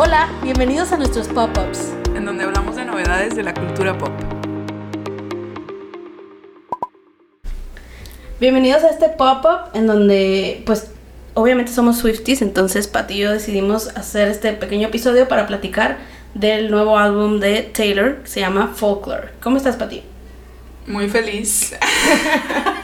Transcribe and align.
Hola, 0.00 0.28
bienvenidos 0.44 0.92
a 0.92 0.96
nuestros 0.96 1.26
pop-ups. 1.26 1.92
en 2.14 2.24
donde 2.24 2.44
hablamos 2.44 2.76
de 2.76 2.84
novedades 2.84 3.34
de 3.34 3.42
la 3.42 3.52
cultura 3.52 3.98
pop. 3.98 4.12
Bienvenidos 8.38 8.84
a 8.84 8.90
este 8.90 9.08
pop-up 9.08 9.74
en 9.74 9.88
donde, 9.88 10.62
pues, 10.66 10.92
obviamente 11.34 11.72
somos 11.72 11.98
Swifties, 11.98 12.42
entonces 12.42 12.86
Pati 12.86 13.14
y 13.14 13.18
yo 13.18 13.32
decidimos 13.32 13.88
hacer 13.96 14.28
este 14.28 14.52
pequeño 14.52 14.86
episodio 14.86 15.26
para 15.26 15.48
platicar 15.48 15.98
del 16.32 16.70
nuevo 16.70 16.96
álbum 16.96 17.40
de 17.40 17.62
Taylor, 17.62 18.18
que 18.18 18.28
se 18.28 18.38
llama 18.38 18.74
Folklore. 18.76 19.30
¿Cómo 19.42 19.56
estás, 19.56 19.74
Pati? 19.74 20.04
Muy 20.86 21.08
feliz. 21.08 21.74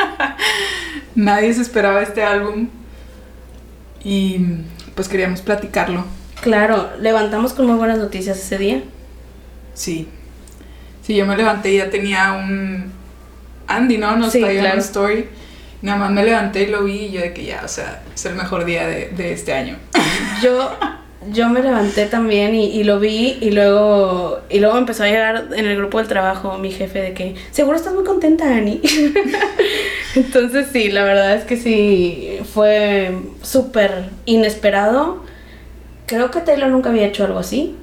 Nadie 1.15 1.55
se 1.55 1.63
esperaba 1.63 2.03
este 2.03 2.25
álbum 2.25 2.71
y 4.03 4.41
pues 4.97 5.07
queríamos 5.07 5.43
platicarlo. 5.43 6.24
Claro, 6.45 6.91
levantamos 7.01 7.55
con 7.55 7.67
muy 7.67 7.77
buenas 7.77 7.97
noticias 7.97 8.39
ese 8.39 8.59
día. 8.59 8.83
Sí. 9.73 10.07
Sí, 11.03 11.17
yo 11.17 11.25
me 11.25 11.37
levanté 11.39 11.73
y 11.73 11.79
ya 11.79 11.89
tenía 11.89 12.33
un 12.35 12.93
Andy, 13.67 13.97
¿no? 13.97 14.15
Nos 14.17 14.31
Sí, 14.33 14.41
traía 14.41 14.61
claro. 14.61 14.75
una 14.77 14.85
story. 14.85 15.27
Nada 15.81 15.99
más 15.99 16.11
me 16.11 16.23
levanté 16.23 16.65
y 16.65 16.67
lo 16.67 16.85
vi 16.85 17.07
y 17.07 17.13
yo 17.13 17.23
de 17.23 17.33
que 17.33 17.47
ya, 17.47 17.63
o 17.65 17.69
sea, 17.69 18.03
es 18.15 18.27
el 18.27 18.35
mejor 18.35 18.67
día 18.67 18.87
de, 18.87 19.09
de 19.17 19.33
este 19.33 19.55
año. 19.55 19.77
Yo, 20.43 20.71
yo 21.33 21.49
me 21.49 21.63
levanté 21.63 22.05
también 22.05 22.55
y, 22.55 22.67
y 22.67 22.85
lo 22.85 23.01
vi 23.01 23.39
y 23.41 23.51
luego, 23.53 24.41
y 24.51 24.59
luego 24.61 24.77
empezó 24.77 25.05
a 25.05 25.07
llegar 25.07 25.47
en 25.57 25.65
el 25.65 25.77
grupo 25.79 25.97
del 25.97 26.09
trabajo 26.09 26.59
mi 26.59 26.71
jefe 26.71 27.01
de 27.01 27.15
que, 27.15 27.35
seguro 27.53 27.77
estás 27.79 27.95
muy 27.95 28.05
contenta, 28.05 28.45
Ani. 28.55 28.83
Entonces 30.15 30.67
sí, 30.73 30.91
la 30.91 31.05
verdad 31.05 31.35
es 31.37 31.45
que 31.45 31.57
sí, 31.57 32.39
fue 32.53 33.17
súper 33.43 34.11
inesperado. 34.27 35.25
Creo 36.07 36.31
que 36.31 36.41
Taylor 36.41 36.69
nunca 36.71 36.91
había 36.91 37.07
hecho 37.07 37.25
algo 37.25 37.39
así. 37.39 37.77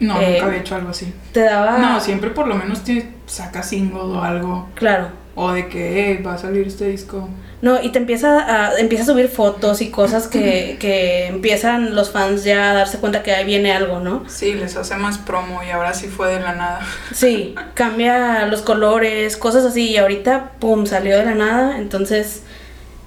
No, 0.00 0.20
Eh, 0.20 0.32
nunca 0.34 0.46
había 0.46 0.60
hecho 0.60 0.74
algo 0.74 0.90
así. 0.90 1.12
Te 1.32 1.40
daba... 1.40 1.78
No, 1.78 2.00
siempre 2.00 2.30
por 2.30 2.48
lo 2.48 2.54
menos 2.56 2.82
te 2.82 3.08
saca 3.26 3.62
single 3.62 4.00
o 4.00 4.22
algo. 4.22 4.68
Claro. 4.74 5.08
O 5.34 5.52
de 5.52 5.68
que 5.68 6.12
"Eh, 6.12 6.22
va 6.22 6.34
a 6.34 6.38
salir 6.38 6.66
este 6.66 6.88
disco. 6.88 7.28
No, 7.62 7.80
y 7.80 7.90
te 7.90 7.98
empieza 7.98 8.40
a, 8.40 8.78
empieza 8.78 9.04
a 9.04 9.06
subir 9.06 9.28
fotos 9.28 9.80
y 9.80 9.90
cosas 9.90 10.26
que, 10.26 10.76
que 10.80 11.28
empiezan 11.28 11.94
los 11.94 12.10
fans 12.10 12.42
ya 12.44 12.72
a 12.72 12.74
darse 12.74 12.98
cuenta 12.98 13.22
que 13.22 13.32
ahí 13.32 13.44
viene 13.46 13.72
algo, 13.72 14.00
¿no? 14.00 14.24
Sí, 14.28 14.52
les 14.54 14.76
hace 14.76 14.96
más 14.96 15.16
promo 15.18 15.62
y 15.62 15.70
ahora 15.70 15.94
sí 15.94 16.08
fue 16.08 16.34
de 16.34 16.40
la 16.40 16.54
nada. 16.54 16.80
Sí, 17.14 17.54
cambia 17.74 18.44
los 18.46 18.60
colores, 18.62 19.36
cosas 19.36 19.64
así, 19.64 19.90
y 19.90 19.96
ahorita, 19.98 20.50
pum, 20.58 20.84
salió 20.86 21.16
de 21.16 21.24
la 21.24 21.34
nada, 21.34 21.78
entonces, 21.78 22.42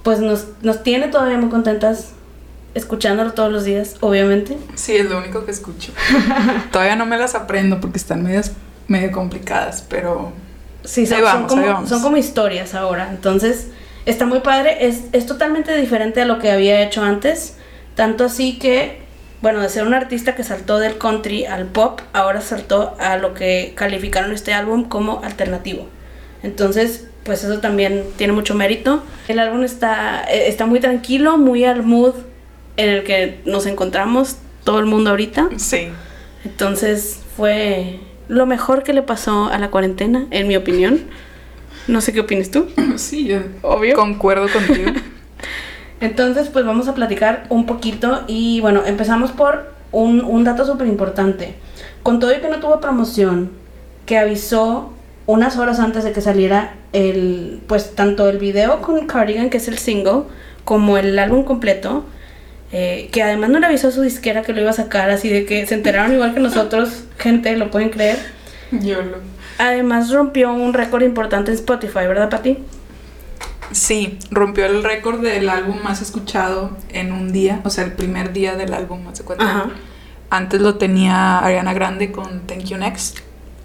pues 0.02 0.18
nos, 0.20 0.46
nos 0.62 0.82
tiene 0.82 1.08
todavía 1.08 1.36
muy 1.36 1.50
contentas 1.50 2.12
escuchándolo 2.76 3.32
todos 3.32 3.50
los 3.50 3.64
días, 3.64 3.96
obviamente. 4.00 4.56
Sí, 4.74 4.94
es 4.96 5.06
lo 5.06 5.18
único 5.18 5.44
que 5.44 5.50
escucho. 5.50 5.92
Todavía 6.70 6.94
no 6.94 7.06
me 7.06 7.16
las 7.16 7.34
aprendo 7.34 7.80
porque 7.80 7.98
están 7.98 8.22
medias, 8.22 8.52
medio 8.86 9.10
complicadas, 9.10 9.84
pero 9.88 10.32
Sí, 10.84 11.04
son, 11.06 11.22
vamos, 11.22 11.52
son, 11.52 11.62
como, 11.62 11.86
son 11.86 12.02
como 12.02 12.16
historias 12.16 12.74
ahora, 12.74 13.08
entonces 13.10 13.68
está 14.04 14.24
muy 14.24 14.40
padre, 14.40 14.86
es, 14.86 15.06
es 15.12 15.26
totalmente 15.26 15.76
diferente 15.76 16.22
a 16.22 16.24
lo 16.26 16.38
que 16.38 16.52
había 16.52 16.80
hecho 16.82 17.02
antes, 17.02 17.56
tanto 17.96 18.24
así 18.24 18.58
que, 18.58 19.00
bueno, 19.42 19.60
de 19.60 19.68
ser 19.68 19.84
un 19.84 19.94
artista 19.94 20.36
que 20.36 20.44
saltó 20.44 20.78
del 20.78 20.96
country 20.96 21.44
al 21.44 21.66
pop, 21.66 22.00
ahora 22.12 22.40
saltó 22.40 22.94
a 23.00 23.16
lo 23.16 23.34
que 23.34 23.72
calificaron 23.74 24.32
este 24.32 24.52
álbum 24.52 24.84
como 24.84 25.22
alternativo. 25.24 25.88
Entonces, 26.44 27.08
pues 27.24 27.42
eso 27.42 27.58
también 27.58 28.04
tiene 28.16 28.32
mucho 28.32 28.54
mérito. 28.54 29.02
El 29.26 29.40
álbum 29.40 29.64
está, 29.64 30.24
eh, 30.30 30.46
está 30.46 30.66
muy 30.66 30.78
tranquilo, 30.78 31.38
muy 31.38 31.64
al 31.64 31.82
mood 31.82 32.14
en 32.76 32.88
el 32.90 33.04
que 33.04 33.40
nos 33.44 33.66
encontramos 33.66 34.36
todo 34.64 34.78
el 34.78 34.86
mundo 34.86 35.10
ahorita. 35.10 35.48
sí. 35.56 35.88
Entonces 36.44 37.20
fue 37.36 37.98
lo 38.28 38.46
mejor 38.46 38.84
que 38.84 38.92
le 38.92 39.02
pasó 39.02 39.46
a 39.46 39.58
la 39.58 39.70
cuarentena, 39.70 40.26
en 40.30 40.46
mi 40.46 40.54
opinión. 40.56 41.00
No 41.88 42.00
sé 42.00 42.12
qué 42.12 42.20
opinas 42.20 42.50
tú. 42.50 42.66
Sí, 42.96 43.26
yo 43.26 43.38
Obvio. 43.62 43.94
concuerdo 43.96 44.46
contigo. 44.48 44.92
Entonces, 46.00 46.48
pues 46.48 46.64
vamos 46.64 46.88
a 46.88 46.94
platicar 46.94 47.46
un 47.48 47.66
poquito 47.66 48.22
y 48.26 48.60
bueno, 48.60 48.82
empezamos 48.86 49.32
por 49.32 49.72
un, 49.92 50.20
un 50.24 50.44
dato 50.44 50.64
súper 50.66 50.86
importante. 50.86 51.54
Con 52.02 52.20
todo 52.20 52.32
y 52.36 52.40
que 52.40 52.48
no 52.48 52.60
tuvo 52.60 52.80
promoción, 52.80 53.50
que 54.04 54.18
avisó 54.18 54.92
unas 55.26 55.56
horas 55.56 55.80
antes 55.80 56.04
de 56.04 56.12
que 56.12 56.20
saliera 56.20 56.74
el, 56.92 57.60
pues 57.66 57.94
tanto 57.94 58.28
el 58.28 58.38
video 58.38 58.82
con 58.82 59.06
Cardigan, 59.06 59.50
que 59.50 59.56
es 59.56 59.68
el 59.68 59.78
single, 59.78 60.22
como 60.64 60.98
el 60.98 61.18
álbum 61.18 61.44
completo, 61.44 62.04
eh, 62.72 63.08
que 63.12 63.22
además 63.22 63.50
no 63.50 63.60
le 63.60 63.66
avisó 63.66 63.88
a 63.88 63.90
su 63.92 64.02
disquera 64.02 64.42
que 64.42 64.52
lo 64.52 64.60
iba 64.60 64.70
a 64.70 64.74
sacar, 64.74 65.10
así 65.10 65.28
de 65.28 65.44
que 65.44 65.66
se 65.66 65.74
enteraron 65.74 66.12
igual 66.12 66.34
que 66.34 66.40
nosotros, 66.40 67.04
gente, 67.18 67.56
lo 67.56 67.70
pueden 67.70 67.90
creer. 67.90 68.18
Yo 68.72 69.02
lo... 69.02 69.18
Además 69.58 70.10
rompió 70.10 70.52
un 70.52 70.74
récord 70.74 71.02
importante 71.02 71.50
en 71.50 71.56
Spotify, 71.56 72.06
¿verdad, 72.06 72.28
Pati? 72.28 72.58
Sí, 73.72 74.18
rompió 74.30 74.66
el 74.66 74.82
récord 74.82 75.20
del 75.22 75.48
álbum 75.48 75.78
más 75.82 76.02
escuchado 76.02 76.76
en 76.90 77.12
un 77.12 77.32
día, 77.32 77.60
o 77.64 77.70
sea, 77.70 77.84
el 77.84 77.92
primer 77.92 78.32
día 78.32 78.56
del 78.56 78.74
álbum, 78.74 79.02
¿no 79.04 79.14
se 79.14 79.24
cuenta? 79.24 79.44
Ajá. 79.44 79.70
Antes 80.28 80.60
lo 80.60 80.74
tenía 80.74 81.38
Ariana 81.38 81.72
Grande 81.72 82.10
con 82.10 82.46
Thank 82.46 82.64
You 82.64 82.78
Next 82.78 83.20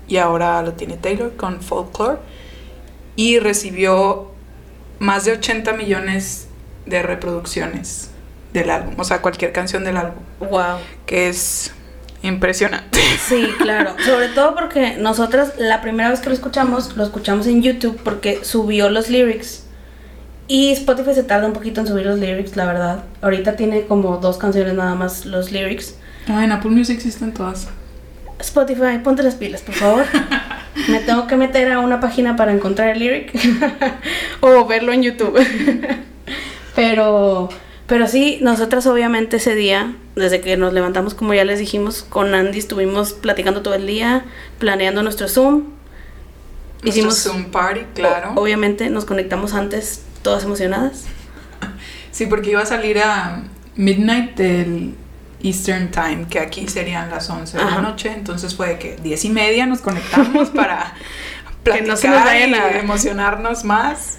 y 0.07 0.17
ahora 0.17 0.61
lo 0.61 0.73
tiene 0.73 0.95
Taylor 0.95 1.35
con 1.35 1.61
Folklore 1.61 2.19
y 3.15 3.39
recibió 3.39 4.31
más 4.99 5.25
de 5.25 5.33
80 5.33 5.73
millones 5.73 6.47
de 6.85 7.01
reproducciones 7.01 8.10
del 8.53 8.69
álbum, 8.69 8.93
o 8.97 9.03
sea, 9.03 9.21
cualquier 9.21 9.51
canción 9.51 9.83
del 9.83 9.97
álbum, 9.97 10.23
Wow. 10.39 10.77
que 11.05 11.29
es 11.29 11.73
impresionante. 12.21 12.99
Sí, 13.27 13.47
claro. 13.57 13.95
Sobre 14.05 14.27
todo 14.29 14.55
porque 14.55 14.97
nosotras 14.97 15.53
la 15.57 15.81
primera 15.81 16.09
vez 16.09 16.19
que 16.19 16.29
lo 16.29 16.35
escuchamos, 16.35 16.95
lo 16.97 17.03
escuchamos 17.03 17.47
en 17.47 17.61
YouTube 17.61 17.99
porque 18.03 18.43
subió 18.43 18.89
los 18.89 19.09
lyrics. 19.09 19.65
Y 20.47 20.71
Spotify 20.71 21.13
se 21.13 21.23
tarda 21.23 21.47
un 21.47 21.53
poquito 21.53 21.79
en 21.81 21.87
subir 21.87 22.05
los 22.05 22.19
lyrics, 22.19 22.57
la 22.57 22.65
verdad. 22.65 23.03
Ahorita 23.21 23.55
tiene 23.55 23.85
como 23.85 24.17
dos 24.17 24.37
canciones 24.37 24.73
nada 24.73 24.95
más 24.95 25.25
los 25.25 25.51
lyrics. 25.51 25.95
Ah, 26.27 26.43
en 26.43 26.51
Apple 26.51 26.71
Music 26.71 26.97
existen 26.97 27.33
todas. 27.33 27.69
Spotify, 28.39 28.97
ponte 29.03 29.23
las 29.23 29.35
pilas, 29.35 29.61
por 29.61 29.75
favor. 29.75 30.05
Me 30.89 30.99
tengo 30.99 31.27
que 31.27 31.35
meter 31.37 31.71
a 31.71 31.79
una 31.79 31.99
página 31.99 32.35
para 32.35 32.51
encontrar 32.51 32.89
el 32.89 32.99
lyric 32.99 33.31
o 34.41 34.65
verlo 34.65 34.91
en 34.93 35.03
YouTube. 35.03 35.39
pero, 36.75 37.49
pero 37.91 38.07
sí, 38.07 38.37
nosotras 38.39 38.87
obviamente 38.87 39.35
ese 39.35 39.53
día, 39.53 39.93
desde 40.15 40.39
que 40.39 40.55
nos 40.55 40.71
levantamos, 40.71 41.13
como 41.13 41.33
ya 41.33 41.43
les 41.43 41.59
dijimos, 41.59 42.03
con 42.07 42.33
Andy 42.33 42.57
estuvimos 42.57 43.11
platicando 43.11 43.63
todo 43.63 43.73
el 43.73 43.85
día, 43.85 44.23
planeando 44.59 45.03
nuestro 45.03 45.27
Zoom. 45.27 45.63
Hicimos 46.85 47.17
Hicimos, 47.17 47.23
Zoom 47.23 47.51
Party, 47.51 47.81
claro. 47.93 48.31
obviamente 48.35 48.89
nos 48.89 49.03
conectamos 49.03 49.53
antes, 49.53 50.03
todas 50.21 50.45
emocionadas. 50.45 51.03
Sí, 52.11 52.27
porque 52.27 52.51
iba 52.51 52.61
a 52.61 52.65
salir 52.65 52.97
a 52.99 53.43
midnight 53.75 54.37
del 54.37 54.95
Eastern 55.43 55.91
Time, 55.91 56.27
que 56.29 56.39
aquí 56.39 56.69
serían 56.69 57.09
las 57.09 57.29
11 57.29 57.57
de 57.57 57.63
Ajá. 57.63 57.75
la 57.75 57.81
noche. 57.81 58.13
Entonces 58.13 58.55
fue 58.55 58.69
de 58.69 58.79
que 58.79 58.95
10 59.03 59.25
y 59.25 59.29
media 59.31 59.65
nos 59.65 59.81
conectamos 59.81 60.49
para 60.55 60.93
Que 61.45 61.63
platicar 61.63 61.87
no 61.87 61.97
se 61.97 62.07
nos 62.07 62.75
y 62.75 62.77
emocionarnos 62.79 63.65
más. 63.65 64.17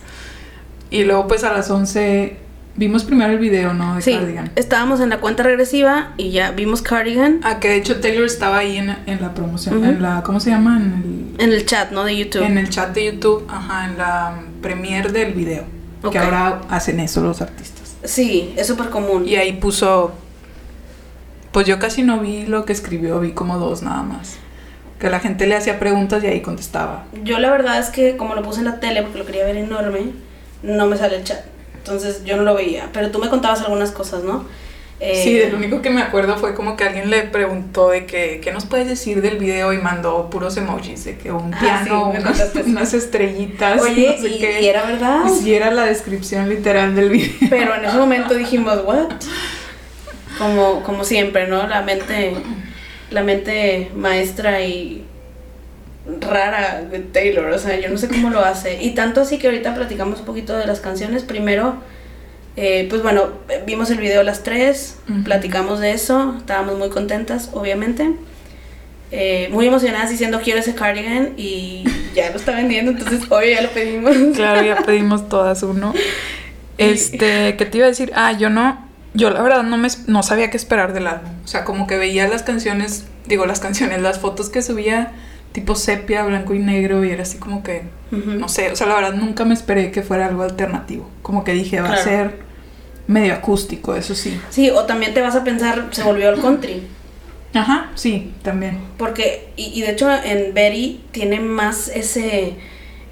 Y 0.91 1.05
luego 1.05 1.27
pues 1.27 1.43
a 1.45 1.53
las 1.55 1.71
11 1.71 2.42
vimos 2.77 3.05
primero 3.05 3.33
el 3.33 3.39
video, 3.39 3.75
¿no? 3.75 3.97
De 3.97 4.03
Sí, 4.03 4.15
Cardigan. 4.15 4.51
estábamos 4.57 5.01
en 5.01 5.11
la 5.11 5.19
cuenta 5.19 5.43
regresiva 5.43 6.13
y 6.17 6.31
ya 6.31 6.51
vimos 6.53 6.83
Cardigan 6.83 7.41
Ah, 7.43 7.61
que 7.61 7.69
de 7.69 7.77
hecho 7.77 8.01
Taylor 8.01 8.25
estaba 8.25 8.59
ahí 8.59 8.77
en, 8.79 8.97
en 9.07 9.21
la 9.21 9.35
promoción, 9.35 9.77
Ujú. 9.79 9.85
en 9.87 10.03
la, 10.03 10.23
¿cómo 10.23 10.41
se 10.41 10.51
llama? 10.51 10.77
En 10.79 11.35
en 11.39 11.53
el 11.53 11.65
chat, 11.67 11.91
¿no? 11.93 12.05
De 12.05 12.13
el, 12.13 12.19
YouTube. 12.19 12.43
en 12.45 12.59
el 12.59 12.69
chat 12.69 12.95
de 12.95 13.07
YouTube, 13.07 13.47
ajá, 13.49 13.87
en 13.87 13.99
la 13.99 14.35
premiere 14.61 15.11
del 15.11 15.33
video. 15.33 15.65
Ok. 16.03 16.13
Que 16.13 16.19
ahora 16.19 16.61
hacen 16.69 17.01
eso 17.01 17.21
los 17.23 17.41
artistas. 17.41 17.95
Sí, 18.05 18.53
es 18.57 18.67
súper 18.67 18.91
común. 18.91 19.27
Y 19.27 19.37
ahí 19.37 19.53
puso. 19.55 20.13
Pues 21.53 21.67
yo 21.67 21.79
casi 21.79 22.03
no 22.03 22.19
vi 22.21 22.47
lo 22.47 22.65
que 22.65 22.73
escribió, 22.73 23.21
vi 23.21 23.33
como 23.33 23.59
dos 23.59 23.83
nada 23.83 24.03
más. 24.03 24.37
Que 24.99 25.11
la 25.11 25.21
gente 25.21 25.47
le 25.47 25.57
hacía 25.57 25.79
preguntas 25.79 26.23
y 26.23 26.27
ahí 26.27 26.41
contestaba. 26.41 27.05
Yo 27.25 27.39
la 27.39 27.51
verdad 27.51 27.79
es 27.79 27.89
que 27.89 28.17
como 28.17 28.35
lo 28.35 28.43
puse 28.43 28.61
en 28.61 28.67
la 28.67 28.79
tele 28.81 29.03
porque 29.03 29.19
lo 29.19 29.27
quería 29.27 29.45
ver 29.45 29.57
enorme, 29.57 30.13
no 30.63 30.87
me 30.87 30.97
sale 30.97 31.17
el 31.17 31.25
chat. 31.25 31.41
Entonces 31.85 32.25
yo 32.25 32.37
no 32.37 32.43
lo 32.45 32.55
veía. 32.55 32.89
Pero 32.93 33.11
tú 33.11 33.19
me 33.19 33.29
contabas 33.29 33.61
algunas 33.63 33.91
cosas, 33.91 34.23
¿no? 34.25 34.45
Eh, 35.01 35.21
Sí, 35.25 35.35
de 35.35 35.51
lo 35.51 35.57
único 35.57 35.83
que 35.83 35.91
me 35.91 36.01
acuerdo 36.01 36.37
fue 36.37 36.55
como 36.55 36.77
que 36.77 36.85
alguien 36.85 37.11
le 37.11 37.23
preguntó 37.23 37.89
de 37.91 38.07
que, 38.07 38.41
¿qué 38.41 38.53
nos 38.53 38.67
puedes 38.67 38.87
decir 38.87 39.21
del 39.21 39.37
video? 39.39 39.73
Y 39.73 39.79
mandó 39.79 40.31
puros 40.31 40.57
emojis, 40.57 41.05
de 41.05 41.17
que 41.19 41.33
un 41.33 41.53
Ah, 41.53 41.59
piano, 41.59 42.13
sí, 42.15 42.61
unas, 42.67 42.95
estrellitas. 42.95 43.83
Oye, 43.83 44.15
no 44.17 44.23
sé 44.23 44.29
y, 44.37 44.39
qué. 44.39 44.63
y 44.63 44.67
era 44.69 44.85
verdad. 44.87 45.25
Y 45.45 45.55
era 45.55 45.73
la 45.73 45.87
descripción 45.87 46.49
literal 46.49 46.95
del 46.95 47.11
video. 47.11 47.51
Pero 47.51 47.75
en 47.75 47.85
ese 47.85 47.97
momento 47.97 48.35
dijimos, 48.35 48.79
¿what? 48.85 49.09
Como, 50.39 50.83
como 50.83 51.05
siempre, 51.05 51.47
¿no? 51.47 51.67
La 51.67 51.83
mente, 51.83 52.35
la 53.11 53.23
mente 53.23 53.91
maestra 53.95 54.63
y 54.65 55.05
rara 56.21 56.83
de 56.83 56.99
Taylor, 56.99 57.51
o 57.53 57.59
sea, 57.59 57.79
yo 57.79 57.89
no 57.89 57.97
sé 57.97 58.09
cómo 58.09 58.31
lo 58.31 58.41
hace. 58.45 58.83
Y 58.83 58.91
tanto 58.91 59.21
así 59.21 59.39
que 59.39 59.47
ahorita 59.47 59.75
platicamos 59.75 60.21
un 60.21 60.25
poquito 60.27 60.57
de 60.57 60.67
las 60.67 60.81
canciones. 60.81 61.23
Primero, 61.23 61.77
Eh, 62.55 62.87
pues 62.91 63.03
bueno, 63.03 63.31
vimos 63.65 63.91
el 63.91 63.97
video 63.97 64.23
las 64.23 64.43
tres, 64.43 64.99
platicamos 65.25 65.81
de 65.81 65.93
eso, 65.93 66.35
estábamos 66.37 66.77
muy 66.77 66.91
contentas, 66.91 67.49
obviamente. 67.55 68.13
Eh, 69.11 69.49
muy 69.53 69.67
emocionadas 69.67 70.11
diciendo 70.11 70.41
quiero 70.43 70.61
ese 70.61 70.75
cardigan 70.75 71.33
y 71.39 71.85
ya 72.15 72.29
lo 72.31 72.37
está 72.37 72.53
vendiendo, 72.53 72.91
entonces 72.93 73.23
obvio 73.31 73.53
ya 73.55 73.63
lo 73.63 73.71
pedimos. 73.71 74.15
Claro, 74.35 74.63
ya 74.63 74.77
pedimos 74.77 75.29
todas 75.31 75.63
uno. 75.63 75.95
Este, 76.79 77.57
¿qué 77.57 77.65
te 77.67 77.79
iba 77.79 77.87
a 77.87 77.91
decir? 77.91 78.11
Ah, 78.15 78.33
yo 78.33 78.51
no, 78.51 78.87
yo 79.15 79.31
la 79.31 79.43
verdad 79.43 79.63
no 79.63 79.77
me 79.77 79.89
no 80.09 80.23
sabía 80.23 80.51
qué 80.51 80.57
esperar 80.57 80.93
del 80.95 81.07
álbum. 81.07 81.31
O 81.45 81.47
sea, 81.47 81.65
como 81.65 81.87
que 81.87 81.97
veía 81.97 82.27
las 82.29 82.43
canciones, 82.43 83.05
digo 83.27 83.47
las 83.47 83.61
canciones, 83.61 84.01
las 84.03 84.19
fotos 84.19 84.49
que 84.51 84.63
subía 84.63 85.13
tipo 85.53 85.75
sepia, 85.75 86.25
blanco 86.25 86.55
y 86.55 86.59
negro 86.59 87.05
y 87.05 87.11
era 87.11 87.23
así 87.23 87.39
como 87.39 87.63
que 87.63 87.83
no 88.11 88.49
sé, 88.49 88.71
o 88.71 88.77
sea, 88.77 88.87
la 88.87 88.97
verdad 88.97 89.15
nunca 89.15 89.47
me 89.47 89.55
esperé 89.55 89.91
que 89.91 90.03
fuera 90.03 90.27
algo 90.27 90.43
alternativo. 90.43 91.09
Como 91.23 91.45
que 91.45 91.53
dije, 91.53 91.81
va 91.81 91.93
a 91.93 91.97
ser 91.97 92.41
medio 93.07 93.33
acústico, 93.33 93.95
eso 93.95 94.15
sí. 94.15 94.39
Sí, 94.51 94.69
o 94.69 94.85
también 94.85 95.15
te 95.15 95.23
vas 95.23 95.35
a 95.35 95.45
pensar, 95.45 95.89
se 95.93 96.03
volvió 96.03 96.29
al 96.29 96.41
country. 96.41 96.83
Ajá, 97.55 97.91
sí, 97.95 98.33
también. 98.43 98.79
Porque, 98.99 99.49
y, 99.57 99.79
y 99.79 99.83
de 99.83 99.93
hecho 99.93 100.11
en 100.11 100.53
Betty 100.53 101.01
tiene 101.11 101.41
más 101.41 101.89
ese, 101.89 102.55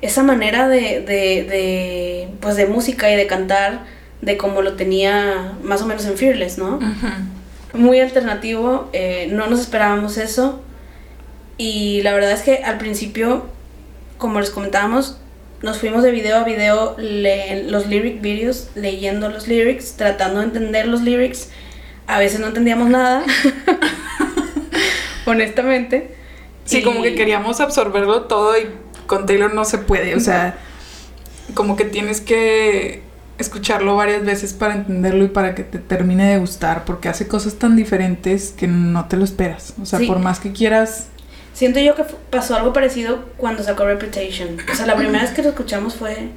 esa 0.03 0.23
manera 0.23 0.69
de, 0.69 1.01
de, 1.01 1.45
de, 1.45 2.29
pues 2.41 2.57
de 2.57 2.67
música 2.67 3.11
y 3.11 3.17
de 3.17 3.27
cantar 3.27 3.85
de 4.21 4.37
como 4.37 4.61
lo 4.61 4.75
tenía 4.75 5.55
más 5.63 5.81
o 5.83 5.87
menos 5.87 6.05
en 6.05 6.17
Fearless, 6.17 6.59
¿no? 6.59 6.79
Muy 7.73 8.01
alternativo, 8.01 8.91
eh, 8.93 9.29
no 9.33 9.47
nos 9.47 9.61
esperábamos 9.61 10.19
eso. 10.19 10.61
Y 11.63 12.01
la 12.01 12.15
verdad 12.15 12.33
es 12.33 12.41
que 12.41 12.63
al 12.65 12.79
principio, 12.79 13.45
como 14.17 14.41
les 14.41 14.49
comentábamos, 14.49 15.19
nos 15.61 15.77
fuimos 15.79 16.03
de 16.03 16.11
video 16.11 16.39
a 16.39 16.45
video 16.45 16.97
los 16.99 17.87
lyric 17.87 18.23
videos, 18.23 18.71
leyendo 18.75 19.29
los 19.29 19.47
lyrics, 19.47 19.93
tratando 19.99 20.39
de 20.41 20.47
entender 20.47 20.87
los 20.89 21.03
lyrics. 21.03 21.51
A 22.07 22.19
veces 22.19 22.41
no 22.41 22.47
entendíamos 22.47 22.89
nada, 22.89 23.25
honestamente. 25.27 26.15
Sí, 26.65 26.79
Y- 26.79 26.83
como 26.83 27.03
que 27.03 27.15
queríamos 27.15 27.61
absorberlo 27.61 28.23
todo 28.23 28.57
y 28.59 28.63
con 29.07 29.27
Taylor 29.27 29.53
no 29.53 29.67
se 29.67 29.77
puede, 29.79 30.15
o 30.15 30.21
sea, 30.21 30.57
como 31.53 31.77
que 31.77 31.85
tienes 31.85 32.21
que 32.23 33.03
escucharlo 33.39 33.97
varias 33.97 34.25
veces 34.25 34.53
para 34.55 34.75
entenderlo 34.75 35.25
y 35.25 35.29
para 35.29 35.55
que 35.55 35.63
te 35.65 35.79
termine 35.79 36.31
de 36.31 36.39
gustar, 36.39 36.85
porque 36.87 37.09
hace 37.11 37.27
cosas 37.29 37.55
tan 37.57 37.77
diferentes 37.77 38.55
que 38.57 38.67
no 38.67 39.07
te 39.09 39.17
lo 39.19 39.25
esperas. 39.25 39.75
O 39.83 39.85
sea, 39.87 39.99
Sí. 39.99 40.07
por 40.07 40.21
más 40.21 40.41
que 40.41 40.53
quieras, 40.53 41.09
Siento 41.55 41.81
yo 41.81 41.95
que 41.95 42.05
pasó 42.31 42.55
algo 42.57 42.73
parecido 42.73 43.25
cuando 43.37 43.63
sacó 43.63 43.85
Reputation. 43.85 44.57
O 44.71 44.75
sea, 44.75 44.87
la 44.87 44.97
primera 44.97 45.23
vez 45.23 45.33
que 45.33 45.43
lo 45.43 45.51
escuchamos 45.51 45.95
fue, 45.95 46.29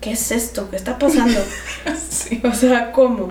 ¿qué 0.00 0.12
es 0.12 0.30
esto? 0.30 0.68
¿Qué 0.70 0.76
está 0.76 0.98
pasando? 0.98 1.40
sí. 2.10 2.40
O 2.44 2.52
sea, 2.54 2.92
¿cómo? 2.92 3.28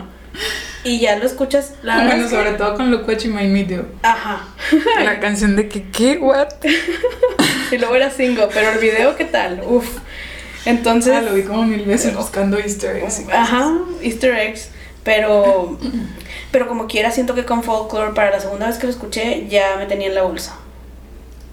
Y 0.84 1.00
ya 1.00 1.18
lo 1.18 1.26
escuchas, 1.26 1.74
la 1.84 1.96
Bueno, 2.06 2.24
que- 2.24 2.30
sobre 2.30 2.54
todo 2.54 2.76
con 2.76 2.90
Look 2.92 3.08
What 3.08 3.18
You 3.20 3.34
Made 3.34 3.48
Me 3.50 3.64
Do. 3.66 3.86
Ajá. 4.02 4.48
La 5.04 5.20
canción 5.20 5.56
de 5.56 5.68
que, 5.68 5.90
¿qué? 5.92 6.18
¿What? 6.18 6.48
Y 7.72 7.78
luego 7.78 7.96
era 7.96 8.10
single, 8.10 8.48
pero 8.54 8.72
el 8.72 8.80
video, 8.80 9.16
¿qué 9.16 9.26
tal? 9.26 9.62
Uf. 9.68 9.98
Entonces, 10.66 11.14
Ah, 11.16 11.22
lo 11.22 11.34
vi 11.34 11.44
como 11.44 11.64
mil 11.64 11.84
veces 11.86 12.16
buscando 12.16 12.58
easter 12.60 12.96
eggs. 12.98 13.22
ajá, 13.32 13.78
easter 14.02 14.34
eggs, 14.36 14.70
pero 15.04 15.78
pero 16.52 16.68
como 16.68 16.88
quiera 16.88 17.12
siento 17.12 17.34
que 17.36 17.46
con 17.46 17.64
Folklore 17.64 18.14
para 18.14 18.30
la 18.32 18.40
segunda 18.40 18.68
vez 18.68 18.78
que 18.78 18.88
lo 18.88 18.92
escuché 18.94 19.48
ya 19.50 19.76
me 19.78 19.86
tenía 19.86 20.08
en 20.08 20.16
la 20.16 20.24
bolsa. 20.24 20.56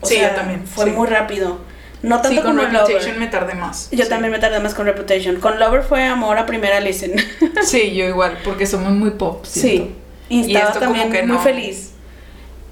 O 0.00 0.06
Sí, 0.06 0.16
sea, 0.16 0.30
yo 0.30 0.34
también, 0.36 0.66
Fue 0.66 0.84
sí. 0.84 0.90
muy 0.90 1.06
rápido. 1.06 1.58
No 2.02 2.16
tanto 2.20 2.28
Sí, 2.30 2.36
con 2.36 2.56
como 2.56 2.60
Reputation 2.62 3.00
Lover. 3.02 3.18
me 3.18 3.26
tardé 3.28 3.54
más. 3.54 3.88
Yo 3.90 4.04
Sí. 4.04 4.10
también 4.10 4.30
me 4.30 4.38
tardé 4.38 4.60
más 4.60 4.74
con 4.74 4.86
Reputation. 4.86 5.36
Con 5.40 5.58
Lover 5.58 5.82
fue 5.82 6.04
amor 6.04 6.38
a 6.38 6.46
primera 6.46 6.78
listen. 6.80 7.14
Sí, 7.64 7.94
yo 7.94 8.04
igual, 8.06 8.38
porque 8.44 8.66
somos 8.66 8.92
muy 8.92 9.10
pop. 9.12 9.44
siento. 9.44 9.84
Sí. 9.86 9.94
Y 10.28 10.44
Y 10.52 10.56
estaba 10.56 10.78
también 10.78 11.10
que 11.10 11.22
muy 11.22 11.36
no. 11.36 11.42
feliz. 11.42 11.92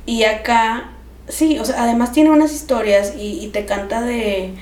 Y 0.06 0.24
acá, 0.24 0.90
sí, 1.28 1.58
o 1.58 1.64
sea, 1.64 1.82
además 1.84 2.12
tiene 2.12 2.30
unas 2.30 2.52
historias 2.52 3.14
y, 3.16 3.42
y 3.44 3.48
te 3.48 3.64
canta 3.64 4.02
de, 4.02 4.54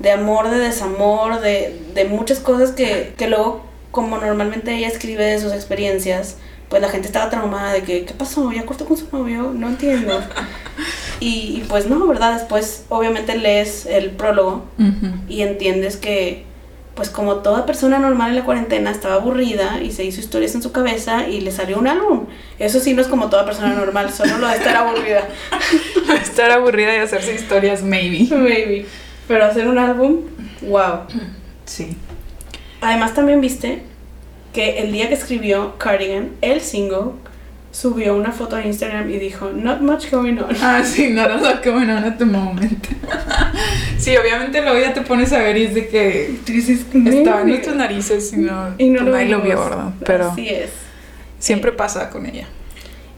de 0.00 0.10
amor, 0.10 0.50
de 0.50 0.58
desamor, 0.58 1.40
de, 1.40 1.80
de 1.94 2.04
muchas 2.06 2.40
cosas 2.40 2.72
que, 2.72 3.14
que 3.16 3.28
luego, 3.28 3.64
como 3.92 4.18
normalmente 4.18 4.74
ella 4.74 4.88
escribe 4.88 5.24
de 5.24 5.38
sus 5.38 5.52
experiencias, 5.52 6.36
pues 6.68 6.82
la 6.82 6.88
gente 6.88 7.06
estaba 7.06 7.30
traumada 7.30 7.72
de 7.72 7.82
que, 7.82 8.04
¿qué 8.04 8.14
pasó? 8.14 8.52
¿Ya 8.52 8.66
cortó 8.66 8.84
con 8.84 8.96
su 8.96 9.08
novio? 9.10 9.52
No 9.54 9.68
entiendo. 9.68 10.20
y, 11.20 11.58
y 11.58 11.66
pues 11.68 11.86
no, 11.86 12.06
¿verdad? 12.06 12.34
Después, 12.34 12.84
obviamente, 12.88 13.36
lees 13.36 13.86
el 13.86 14.10
prólogo 14.10 14.64
y 15.28 15.42
entiendes 15.42 15.96
que 15.96 16.46
pues 16.98 17.10
como 17.10 17.36
toda 17.36 17.64
persona 17.64 18.00
normal 18.00 18.30
en 18.30 18.34
la 18.34 18.44
cuarentena 18.44 18.90
estaba 18.90 19.14
aburrida 19.14 19.80
y 19.80 19.92
se 19.92 20.02
hizo 20.02 20.18
historias 20.18 20.56
en 20.56 20.64
su 20.64 20.72
cabeza 20.72 21.28
y 21.28 21.40
le 21.40 21.52
salió 21.52 21.78
un 21.78 21.86
álbum. 21.86 22.26
Eso 22.58 22.80
sí 22.80 22.92
no 22.92 23.00
es 23.00 23.06
como 23.06 23.30
toda 23.30 23.44
persona 23.44 23.72
normal, 23.72 24.10
solo 24.12 24.36
lo 24.38 24.48
de 24.48 24.56
estar 24.56 24.74
aburrida. 24.74 25.28
Estar 26.20 26.50
aburrida 26.50 26.96
y 26.96 26.98
hacerse 26.98 27.34
historias, 27.34 27.82
maybe. 27.82 28.34
Maybe. 28.34 28.86
Pero 29.28 29.44
hacer 29.44 29.68
un 29.68 29.78
álbum, 29.78 30.22
wow. 30.62 31.02
Sí. 31.66 31.96
Además 32.80 33.14
también 33.14 33.40
viste 33.40 33.82
que 34.58 34.80
el 34.80 34.90
día 34.90 35.06
que 35.06 35.14
escribió 35.14 35.78
Cardigan, 35.78 36.32
el 36.40 36.60
single, 36.60 37.12
subió 37.70 38.16
una 38.16 38.32
foto 38.32 38.56
a 38.56 38.66
Instagram 38.66 39.08
y 39.08 39.20
dijo, 39.20 39.50
not 39.50 39.80
much 39.80 40.10
going 40.10 40.36
on. 40.36 40.48
Ah, 40.60 40.82
sí, 40.84 41.10
not 41.10 41.30
a 41.30 41.36
lot 41.36 41.64
going 41.64 41.88
on 41.88 42.02
at 42.02 42.16
the 42.18 42.24
moment. 42.24 42.88
sí, 43.98 44.16
obviamente 44.16 44.60
luego 44.60 44.76
ya 44.80 44.92
te 44.92 45.02
pones 45.02 45.32
a 45.32 45.38
ver 45.38 45.56
y 45.58 45.66
es 45.66 45.74
de 45.74 45.86
que 45.86 46.40
estaba 46.44 47.42
en 47.42 47.46
nuestras 47.50 47.76
narices 47.76 48.32
y 48.32 48.38
no, 48.38 48.74
y 48.78 48.90
no 48.90 49.04
lo, 49.04 49.12
nadie 49.12 49.28
lo 49.28 49.42
vio, 49.42 49.50
vimos. 49.50 49.70
¿verdad? 49.70 49.92
Pero 50.04 50.30
Así 50.32 50.48
es. 50.48 50.70
siempre 51.38 51.70
pasa 51.70 52.10
con 52.10 52.26
ella. 52.26 52.48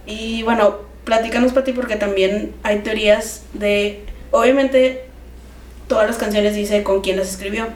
Y 0.05 0.43
bueno, 0.43 0.81
platícanos 1.05 1.55
para 1.55 1.65
ti 1.65 1.73
porque 1.73 1.97
también 1.97 2.53
hay 2.65 2.81
teorías 2.81 3.45
de, 3.55 4.05
obviamente, 4.31 5.05
todas 5.89 6.07
las 6.07 6.19
canciones 6.19 6.55
dice 6.55 6.83
con 6.83 7.01
quién 7.01 7.17
las 7.17 7.31
escribió. 7.31 7.69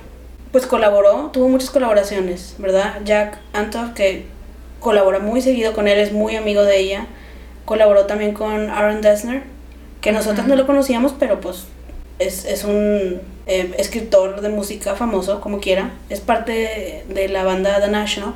Pues 0.54 0.68
colaboró, 0.68 1.30
tuvo 1.32 1.48
muchas 1.48 1.70
colaboraciones, 1.70 2.54
¿verdad? 2.58 3.00
Jack 3.04 3.40
Antoff, 3.52 3.92
que 3.92 4.26
colabora 4.78 5.18
muy 5.18 5.42
seguido 5.42 5.72
con 5.72 5.88
él, 5.88 5.98
es 5.98 6.12
muy 6.12 6.36
amigo 6.36 6.62
de 6.62 6.78
ella. 6.78 7.08
Colaboró 7.64 8.06
también 8.06 8.34
con 8.34 8.70
Aaron 8.70 9.00
Dessner, 9.00 9.42
que 10.00 10.12
nosotros 10.12 10.46
no 10.46 10.54
lo 10.54 10.64
conocíamos, 10.64 11.12
pero 11.18 11.40
pues 11.40 11.64
es, 12.20 12.44
es 12.44 12.62
un 12.62 13.20
eh, 13.48 13.74
escritor 13.78 14.42
de 14.42 14.48
música 14.48 14.94
famoso, 14.94 15.40
como 15.40 15.58
quiera. 15.58 15.90
Es 16.08 16.20
parte 16.20 16.52
de, 16.52 17.04
de 17.12 17.28
la 17.28 17.42
banda 17.42 17.80
The 17.80 17.88
National. 17.88 18.34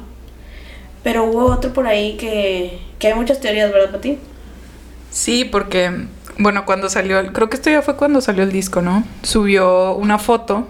Pero 1.04 1.22
hubo 1.22 1.44
otro 1.44 1.72
por 1.72 1.86
ahí 1.86 2.16
que, 2.16 2.80
que 2.98 3.06
hay 3.06 3.14
muchas 3.14 3.38
teorías, 3.38 3.70
¿verdad, 3.70 3.90
para 3.90 4.00
ti? 4.00 4.18
Sí, 5.12 5.44
porque, 5.44 5.92
bueno, 6.36 6.66
cuando 6.66 6.90
salió, 6.90 7.32
creo 7.32 7.48
que 7.48 7.54
esto 7.54 7.70
ya 7.70 7.80
fue 7.80 7.94
cuando 7.94 8.20
salió 8.20 8.42
el 8.42 8.50
disco, 8.50 8.82
¿no? 8.82 9.04
Subió 9.22 9.94
una 9.94 10.18
foto, 10.18 10.66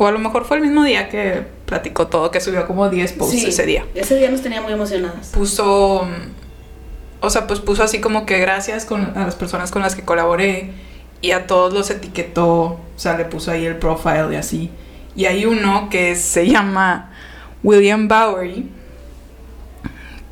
o 0.00 0.06
a 0.06 0.12
lo 0.12 0.18
mejor 0.18 0.46
fue 0.46 0.56
el 0.56 0.62
mismo 0.62 0.82
día 0.82 1.10
que 1.10 1.42
platicó 1.66 2.06
todo, 2.06 2.30
que 2.30 2.40
subió 2.40 2.66
como 2.66 2.88
10 2.88 3.12
posts 3.12 3.38
Sí, 3.38 3.46
ese 3.46 3.66
día. 3.66 3.84
Ese 3.94 4.16
día 4.16 4.30
nos 4.30 4.40
tenía 4.40 4.62
muy 4.62 4.72
emocionadas. 4.72 5.28
puso, 5.28 6.06
mm, 6.06 7.22
o 7.22 7.28
sea, 7.28 7.46
pues 7.46 7.60
puso 7.60 7.82
así 7.82 8.00
como 8.00 8.24
que 8.24 8.38
gracias 8.38 8.86
con, 8.86 9.12
a 9.14 9.26
las 9.26 9.34
personas 9.34 9.70
con 9.70 9.82
las 9.82 9.94
que 9.94 10.02
colaboré 10.02 10.72
y 11.20 11.32
a 11.32 11.46
todos 11.46 11.74
los 11.74 11.90
etiquetó, 11.90 12.50
o 12.50 12.80
sea, 12.96 13.18
le 13.18 13.26
puso 13.26 13.50
ahí 13.50 13.66
el 13.66 13.76
profile 13.76 14.28
y 14.32 14.36
así. 14.36 14.70
Y 15.14 15.26
hay 15.26 15.44
uno 15.44 15.90
que 15.90 16.16
se 16.16 16.48
llama 16.48 17.12
William 17.62 18.08
Bowery, 18.08 18.70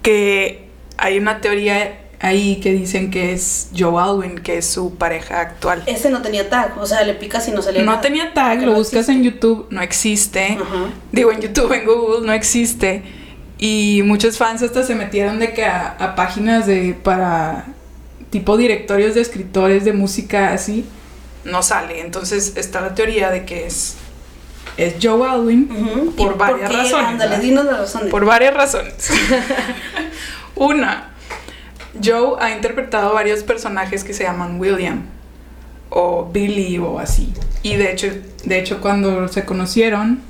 que 0.01 0.67
hay 0.97 1.19
una 1.19 1.43
teoría 1.43 2.08
ahí 2.21 2.57
que 2.61 2.73
dicen 2.73 3.11
que 3.11 3.33
es 3.33 3.69
Joe 3.77 4.03
Alwyn, 4.03 4.39
que 4.41 4.59
es 4.59 4.67
su 4.67 4.95
pareja 4.97 5.41
actual. 5.41 5.83
Ese 5.87 6.11
no 6.11 6.21
tenía 6.23 6.49
tag, 6.51 6.77
o 6.79 6.87
sea, 6.87 7.03
le 7.05 7.15
picas 7.15 7.47
y 7.49 7.53
no 7.53 7.63
salía 7.63 7.81
No 7.83 7.93
nada. 7.93 8.01
tenía 8.01 8.33
tag, 8.35 8.63
lo 8.63 8.73
buscas 8.75 9.09
en 9.09 9.23
YouTube, 9.23 9.67
no 9.71 9.81
existe. 9.83 10.59
Digo, 11.13 11.31
en 11.33 11.41
YouTube, 11.41 11.73
en 11.73 11.85
Google, 11.87 12.27
no 12.27 12.33
existe. 12.33 13.03
Y 13.59 14.03
muchos 14.05 14.37
fans 14.39 14.63
hasta 14.63 14.83
se 14.85 14.95
metieron 14.95 15.39
de 15.39 15.53
que 15.53 15.65
a, 15.65 15.89
a 15.89 16.15
páginas 16.15 16.67
de 16.67 16.95
para 16.95 17.67
tipo 18.31 18.57
directorios 18.57 19.15
de 19.15 19.21
escritores 19.23 19.85
de 19.85 19.93
música 19.93 20.53
así, 20.53 20.85
no 21.45 21.63
sale. 21.63 22.01
Entonces 22.01 22.55
está 22.57 22.81
la 22.81 22.95
teoría 22.95 23.31
de 23.31 23.45
que 23.45 23.67
es, 23.67 23.95
es 24.77 24.95
Joe 25.03 25.29
Alwyn. 25.29 26.13
Por 26.17 26.35
¿Y 26.35 26.39
varias 26.39 26.71
qué? 26.71 26.77
razones, 26.77 27.19
¿verdad? 27.19 27.39
dinos 27.41 27.65
las 27.65 27.79
razones. 27.79 28.11
por 28.11 28.25
varias 28.25 28.55
razones. 28.55 28.95
Una, 30.55 31.08
Joe 32.03 32.37
ha 32.41 32.51
interpretado 32.55 33.15
varios 33.15 33.43
personajes 33.43 34.05
que 34.05 34.13
se 34.15 34.25
llaman 34.25 34.61
William 34.61 35.03
o 35.91 36.29
Billy 36.31 36.79
o 36.79 36.99
así. 36.99 37.33
Y 37.63 37.77
de 37.77 37.93
hecho, 37.93 38.09
de 38.45 38.59
hecho 38.59 38.81
cuando 38.81 39.29
se 39.29 39.45
conocieron 39.45 40.21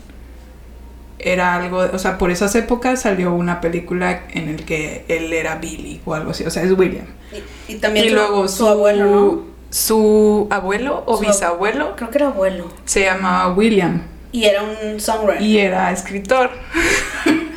era 1.19 1.57
algo, 1.57 1.79
o 1.93 1.99
sea, 1.99 2.17
por 2.17 2.31
esas 2.31 2.55
épocas 2.55 3.03
salió 3.03 3.35
una 3.35 3.61
película 3.61 4.23
en 4.31 4.49
el 4.49 4.65
que 4.65 5.05
él 5.09 5.33
era 5.33 5.57
Billy 5.57 6.01
o 6.05 6.15
algo 6.15 6.31
así, 6.31 6.45
o 6.45 6.51
sea, 6.51 6.63
es 6.63 6.71
William. 6.73 7.07
Y, 7.69 7.73
y 7.73 7.77
también 7.79 8.07
y 8.07 8.09
su, 8.11 8.15
luego 8.15 8.49
su 8.49 8.69
abuelo, 8.69 9.05
¿no? 9.07 9.45
Su 9.71 10.47
abuelo 10.51 11.03
o 11.07 11.19
Su 11.19 11.25
bisabuelo 11.25 11.95
Creo 11.97 12.09
que 12.11 12.17
era 12.19 12.29
abuelo. 12.29 12.69
se 12.87 13.03
llama 13.03 13.49
William 13.53 14.01
Y 14.33 14.45
era 14.45 14.63
un 14.63 14.99
songwriter. 14.99 15.43
y 15.43 15.59
era 15.59 15.91
escritor. 15.93 16.51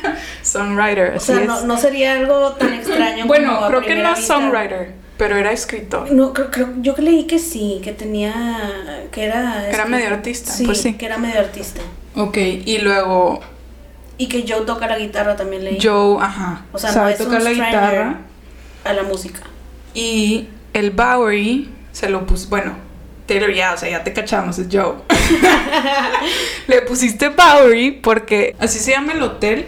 Songwriter, 0.42 1.14
O 1.16 1.20
sea, 1.20 1.40
es. 1.40 1.46
no, 1.46 1.60
no 1.62 1.76
sería 1.78 2.12
algo 2.12 2.52
tan 2.52 2.72
extraño 2.74 3.26
bueno, 3.26 3.54
como 3.56 3.66
creo 3.68 3.80
que 3.82 3.94
no 3.96 4.10
vista. 4.14 4.34
songwriter, 4.34 4.92
pero 5.16 5.36
era 5.36 5.52
escritor. 5.52 6.10
No, 6.12 6.32
creo, 6.32 6.50
creo, 6.50 6.68
yo 6.80 6.94
que 6.94 7.02
leí 7.02 7.24
que 7.26 7.38
sí, 7.38 7.80
que 7.84 7.92
tenía, 7.92 8.34
que 9.12 9.24
era... 9.24 9.68
Era 9.68 9.84
escri- 9.84 9.88
medio 9.88 10.08
artista, 10.08 10.50
Sí, 10.52 10.64
pues 10.64 10.80
sí. 10.80 10.94
que 10.94 11.06
era 11.06 11.18
medio 11.18 11.40
artista. 11.40 11.80
Ok, 12.14 12.36
y 12.36 12.78
luego 12.78 13.40
Y 14.18 14.28
que 14.28 14.44
Joe 14.46 14.66
toca 14.66 14.86
la 14.86 14.98
guitarra 14.98 15.36
también 15.36 15.64
leí. 15.64 15.78
Joe, 15.80 16.18
ajá, 16.22 16.64
o 16.72 16.78
sea, 16.78 16.92
no 16.92 17.08
es 17.08 17.18
tocar 17.18 17.38
un 17.38 17.44
la 17.44 17.50
guitarra. 17.52 18.16
a 18.84 18.92
la 18.92 19.02
música. 19.04 19.40
Y 19.94 20.48
el 20.72 20.90
Bowery 20.90 21.70
se 21.92 22.08
lo 22.08 22.26
puso, 22.26 22.48
bueno, 22.48 22.74
Taylor 23.26 23.52
ya, 23.54 23.74
o 23.74 23.76
sea, 23.76 23.88
ya 23.88 24.02
te 24.04 24.12
cachamos, 24.12 24.58
es 24.58 24.66
Joe. 24.72 24.94
Le 26.66 26.82
pusiste 26.82 27.28
Bowery 27.30 27.92
porque 27.92 28.54
así 28.58 28.78
se 28.78 28.90
llama 28.92 29.12
el 29.12 29.22
hotel 29.22 29.66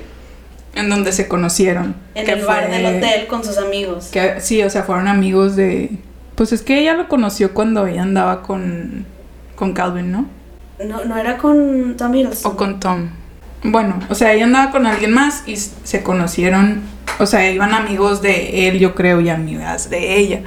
en 0.74 0.88
donde 0.90 1.12
se 1.12 1.28
conocieron. 1.28 1.94
En 2.14 2.28
el 2.28 2.44
bar 2.44 2.66
fue- 2.68 2.78
del 2.78 2.96
hotel 2.96 3.26
con 3.26 3.44
sus 3.44 3.58
amigos. 3.58 4.08
Que, 4.12 4.40
sí, 4.40 4.62
o 4.62 4.70
sea, 4.70 4.82
fueron 4.82 5.08
amigos 5.08 5.56
de... 5.56 5.90
Pues 6.34 6.52
es 6.52 6.62
que 6.62 6.78
ella 6.80 6.94
lo 6.94 7.08
conoció 7.08 7.54
cuando 7.54 7.86
ella 7.86 8.02
andaba 8.02 8.42
con, 8.42 9.06
con 9.54 9.72
Calvin, 9.72 10.10
¿no? 10.10 10.26
No, 10.84 11.04
no 11.04 11.16
era 11.16 11.38
con 11.38 11.96
Tom 11.96 12.14
Hiddleston. 12.14 12.52
O 12.52 12.56
con 12.56 12.80
Tom. 12.80 13.08
Bueno, 13.62 14.00
o 14.10 14.14
sea, 14.14 14.32
ella 14.32 14.44
andaba 14.44 14.70
con 14.72 14.84
alguien 14.86 15.12
más 15.12 15.44
y 15.46 15.56
se 15.56 16.02
conocieron, 16.02 16.82
o 17.18 17.24
sea, 17.26 17.48
iban 17.50 17.72
amigos 17.72 18.20
de 18.20 18.68
él, 18.68 18.78
yo 18.78 18.94
creo, 18.94 19.20
y 19.20 19.30
amigas 19.30 19.88
de 19.88 20.16
ella, 20.18 20.42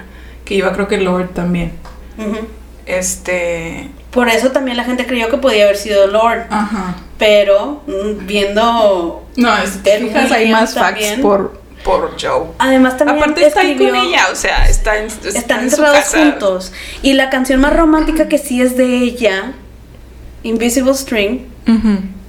que 0.46 0.55
iba 0.55 0.72
creo 0.74 0.88
que 0.88 0.98
Lord 0.98 1.29
también. 1.29 1.72
Este, 2.86 3.89
Por 4.12 4.29
eso 4.29 4.51
también 4.51 4.77
la 4.77 4.84
gente 4.84 5.05
creyó 5.05 5.29
que 5.29 5.38
podía 5.38 5.63
haber 5.65 5.77
sido 5.77 6.07
Lord. 6.07 6.46
ajá. 6.50 6.96
Pero 7.17 7.81
mm, 7.88 8.25
viendo. 8.27 9.24
No, 9.38 9.56
es 9.58 9.82
te 9.84 9.96
El 9.96 10.08
fijas 10.08 10.32
hay 10.32 10.51
más 10.51 10.74
facts 10.74 11.20
por, 11.22 11.62
por 11.86 12.22
Joe. 12.22 12.48
Además 12.58 12.98
también. 12.98 13.17
Aparte 13.20 13.46
está 13.46 13.62
ahí 13.62 13.77
con 13.77 13.96
ella, 13.96 14.25
o 14.32 14.36
sea, 14.36 14.67
está 14.67 14.98
en, 14.98 15.06
está 15.08 15.29
Están 15.29 15.60
en 15.60 15.70
su 15.70 15.75
encerrados 15.77 16.00
casa. 16.00 16.17
juntos. 16.17 16.74
Y 17.01 17.13
la 17.13 17.29
canción 17.29 17.62
más 17.62 17.74
romántica 17.75 18.27
que 18.27 18.38
sí 18.39 18.62
es 18.62 18.75
de 18.75 18.98
ella, 18.98 19.53
Invisible 20.44 20.94
String, 20.94 21.46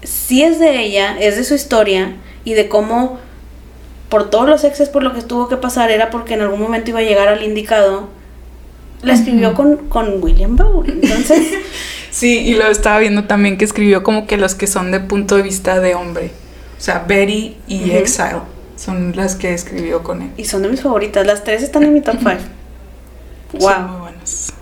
sí 0.03 0.43
es 0.45 0.61
de 0.61 0.81
ella, 0.81 1.17
es 1.19 1.37
de 1.37 1.45
su 1.45 1.55
historia 1.55 2.15
y 2.45 2.55
de 2.55 2.69
cómo 2.69 3.19
por 4.09 4.31
todos 4.31 4.49
los 4.49 4.65
exes 4.65 4.89
por 4.89 5.03
lo 5.03 5.13
que 5.13 5.23
tuvo 5.23 5.49
que 5.49 5.57
pasar 5.57 5.91
era 5.91 6.11
porque 6.11 6.35
en 6.35 6.41
algún 6.43 6.61
momento 6.61 6.91
iba 6.91 7.01
a 7.01 7.03
llegar 7.03 7.29
al 7.29 7.43
indicado. 7.43 8.09
La 9.03 9.13
escribió 9.15 9.55
con, 9.55 9.89
con 9.89 10.23
William 10.23 10.57
Bowery. 10.57 10.93
Entonces, 11.03 11.47
Sí, 12.11 12.39
y 12.39 12.55
lo 12.55 12.67
estaba 12.67 12.99
viendo 12.99 13.25
también 13.25 13.59
que 13.59 13.65
escribió 13.65 14.03
como 14.03 14.27
que 14.27 14.37
los 14.39 14.55
que 14.55 14.67
son 14.67 14.91
de 14.91 14.99
punto 15.01 15.37
de 15.37 15.43
vista 15.43 15.79
de 15.79 15.95
hombre. 15.95 16.33
O 16.79 16.81
sea, 16.81 17.05
Betty 17.07 17.57
y. 17.67 17.91
Exile 17.93 18.41
son 18.77 19.17
las 19.17 19.35
que 19.35 19.53
escribió 19.55 20.03
con 20.05 20.23
él. 20.23 20.31
y 20.37 20.45
son 20.45 20.63
de 20.63 20.69
mis 20.69 20.81
favoritas. 20.83 21.27
Las 21.27 21.43
tres 21.43 21.63
están 21.63 21.83
en 21.83 21.93
mi 21.95 22.01
top 22.01 22.17
5. 22.19 22.31
Son 23.59 23.61
Wow. 23.61 23.89
muy 23.89 24.01
buenas. 24.01 24.53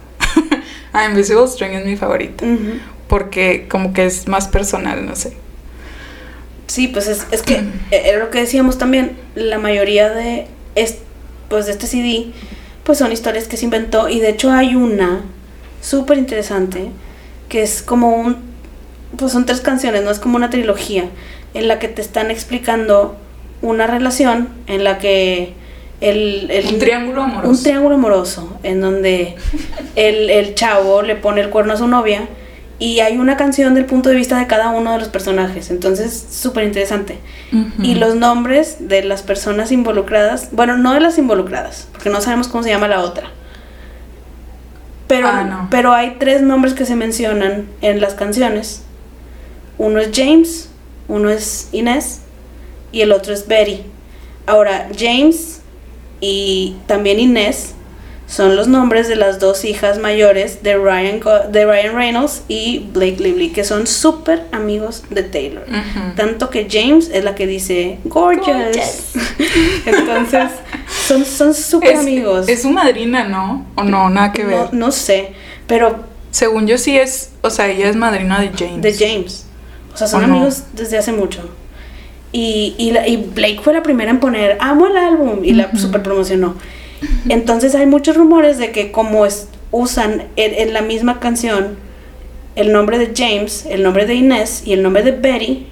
ah, 0.92 1.04
Invisible 1.10 1.46
String 1.46 1.72
es 1.72 1.84
mi 1.84 1.96
favorita. 1.96 2.44
Porque 3.08 3.66
como 3.68 3.92
que 3.92 4.06
es 4.06 4.26
más 4.26 4.48
personal, 4.48 5.04
no 5.04 5.14
sé. 5.16 5.36
Sí, 6.66 6.88
pues 6.88 7.06
es, 7.08 7.26
es 7.30 7.42
que 7.42 7.54
eh, 7.56 7.64
era 7.90 8.18
lo 8.24 8.30
que 8.30 8.38
decíamos 8.40 8.78
también, 8.78 9.16
la 9.34 9.58
mayoría 9.58 10.08
de, 10.10 10.46
es, 10.74 10.96
pues 11.48 11.66
de 11.66 11.72
este 11.72 11.86
CD, 11.86 12.26
pues 12.84 12.98
son 12.98 13.12
historias 13.12 13.46
que 13.48 13.56
se 13.56 13.64
inventó 13.66 14.08
y 14.08 14.20
de 14.20 14.30
hecho 14.30 14.50
hay 14.50 14.74
una 14.74 15.20
súper 15.82 16.18
interesante 16.18 16.88
que 17.48 17.62
es 17.62 17.82
como 17.82 18.16
un, 18.16 18.38
pues 19.16 19.30
son 19.32 19.46
tres 19.46 19.60
canciones, 19.60 20.02
no 20.02 20.10
es 20.10 20.18
como 20.18 20.36
una 20.36 20.50
trilogía 20.50 21.08
en 21.56 21.68
la 21.68 21.78
que 21.78 21.88
te 21.88 22.02
están 22.02 22.30
explicando 22.30 23.16
una 23.62 23.86
relación 23.86 24.48
en 24.66 24.84
la 24.84 24.98
que 24.98 25.54
el, 26.00 26.50
el 26.50 26.74
Un 26.74 26.78
triángulo 26.78 27.22
amoroso. 27.22 27.50
un 27.50 27.62
triángulo 27.62 27.94
amoroso 27.94 28.58
en 28.62 28.80
donde 28.82 29.34
el, 29.96 30.28
el 30.30 30.54
chavo 30.54 31.02
le 31.02 31.16
pone 31.16 31.40
el 31.40 31.48
cuerno 31.50 31.72
a 31.72 31.76
su 31.76 31.86
novia 31.88 32.28
y 32.78 33.00
hay 33.00 33.16
una 33.16 33.38
canción 33.38 33.74
del 33.74 33.86
punto 33.86 34.10
de 34.10 34.14
vista 34.16 34.38
de 34.38 34.46
cada 34.46 34.68
uno 34.68 34.92
de 34.92 34.98
los 34.98 35.08
personajes. 35.08 35.70
Entonces, 35.70 36.26
súper 36.30 36.64
interesante. 36.64 37.18
Y 37.82 37.94
los 37.94 38.14
nombres 38.16 38.76
de 38.88 39.02
las 39.02 39.22
personas 39.22 39.72
involucradas, 39.72 40.50
bueno, 40.52 40.76
no 40.76 40.92
de 40.92 41.00
las 41.00 41.16
involucradas, 41.16 41.88
porque 41.92 42.10
no 42.10 42.20
sabemos 42.20 42.48
cómo 42.48 42.62
se 42.62 42.68
llama 42.68 42.86
la 42.88 43.00
otra. 43.00 43.30
Pero, 45.06 45.28
Ah, 45.28 45.44
no. 45.44 45.68
pero 45.70 45.94
hay 45.94 46.16
tres 46.18 46.42
nombres 46.42 46.74
que 46.74 46.84
se 46.84 46.96
mencionan 46.96 47.66
en 47.80 48.00
las 48.02 48.12
canciones. 48.14 48.82
Uno 49.78 49.98
es 50.00 50.10
James, 50.12 50.68
uno 51.08 51.30
es 51.30 51.68
Inés 51.72 52.20
y 52.92 53.00
el 53.02 53.12
otro 53.12 53.32
es 53.32 53.46
Betty. 53.46 53.82
Ahora, 54.46 54.88
James 54.98 55.60
y 56.20 56.76
también 56.86 57.18
Inés 57.20 57.74
son 58.26 58.56
los 58.56 58.66
nombres 58.66 59.06
de 59.06 59.14
las 59.14 59.38
dos 59.38 59.64
hijas 59.64 59.98
mayores 59.98 60.62
de 60.64 60.76
Ryan, 60.76 61.20
de 61.52 61.64
Ryan 61.64 61.94
Reynolds 61.94 62.42
y 62.48 62.88
Blake 62.92 63.18
Lively, 63.20 63.50
que 63.50 63.62
son 63.62 63.86
súper 63.86 64.42
amigos 64.50 65.04
de 65.10 65.22
Taylor. 65.22 65.64
Tanto 66.16 66.50
que 66.50 66.66
James 66.68 67.08
es 67.12 67.22
la 67.22 67.36
que 67.36 67.46
dice 67.46 67.98
gorgeous. 68.04 68.46
Gorgeous. 68.46 69.12
Entonces, 69.86 70.50
son 71.26 71.54
súper 71.54 71.96
amigos. 71.96 72.48
es 72.48 72.62
su 72.62 72.70
madrina, 72.70 73.24
¿no? 73.28 73.64
O 73.76 73.84
no, 73.84 74.10
nada 74.10 74.32
que 74.32 74.44
ver. 74.44 74.56
no, 74.56 74.68
no 74.72 74.92
sé, 74.92 75.32
pero 75.68 76.04
Según 76.32 76.66
yo 76.66 76.78
sí 76.78 76.98
es, 76.98 77.30
o 77.42 77.50
sea, 77.50 77.68
ella 77.68 77.88
es 77.88 77.96
madrina 77.96 78.40
de 78.40 78.50
James. 78.58 78.82
de 78.82 78.92
James. 78.92 79.45
O 79.96 79.98
sea, 79.98 80.06
son 80.08 80.20
amigos 80.24 80.64
desde 80.74 80.98
hace 80.98 81.10
mucho. 81.12 81.48
Y, 82.32 82.74
y, 82.76 82.90
la- 82.92 83.08
y 83.08 83.16
Blake 83.16 83.60
fue 83.62 83.72
la 83.72 83.82
primera 83.82 84.10
en 84.10 84.20
poner, 84.20 84.58
amo 84.60 84.86
el 84.88 84.96
álbum, 84.98 85.42
y 85.42 85.54
la 85.54 85.74
super 85.74 86.02
promocionó. 86.02 86.54
Entonces 87.30 87.74
hay 87.74 87.86
muchos 87.86 88.14
rumores 88.14 88.58
de 88.58 88.72
que 88.72 88.92
como 88.92 89.24
es, 89.24 89.48
usan 89.70 90.24
en, 90.36 90.54
en 90.54 90.74
la 90.74 90.82
misma 90.82 91.18
canción 91.18 91.78
el 92.56 92.72
nombre 92.72 92.98
de 92.98 93.12
James, 93.16 93.64
el 93.70 93.82
nombre 93.82 94.04
de 94.04 94.14
Inés 94.16 94.62
y 94.66 94.74
el 94.74 94.82
nombre 94.82 95.02
de 95.02 95.12
Betty, 95.12 95.66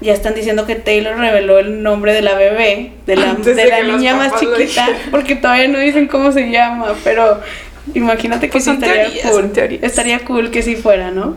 ya 0.00 0.14
están 0.14 0.34
diciendo 0.34 0.64
que 0.64 0.74
Taylor 0.76 1.18
reveló 1.18 1.58
el 1.58 1.82
nombre 1.82 2.14
de 2.14 2.22
la 2.22 2.34
bebé, 2.34 2.92
de 3.06 3.16
la, 3.16 3.30
Antes 3.30 3.54
de 3.56 3.64
de 3.64 3.68
la 3.70 3.82
niña 3.82 4.16
más 4.16 4.32
chiquita, 4.40 4.86
porque 5.10 5.36
todavía 5.36 5.68
no 5.68 5.78
dicen 5.78 6.08
cómo 6.08 6.32
se 6.32 6.50
llama, 6.50 6.94
pero 7.04 7.40
imagínate 7.94 8.46
que 8.46 8.52
Pues 8.52 8.64
sí 8.64 8.70
estaría 8.70 9.04
teorías, 9.04 9.30
cool. 9.30 9.52
Estaría 9.82 10.24
cool 10.24 10.50
que 10.50 10.62
sí 10.62 10.76
fuera, 10.76 11.10
¿no? 11.10 11.36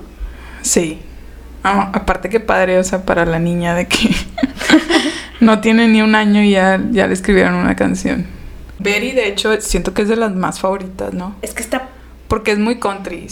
Sí. 0.62 1.00
Ah, 1.68 1.92
aparte 1.94 2.30
que 2.30 2.40
padre, 2.40 2.80
o 2.80 2.84
sea, 2.84 3.04
para 3.04 3.26
la 3.26 3.40
niña 3.40 3.76
de 3.76 3.88
que 3.88 4.10
no 5.40 5.60
tiene 5.62 5.88
ni 5.88 6.02
un 6.02 6.16
año 6.16 6.42
y 6.42 6.52
ya, 6.52 6.80
ya 6.92 7.08
le 7.08 7.14
escribieron 7.14 7.54
una 7.56 7.76
canción. 7.76 8.26
Betty, 8.80 9.12
de 9.12 9.28
hecho, 9.28 9.60
siento 9.60 9.94
que 9.94 10.04
es 10.04 10.08
de 10.08 10.16
las 10.16 10.34
más 10.36 10.60
favoritas, 10.60 11.14
¿no? 11.14 11.36
Es 11.42 11.54
que 11.54 11.64
está 11.64 11.90
Porque 12.28 12.52
es 12.52 12.60
muy 12.60 12.80
country. 12.80 13.28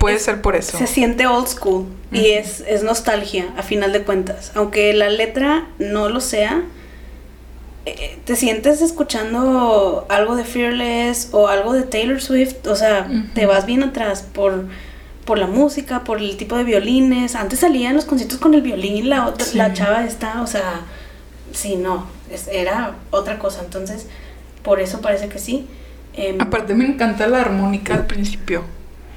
Puede 0.00 0.16
es- 0.16 0.22
ser 0.22 0.40
por 0.40 0.56
eso. 0.56 0.78
Se 0.78 0.86
siente 0.86 1.26
old 1.26 1.48
school 1.48 1.86
y 2.12 2.30
es, 2.30 2.60
es 2.66 2.82
nostalgia 2.82 3.46
a 3.58 3.62
final 3.62 3.92
de 3.92 4.02
cuentas. 4.02 4.52
Aunque 4.54 4.92
la 4.94 5.08
letra 5.10 5.66
no 5.78 6.08
lo 6.08 6.20
sea, 6.20 6.62
eh, 7.84 8.18
te 8.24 8.36
sientes 8.36 8.80
escuchando 8.82 10.06
algo 10.08 10.34
de 10.36 10.44
Fearless 10.44 11.28
o 11.32 11.48
algo 11.48 11.72
de 11.72 11.82
Taylor 11.82 12.20
Swift. 12.20 12.66
O 12.66 12.74
sea, 12.76 13.06
te 13.34 13.46
vas 13.46 13.66
bien 13.66 13.82
atrás 13.82 14.22
por, 14.32 14.66
por 15.26 15.38
la 15.38 15.46
música, 15.46 16.04
por 16.04 16.18
el 16.18 16.36
tipo 16.38 16.56
de 16.56 16.64
violines. 16.64 17.34
Antes 17.34 17.58
salían 17.60 17.94
los 17.96 18.06
conciertos 18.06 18.38
con 18.38 18.54
el 18.54 18.62
violín, 18.62 19.10
la, 19.10 19.26
otra, 19.26 19.44
Sí. 19.44 19.58
la 19.58 19.74
chava 19.74 20.04
esta, 20.06 20.40
o 20.40 20.46
sea, 20.46 20.80
sí, 21.52 21.76
no, 21.76 22.06
es- 22.30 22.48
era 22.48 22.94
otra 23.10 23.38
cosa. 23.38 23.60
Entonces, 23.62 24.06
por 24.62 24.80
eso 24.80 25.00
parece 25.02 25.28
que 25.28 25.38
sí. 25.38 25.66
Em, 26.14 26.40
Aparte 26.40 26.74
me 26.74 26.86
encanta 26.86 27.26
la 27.26 27.40
armónica 27.42 27.92
al 27.94 28.06
principio. 28.06 28.62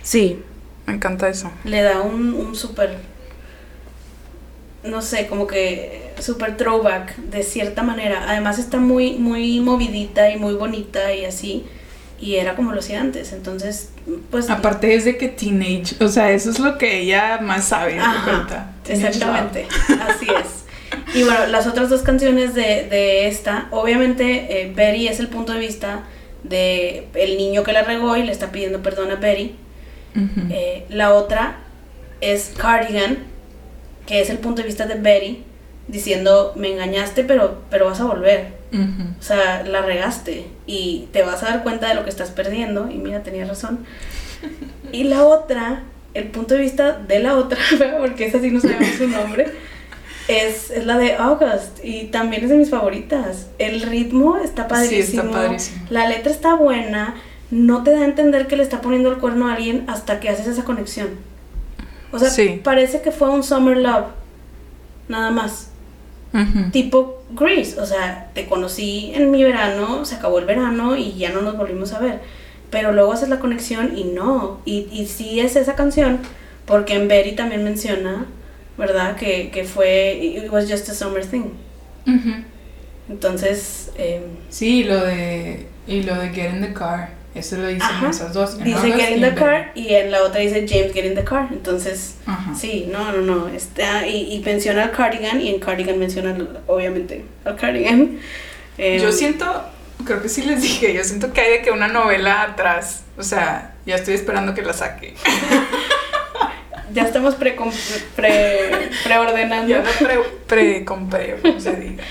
sí, 0.01 0.43
Me 0.85 0.95
encanta 0.95 1.29
eso. 1.29 1.49
le 1.63 1.81
da 1.83 2.01
un, 2.01 2.33
un 2.33 2.55
súper, 2.55 2.97
no 4.83 5.01
sé, 5.01 5.27
como 5.27 5.45
que 5.45 6.13
súper 6.19 6.57
throwback 6.57 7.15
de 7.17 7.43
cierta 7.43 7.83
manera. 7.83 8.25
Además 8.29 8.59
está 8.59 8.77
muy, 8.77 9.13
muy 9.13 9.59
movidita 9.59 10.29
y 10.31 10.37
muy 10.37 10.53
bonita 10.55 11.13
y 11.13 11.25
así. 11.25 11.65
Y 12.21 12.35
era 12.35 12.55
como 12.55 12.73
lo 12.73 12.79
hacía 12.79 12.99
antes. 12.99 13.31
Entonces, 13.31 13.91
pues... 14.29 14.49
Aparte 14.49 14.93
es 14.93 15.05
de 15.05 15.17
que 15.17 15.29
teenage, 15.29 15.95
o 16.03 16.09
sea, 16.09 16.31
eso 16.31 16.49
es 16.49 16.59
lo 16.59 16.77
que 16.77 16.99
ella 16.99 17.39
más 17.41 17.65
sabe. 17.65 17.97
Ajá, 17.97 18.73
exactamente. 18.87 19.67
Así 20.07 20.27
es. 20.27 20.59
Y 21.13 21.23
bueno, 21.23 21.47
las 21.47 21.65
otras 21.65 21.89
dos 21.89 22.01
canciones 22.01 22.53
de, 22.53 22.87
de 22.89 23.27
esta, 23.27 23.67
obviamente 23.71 24.61
eh, 24.61 24.71
Betty 24.73 25.07
es 25.07 25.19
el 25.19 25.27
punto 25.27 25.53
de 25.53 25.59
vista 25.59 26.03
de 26.43 27.07
el 27.15 27.37
niño 27.37 27.63
que 27.63 27.73
la 27.73 27.83
regó 27.83 28.15
y 28.15 28.23
le 28.23 28.31
está 28.31 28.51
pidiendo 28.51 28.81
perdón 28.81 29.11
a 29.11 29.15
Betty. 29.15 29.55
Eh, 30.49 30.85
la 30.89 31.13
otra 31.13 31.59
es 32.19 32.51
Cardigan, 32.57 33.19
que 34.05 34.21
es 34.21 34.29
el 34.29 34.39
punto 34.39 34.61
de 34.61 34.67
vista 34.67 34.85
de 34.85 34.95
Betty, 34.95 35.43
diciendo, 35.87 36.53
me 36.55 36.73
engañaste, 36.73 37.23
pero, 37.23 37.61
pero 37.69 37.85
vas 37.85 38.01
a 38.01 38.05
volver. 38.05 38.59
O 39.19 39.23
sea, 39.23 39.63
la 39.63 39.81
regaste 39.81 40.45
y 40.71 41.07
te 41.11 41.23
vas 41.23 41.41
a 41.41 41.47
dar 41.47 41.63
cuenta 41.63 41.87
de 41.87 41.95
lo 41.95 42.03
que 42.03 42.11
estás 42.11 42.29
perdiendo. 42.29 42.89
Y 42.91 42.95
mira, 42.97 43.23
tenía 43.23 43.45
razón. 43.45 43.79
Y 44.91 45.05
la 45.05 45.23
otra, 45.25 45.81
el 46.13 46.25
punto 46.25 46.53
de 46.53 46.61
vista 46.61 46.93
de 46.93 47.19
la 47.19 47.35
otra, 47.35 47.57
porque 47.99 48.27
esa 48.27 48.39
sí 48.39 48.51
no 48.51 48.61
sabemos 48.61 48.87
su 48.97 49.07
nombre, 49.07 49.47
es, 50.27 50.69
es 50.69 50.85
la 50.85 50.99
de 50.99 51.15
August 51.15 51.83
y 51.83 52.05
también 52.05 52.43
es 52.43 52.49
de 52.51 52.57
mis 52.57 52.69
favoritas. 52.69 53.47
El 53.57 53.81
ritmo 53.81 54.37
está 54.37 54.67
padrísimo. 54.67 55.23
Sí, 55.23 55.27
está 55.27 55.31
padrísimo. 55.31 55.85
La 55.89 56.07
letra 56.07 56.31
está 56.31 56.53
buena. 56.53 57.15
No 57.49 57.81
te 57.83 57.89
da 57.91 58.01
a 58.01 58.05
entender 58.05 58.45
que 58.45 58.55
le 58.55 58.61
está 58.61 58.79
poniendo 58.79 59.09
el 59.09 59.17
cuerno 59.17 59.47
a 59.47 59.55
alguien 59.55 59.85
hasta 59.87 60.19
que 60.19 60.29
haces 60.29 60.45
esa 60.45 60.63
conexión. 60.65 61.07
O 62.11 62.19
sea, 62.19 62.29
Sí. 62.29 62.61
parece 62.63 63.01
que 63.01 63.11
fue 63.11 63.29
un 63.29 63.41
summer 63.43 63.75
love. 63.77 64.05
Nada 65.07 65.31
más. 65.31 65.71
Tipo 66.71 67.23
Grease. 67.31 67.79
O 67.79 67.85
sea, 67.85 68.29
te 68.33 68.45
conocí 68.45 69.11
en 69.15 69.31
mi 69.31 69.43
verano, 69.43 70.05
se 70.05 70.15
acabó 70.15 70.39
el 70.39 70.45
verano 70.45 70.95
y 70.95 71.13
ya 71.13 71.31
no 71.31 71.41
nos 71.41 71.57
volvimos 71.57 71.93
a 71.93 71.99
ver. 71.99 72.19
Pero 72.69 72.91
luego 72.91 73.13
haces 73.13 73.29
la 73.29 73.39
conexión 73.39 73.97
y 73.97 74.03
no. 74.03 74.61
Y, 74.65 74.87
y 74.91 75.07
sí 75.07 75.39
es 75.39 75.55
esa 75.55 75.75
canción, 75.75 76.19
porque 76.65 76.93
en 76.95 77.07
Betty 77.07 77.31
también 77.31 77.63
menciona, 77.63 78.25
¿verdad? 78.77 79.15
Que, 79.15 79.49
que 79.49 79.63
fue. 79.63 80.19
It 80.21 80.51
was 80.51 80.69
just 80.69 80.87
a 80.89 80.93
summer 80.93 81.25
thing. 81.25 81.45
Entonces, 83.09 83.91
eh, 83.97 84.21
Sí, 84.49 84.81
y 84.81 84.83
lo 84.83 85.03
de 85.03 85.67
y 85.87 86.03
lo 86.03 86.15
de 86.15 86.29
Get 86.29 86.53
in 86.53 86.61
the 86.61 86.73
Car, 86.73 87.09
eso 87.35 87.57
lo 87.57 87.67
dicen 87.67 87.81
Ajá. 87.83 88.09
esas 88.09 88.33
dos. 88.33 88.55
en 88.57 88.63
dice 88.65 88.91
Get 88.91 89.15
in 89.15 89.21
the 89.21 89.33
car 89.35 89.71
y 89.75 89.93
en 89.93 90.11
la 90.11 90.23
otra 90.23 90.41
dice 90.41 90.65
James 90.67 90.93
Get 90.93 91.05
in 91.05 91.15
the 91.15 91.23
car. 91.23 91.47
Entonces, 91.51 92.15
Ajá. 92.25 92.53
sí, 92.55 92.89
no, 92.91 93.11
no, 93.11 93.21
no. 93.21 93.47
Está, 93.49 94.07
y, 94.07 94.33
y 94.33 94.39
menciona 94.39 94.83
al 94.83 94.91
cardigan 94.91 95.39
y 95.41 95.49
en 95.49 95.59
cardigan 95.59 95.97
menciona 95.99 96.31
al- 96.35 96.61
obviamente 96.67 97.25
al 97.45 97.55
cardigan. 97.55 98.19
Eh, 98.81 98.97
Yo 99.01 99.11
siento, 99.11 99.45
creo 100.05 100.21
que 100.21 100.29
sí 100.29 100.41
les 100.43 100.61
dije, 100.61 100.93
yo 100.93 101.03
siento 101.03 101.33
que 101.33 101.41
hay 101.41 101.51
de 101.57 101.61
que 101.61 101.71
una 101.71 101.89
novela 101.89 102.43
atrás, 102.43 103.01
o 103.17 103.23
sea, 103.23 103.73
ya 103.85 103.95
estoy 103.95 104.13
esperando 104.13 104.53
que 104.53 104.61
la 104.61 104.71
saque. 104.71 105.15
Ya 106.93 107.03
estamos 107.03 107.35
pre, 107.35 107.55
pre, 108.15 108.89
preordenando. 109.03 109.67
Ya 109.69 109.83
la 109.83 109.91
pre, 109.99 110.17
pre 110.47 110.85
como 110.85 111.07
se 111.59 111.75
diga. 111.75 112.03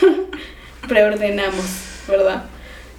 preordenamos, 0.88 1.64
¿verdad? 2.08 2.44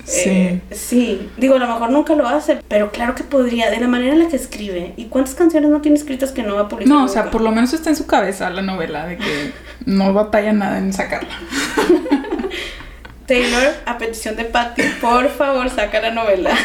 Sí. 0.07 0.29
Eh, 0.29 0.61
sí, 0.71 1.29
digo, 1.35 1.55
a 1.55 1.59
lo 1.59 1.67
mejor 1.67 1.91
nunca 1.91 2.15
lo 2.15 2.25
hace, 2.27 2.59
pero 2.69 2.91
claro 2.93 3.13
que 3.13 3.25
podría, 3.25 3.69
de 3.69 3.81
la 3.81 3.89
manera 3.89 4.13
en 4.13 4.19
la 4.19 4.29
que 4.29 4.37
escribe. 4.37 4.93
¿Y 4.95 5.05
cuántas 5.05 5.35
canciones 5.35 5.69
no 5.69 5.81
tiene 5.81 5.97
escritas 5.97 6.31
que 6.31 6.43
no 6.43 6.55
va 6.55 6.61
a 6.61 6.67
publicar? 6.69 6.95
No, 6.95 7.03
o 7.03 7.07
sea, 7.09 7.29
por 7.29 7.41
lo 7.41 7.51
menos 7.51 7.73
está 7.73 7.89
en 7.89 7.97
su 7.97 8.07
cabeza 8.07 8.49
la 8.49 8.61
novela 8.61 9.05
de 9.05 9.17
que 9.17 9.51
no 9.85 10.13
batalla 10.13 10.53
nada 10.53 10.77
en 10.77 10.93
sacarla. 10.93 11.29
Taylor, 13.27 13.73
a 13.85 13.97
petición 13.97 14.37
de 14.37 14.45
Patty, 14.45 14.83
por 15.01 15.27
favor, 15.29 15.69
saca 15.69 15.99
la 15.99 16.11
novela. 16.11 16.51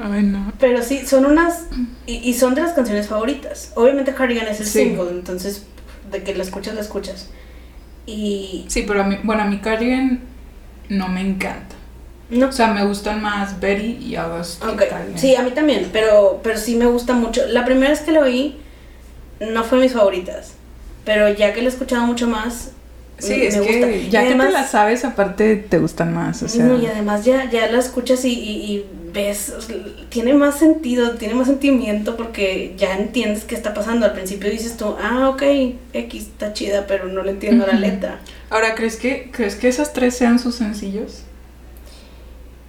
Ay, 0.00 0.22
no. 0.22 0.52
Pero 0.60 0.82
sí, 0.82 1.04
son 1.06 1.26
unas. 1.26 1.66
Y, 2.06 2.16
y 2.18 2.34
son 2.34 2.54
de 2.54 2.62
las 2.62 2.72
canciones 2.74 3.08
favoritas. 3.08 3.72
Obviamente, 3.74 4.14
Cardigan 4.14 4.46
es 4.46 4.60
el 4.60 4.66
Sí. 4.66 4.84
single, 4.84 5.10
entonces, 5.10 5.66
de 6.12 6.22
que 6.22 6.34
la 6.34 6.44
escuchas, 6.44 6.74
la 6.74 6.82
escuchas. 6.82 7.30
Y. 8.06 8.66
Sí, 8.68 8.84
pero 8.86 9.00
a 9.02 9.04
mí, 9.04 9.18
bueno, 9.24 9.42
a 9.42 9.46
mi 9.46 9.58
Cardigan 9.58 10.20
no 10.88 11.08
me 11.08 11.20
encanta. 11.20 11.74
No 12.28 12.48
O 12.48 12.52
sea, 12.52 12.68
me 12.72 12.84
gustan 12.84 13.22
más 13.22 13.60
Betty 13.60 13.98
y 14.04 14.16
August. 14.16 14.60
que 14.62 14.68
Ok, 14.70 14.82
Cardigan. 14.90 15.18
sí, 15.18 15.36
a 15.36 15.42
mí 15.42 15.50
también, 15.52 15.90
pero, 15.92 16.40
pero 16.42 16.58
sí 16.58 16.74
me 16.74 16.86
gusta 16.86 17.12
mucho. 17.14 17.46
La 17.48 17.64
primera 17.64 17.90
vez 17.90 18.00
que 18.00 18.10
lo 18.12 18.22
oí, 18.22 18.56
no 19.40 19.62
fue 19.64 19.78
mis 19.78 19.92
favoritas, 19.92 20.54
pero 21.04 21.28
ya 21.28 21.52
que 21.52 21.60
lo 21.62 21.68
he 21.68 21.72
escuchado 21.72 22.04
mucho 22.06 22.26
más, 22.26 22.72
Sí, 23.18 23.30
me 23.36 23.46
es 23.46 23.56
gusta. 23.58 23.72
que 23.72 24.08
ya 24.10 24.20
que 24.22 24.26
además- 24.28 24.48
te 24.48 24.52
la 24.54 24.66
sabes, 24.66 25.04
aparte 25.04 25.56
te 25.56 25.78
gustan 25.78 26.12
más, 26.12 26.42
o 26.42 26.48
sea. 26.48 26.64
no, 26.64 26.76
y 26.78 26.86
además 26.86 27.24
ya, 27.24 27.48
ya 27.50 27.70
la 27.70 27.78
escuchas 27.78 28.24
y, 28.24 28.32
y- 28.32 28.72
y 28.74 28.84
ves, 29.16 29.54
tiene 30.10 30.34
más 30.34 30.58
sentido, 30.58 31.14
tiene 31.14 31.34
más 31.34 31.48
sentimiento 31.48 32.16
porque 32.16 32.74
ya 32.76 32.96
entiendes 32.96 33.44
qué 33.44 33.54
está 33.54 33.72
pasando. 33.72 34.04
Al 34.04 34.12
principio 34.12 34.50
dices 34.50 34.76
tú, 34.76 34.94
ah, 35.02 35.30
ok, 35.30 35.42
X 35.94 36.22
está 36.22 36.52
chida, 36.52 36.86
pero 36.86 37.06
no 37.06 37.22
le 37.22 37.32
entiendo 37.32 37.66
la 37.66 37.72
letra. 37.72 38.20
Ahora, 38.50 38.74
¿crees 38.74 38.96
que, 38.96 39.30
¿crees 39.32 39.56
que 39.56 39.68
esas 39.68 39.94
tres 39.94 40.16
sean 40.16 40.38
sus 40.38 40.54
sencillos? 40.56 41.22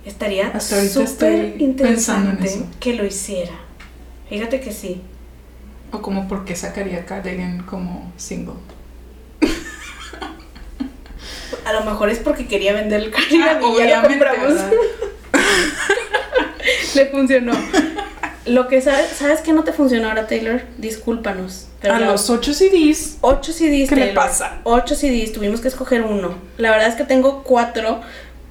Estaría 0.05 0.57
súper 0.61 1.55
interesante 1.59 2.49
que 2.79 2.93
lo 2.93 3.05
hiciera. 3.05 3.53
Fíjate 4.29 4.61
que 4.61 4.71
sí. 4.71 5.01
¿O 5.91 6.01
como 6.01 6.29
por 6.29 6.45
qué 6.45 6.55
sacaría 6.55 7.05
Cardigan 7.05 7.63
como 7.63 8.11
single? 8.15 8.55
A 11.65 11.73
lo 11.73 11.83
mejor 11.83 12.09
es 12.09 12.19
porque 12.19 12.47
quería 12.47 12.71
vender 12.71 13.01
el 13.03 13.11
cardigan 13.11 13.57
Ah, 13.57 13.59
y 13.59 13.77
ya 13.77 13.99
lo 13.99 14.07
obviamente, 14.07 14.25
compramos. 14.25 14.61
Le 16.95 17.05
funcionó. 17.07 17.53
Lo 18.45 18.67
que 18.67 18.81
sabes, 18.81 19.07
¿sabes 19.09 19.41
que 19.41 19.51
no 19.51 19.63
te 19.63 19.73
funcionó 19.73 20.07
ahora, 20.07 20.27
Taylor? 20.27 20.61
Discúlpanos. 20.77 21.67
Pero 21.81 21.95
a 21.95 21.99
los 21.99 22.29
ocho 22.29 22.53
CDs. 22.53 23.17
8 23.21 23.53
CDs. 23.53 23.89
¿Qué 23.89 23.95
le 23.95 24.13
pasa? 24.13 24.59
8 24.63 24.95
CDs, 24.95 25.33
tuvimos 25.33 25.61
que 25.61 25.67
escoger 25.67 26.01
uno. 26.01 26.35
La 26.57 26.71
verdad 26.71 26.87
es 26.87 26.95
que 26.95 27.03
tengo 27.03 27.43
4 27.43 28.01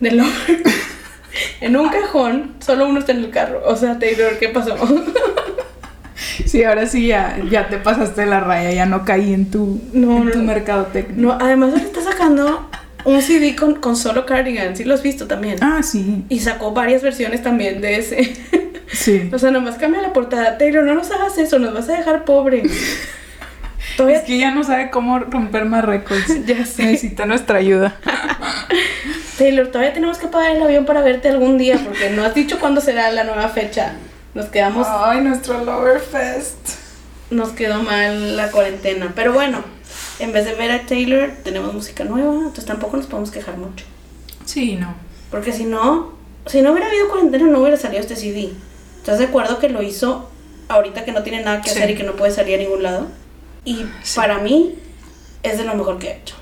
de 0.00 0.10
Lover 0.12 0.62
en 1.60 1.76
un 1.76 1.88
cajón, 1.88 2.54
solo 2.64 2.86
uno 2.86 3.00
está 3.00 3.12
en 3.12 3.18
el 3.24 3.30
carro. 3.30 3.62
O 3.66 3.74
sea, 3.74 3.98
Taylor, 3.98 4.38
¿qué 4.38 4.48
pasó? 4.50 4.76
Sí, 6.46 6.64
ahora 6.64 6.86
sí 6.86 7.08
ya, 7.08 7.38
ya 7.50 7.68
te 7.68 7.76
pasaste 7.78 8.24
la 8.26 8.40
raya, 8.40 8.70
ya 8.72 8.86
no 8.86 9.04
caí 9.04 9.34
en 9.34 9.50
tu, 9.50 9.80
No, 9.92 10.18
en 10.18 10.30
tu 10.32 10.38
no. 10.38 10.44
mercadotecnia. 10.44 11.14
No, 11.16 11.32
además 11.32 11.74
él 11.74 11.80
está 11.80 12.02
sacando 12.02 12.68
un 13.06 13.22
CD 13.22 13.54
con, 13.56 13.76
con 13.76 13.96
solo 13.96 14.26
cardigan, 14.26 14.76
sí 14.76 14.84
lo 14.84 14.94
has 14.94 15.02
visto 15.02 15.26
también. 15.26 15.56
Ah, 15.62 15.82
sí, 15.82 16.24
Y 16.28 16.40
sacó 16.40 16.72
varias 16.72 17.02
versiones 17.02 17.42
también 17.42 17.80
de 17.80 17.96
ese. 17.96 18.34
sí. 18.92 19.30
O 19.32 19.38
sea, 19.38 19.50
nomás 19.52 19.76
cambia 19.76 20.02
la 20.02 20.12
portada. 20.12 20.58
Taylor, 20.58 20.84
no 20.84 20.94
nos 20.94 21.10
hagas 21.10 21.38
eso, 21.38 21.58
nos 21.58 21.72
vas 21.72 21.88
a 21.88 21.96
dejar 21.96 22.24
pobre. 22.24 22.62
Todavía 23.96 24.18
Es 24.18 24.24
que 24.24 24.36
ya 24.36 24.50
no 24.50 24.62
sabe 24.64 24.90
cómo 24.90 25.20
romper 25.20 25.64
más 25.64 25.84
récords. 25.84 26.26
Ya 26.46 26.66
sé. 26.66 26.82
Necesita 26.84 27.24
nuestra 27.26 27.58
ayuda. 27.58 27.96
Taylor, 29.38 29.68
todavía 29.68 29.92
tenemos 29.92 30.18
que 30.18 30.26
pagar 30.28 30.56
el 30.56 30.62
avión 30.62 30.84
para 30.84 31.00
verte 31.02 31.28
algún 31.28 31.58
día 31.58 31.78
porque 31.82 32.10
no 32.10 32.24
has 32.24 32.34
dicho 32.34 32.58
cuándo 32.58 32.80
será 32.80 33.10
la 33.12 33.24
nueva 33.24 33.48
fecha. 33.48 33.94
Nos 34.34 34.46
quedamos, 34.46 34.86
Ay, 34.90 35.20
nuestro 35.22 35.64
Lover 35.64 36.00
Fest. 36.00 36.56
nos 37.30 37.50
quedó 37.50 37.82
mal 37.82 38.36
la 38.36 38.50
cuarentena. 38.50 39.12
Pero 39.14 39.32
bueno, 39.32 39.64
en 40.18 40.32
vez 40.32 40.44
de 40.44 40.54
ver 40.54 40.70
a 40.70 40.86
Taylor, 40.86 41.30
tenemos 41.44 41.72
música 41.74 42.04
nueva, 42.04 42.34
entonces 42.34 42.64
tampoco 42.66 42.96
nos 42.96 43.06
podemos 43.06 43.30
quejar 43.30 43.56
mucho. 43.56 43.84
Sí, 44.44 44.76
no. 44.76 44.94
Porque 45.30 45.52
si 45.52 45.64
no, 45.64 46.12
si 46.46 46.62
no 46.62 46.72
hubiera 46.72 46.88
habido 46.88 47.08
cuarentena, 47.08 47.46
no 47.46 47.60
hubiera 47.60 47.76
salido 47.76 48.00
este 48.00 48.16
CD. 48.16 48.52
¿Estás 48.98 49.18
de 49.18 49.26
acuerdo 49.26 49.58
que 49.58 49.68
lo 49.68 49.82
hizo 49.82 50.30
ahorita 50.68 51.04
que 51.04 51.12
no 51.12 51.22
tiene 51.22 51.42
nada 51.44 51.60
que 51.60 51.70
Sí. 51.70 51.78
hacer 51.78 51.90
y 51.90 51.94
que 51.96 52.02
no 52.04 52.14
puede 52.16 52.32
salir 52.32 52.56
a 52.56 52.62
ningún 52.62 52.82
lado? 52.82 53.08
Y 53.64 53.84
Sí. 54.02 54.16
para 54.16 54.38
mí 54.38 54.76
es 55.42 55.58
de 55.58 55.64
lo 55.64 55.74
mejor 55.74 55.98
que 55.98 56.08
ha 56.10 56.16
hecho. 56.16 56.34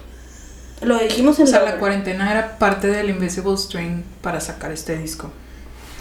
Lo 0.83 0.99
dijimos 0.99 1.39
en 1.39 1.45
O 1.45 1.47
sea, 1.47 1.61
Lover. 1.61 1.75
la 1.75 1.81
cuarentena 1.81 2.31
era 2.31 2.59
parte 2.59 2.89
del 2.89 3.09
Invisible 3.11 3.57
String 3.57 4.03
para 4.21 4.41
sacar 4.41 4.71
este 4.73 4.97
disco. 4.99 5.31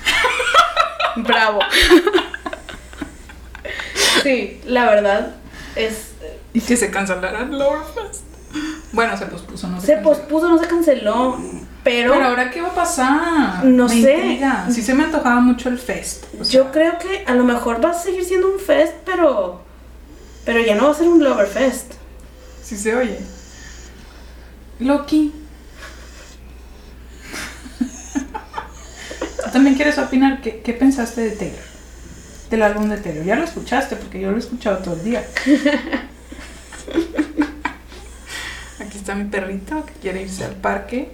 Bravo. 1.15 1.59
sí, 4.23 4.61
la 4.65 4.85
verdad 4.85 5.35
es 5.75 6.11
Y 6.53 6.61
que 6.61 6.77
se 6.77 6.89
cancelara 6.91 7.41
el 7.41 7.51
Lover 7.57 7.81
Fest. 7.93 8.23
Bueno, 8.91 9.17
se 9.17 9.25
pospuso, 9.25 9.67
no 9.67 9.81
se, 9.81 9.87
se 9.87 9.97
pospuso, 9.97 10.47
no 10.47 10.59
se 10.59 10.67
canceló, 10.67 11.37
pero, 11.83 12.13
Pero 12.13 12.25
ahora, 12.25 12.51
¿qué 12.51 12.61
va 12.61 12.67
a 12.67 12.75
pasar? 12.75 13.65
No 13.65 13.87
Me 13.87 14.01
sé. 14.01 14.13
intriga. 14.15 14.67
Sí 14.69 14.83
se 14.83 14.93
me 14.93 15.03
antojaba 15.05 15.39
mucho 15.41 15.69
el 15.69 15.79
fest. 15.79 16.25
sea, 16.33 16.43
yo 16.45 16.71
creo 16.71 16.99
que 16.99 17.23
a 17.25 17.33
lo 17.33 17.43
mejor 17.43 17.83
va 17.83 17.89
a 17.89 17.93
seguir 17.95 18.23
siendo 18.23 18.47
un 18.53 18.59
fest, 18.59 18.93
pero 19.05 19.61
pero 20.45 20.59
ya 20.59 20.75
no 20.75 20.85
va 20.85 20.91
a 20.91 20.93
ser 20.93 21.07
un 21.07 21.23
Lover 21.23 21.47
Fest. 21.47 21.93
Sí 22.63 22.77
se 22.77 22.95
oye. 22.95 23.17
Loki. 24.79 25.33
¿Tú 29.43 29.49
también 29.51 29.75
quieres 29.75 29.97
opinar? 29.97 30.41
¿Qué, 30.41 30.61
qué 30.61 30.73
pensaste 30.73 31.21
de 31.21 31.31
Taylor? 31.31 31.72
Del 32.53 32.61
álbum 32.61 32.87
de 32.87 32.97
Taylor. 32.97 33.25
Ya 33.25 33.35
lo 33.35 33.45
escuchaste 33.45 33.95
porque 33.95 34.21
yo 34.21 34.29
lo 34.29 34.35
he 34.35 34.39
escuchado 34.39 34.77
todo 34.77 34.93
el 34.93 35.03
día. 35.03 35.27
Aquí 38.79 38.95
está 38.95 39.15
mi 39.15 39.23
perrito 39.23 39.83
que 39.87 39.93
quiere 39.93 40.21
irse 40.21 40.45
al 40.45 40.53
parque 40.53 41.13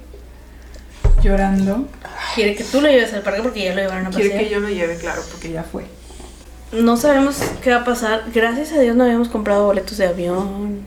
llorando. 1.24 1.88
Quiere 2.36 2.56
que 2.56 2.66
tú 2.66 2.82
lo 2.82 2.90
lleves 2.90 3.14
al 3.14 3.22
parque 3.22 3.42
porque 3.42 3.64
ya 3.64 3.74
lo 3.74 3.80
llevaron 3.80 4.08
a 4.08 4.10
pasear. 4.10 4.32
Quiere 4.32 4.44
que 4.44 4.54
yo 4.54 4.60
lo 4.60 4.68
lleve, 4.68 4.98
claro, 4.98 5.22
porque 5.32 5.50
ya 5.50 5.64
fue. 5.64 5.86
No 6.74 6.98
sabemos 6.98 7.38
qué 7.64 7.72
va 7.72 7.78
a 7.78 7.86
pasar. 7.86 8.26
Gracias 8.34 8.74
a 8.74 8.82
Dios 8.82 8.98
no 8.98 9.06
habíamos 9.06 9.30
comprado 9.30 9.66
boletos 9.66 9.98
de 9.98 10.08
avión. 10.08 10.82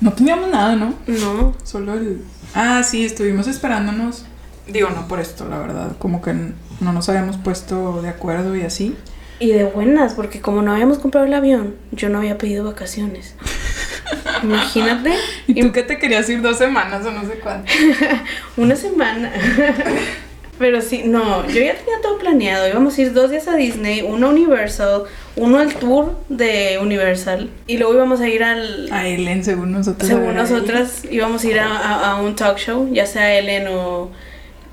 No 0.00 0.12
teníamos 0.12 0.50
nada, 0.50 0.76
¿no? 0.76 0.94
No. 1.08 1.56
Solo 1.64 1.94
el... 1.94 2.22
Ah, 2.54 2.84
sí, 2.84 3.04
estuvimos 3.04 3.48
esperándonos. 3.48 4.24
Digo, 4.68 4.90
no 4.90 5.08
por 5.08 5.18
esto, 5.18 5.48
la 5.48 5.58
verdad. 5.58 5.96
Como 5.98 6.22
que 6.22 6.32
no 6.32 6.92
nos 6.92 7.08
habíamos 7.08 7.38
puesto 7.38 8.02
de 8.02 8.10
acuerdo 8.10 8.54
y 8.54 8.62
así. 8.62 8.96
Y 9.40 9.50
de 9.52 9.64
buenas, 9.64 10.14
porque 10.14 10.40
como 10.40 10.62
no 10.62 10.72
habíamos 10.72 10.98
comprado 10.98 11.26
el 11.26 11.34
avión, 11.34 11.74
yo 11.92 12.08
no 12.08 12.18
había 12.18 12.38
pedido 12.38 12.64
vacaciones. 12.64 13.34
Imagínate. 14.42 15.14
¿Y 15.46 15.60
tú 15.60 15.72
que 15.72 15.82
te 15.82 15.98
querías 15.98 16.28
ir 16.28 16.40
dos 16.42 16.58
semanas 16.58 17.04
o 17.06 17.10
no 17.10 17.22
sé 17.22 17.34
cuánto? 17.42 17.70
Una 18.56 18.76
semana. 18.76 19.32
Pero 20.58 20.80
sí, 20.82 21.02
no, 21.04 21.44
yo 21.48 21.60
ya 21.62 21.74
tenía 21.74 22.00
todo 22.00 22.16
planeado. 22.18 22.68
Íbamos 22.68 22.96
a 22.96 23.02
ir 23.02 23.12
dos 23.12 23.28
días 23.32 23.48
a 23.48 23.56
Disney, 23.56 24.02
uno 24.02 24.28
a 24.28 24.30
Universal, 24.30 25.02
uno 25.34 25.58
al 25.58 25.74
tour 25.74 26.16
de 26.28 26.78
Universal. 26.80 27.50
Y 27.66 27.76
luego 27.78 27.94
íbamos 27.94 28.20
a 28.20 28.28
ir 28.28 28.44
al... 28.44 28.88
A 28.92 29.08
Ellen, 29.08 29.42
según 29.42 29.72
nosotros. 29.72 30.06
Según 30.08 30.36
nosotras, 30.36 31.02
íbamos 31.10 31.42
a 31.42 31.46
ir 31.48 31.58
a, 31.58 31.66
a- 31.76 32.10
a 32.12 32.22
un 32.22 32.36
talk 32.36 32.58
show, 32.58 32.88
ya 32.92 33.04
sea 33.04 33.36
Ellen 33.36 33.66
o 33.68 34.12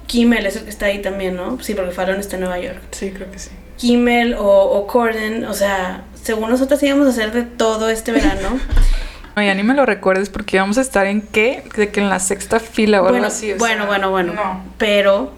Kimmel, 0.05 0.45
es 0.45 0.55
el 0.57 0.65
que 0.65 0.69
está 0.69 0.85
ahí 0.85 1.01
también, 1.01 1.35
¿no? 1.35 1.57
Sí, 1.63 1.73
porque 1.73 1.91
Fallon 1.91 2.19
está 2.19 2.35
en 2.35 2.41
Nueva 2.41 2.59
York. 2.59 2.77
Sí, 2.91 3.09
creo 3.09 3.31
que 3.31 3.39
sí. 3.39 3.49
Kimmel 3.81 4.35
o, 4.35 4.45
o 4.45 4.85
Corden, 4.87 5.43
o 5.45 5.53
sea, 5.53 6.03
según 6.21 6.49
nosotras 6.51 6.81
íbamos 6.83 7.07
a 7.07 7.09
hacer 7.09 7.31
de 7.31 7.43
todo 7.43 7.89
este 7.89 8.11
verano. 8.11 8.59
No, 9.33 9.41
ya 9.41 9.53
ni 9.55 9.63
me 9.63 9.73
lo 9.73 9.85
recuerdes 9.85 10.27
porque 10.29 10.57
íbamos 10.57 10.77
a 10.77 10.81
estar 10.81 11.07
en 11.07 11.21
qué? 11.21 11.63
De 11.77 11.87
que 11.89 12.01
en 12.01 12.09
la 12.09 12.19
sexta 12.19 12.59
fila 12.59 12.97
o 13.01 13.05
algo 13.05 13.11
bueno, 13.13 13.27
así. 13.27 13.53
o 13.53 13.57
bueno, 13.57 13.83
sea, 13.83 13.85
bueno, 13.87 14.11
bueno. 14.11 14.33
No. 14.33 14.61
Pero 14.77 15.31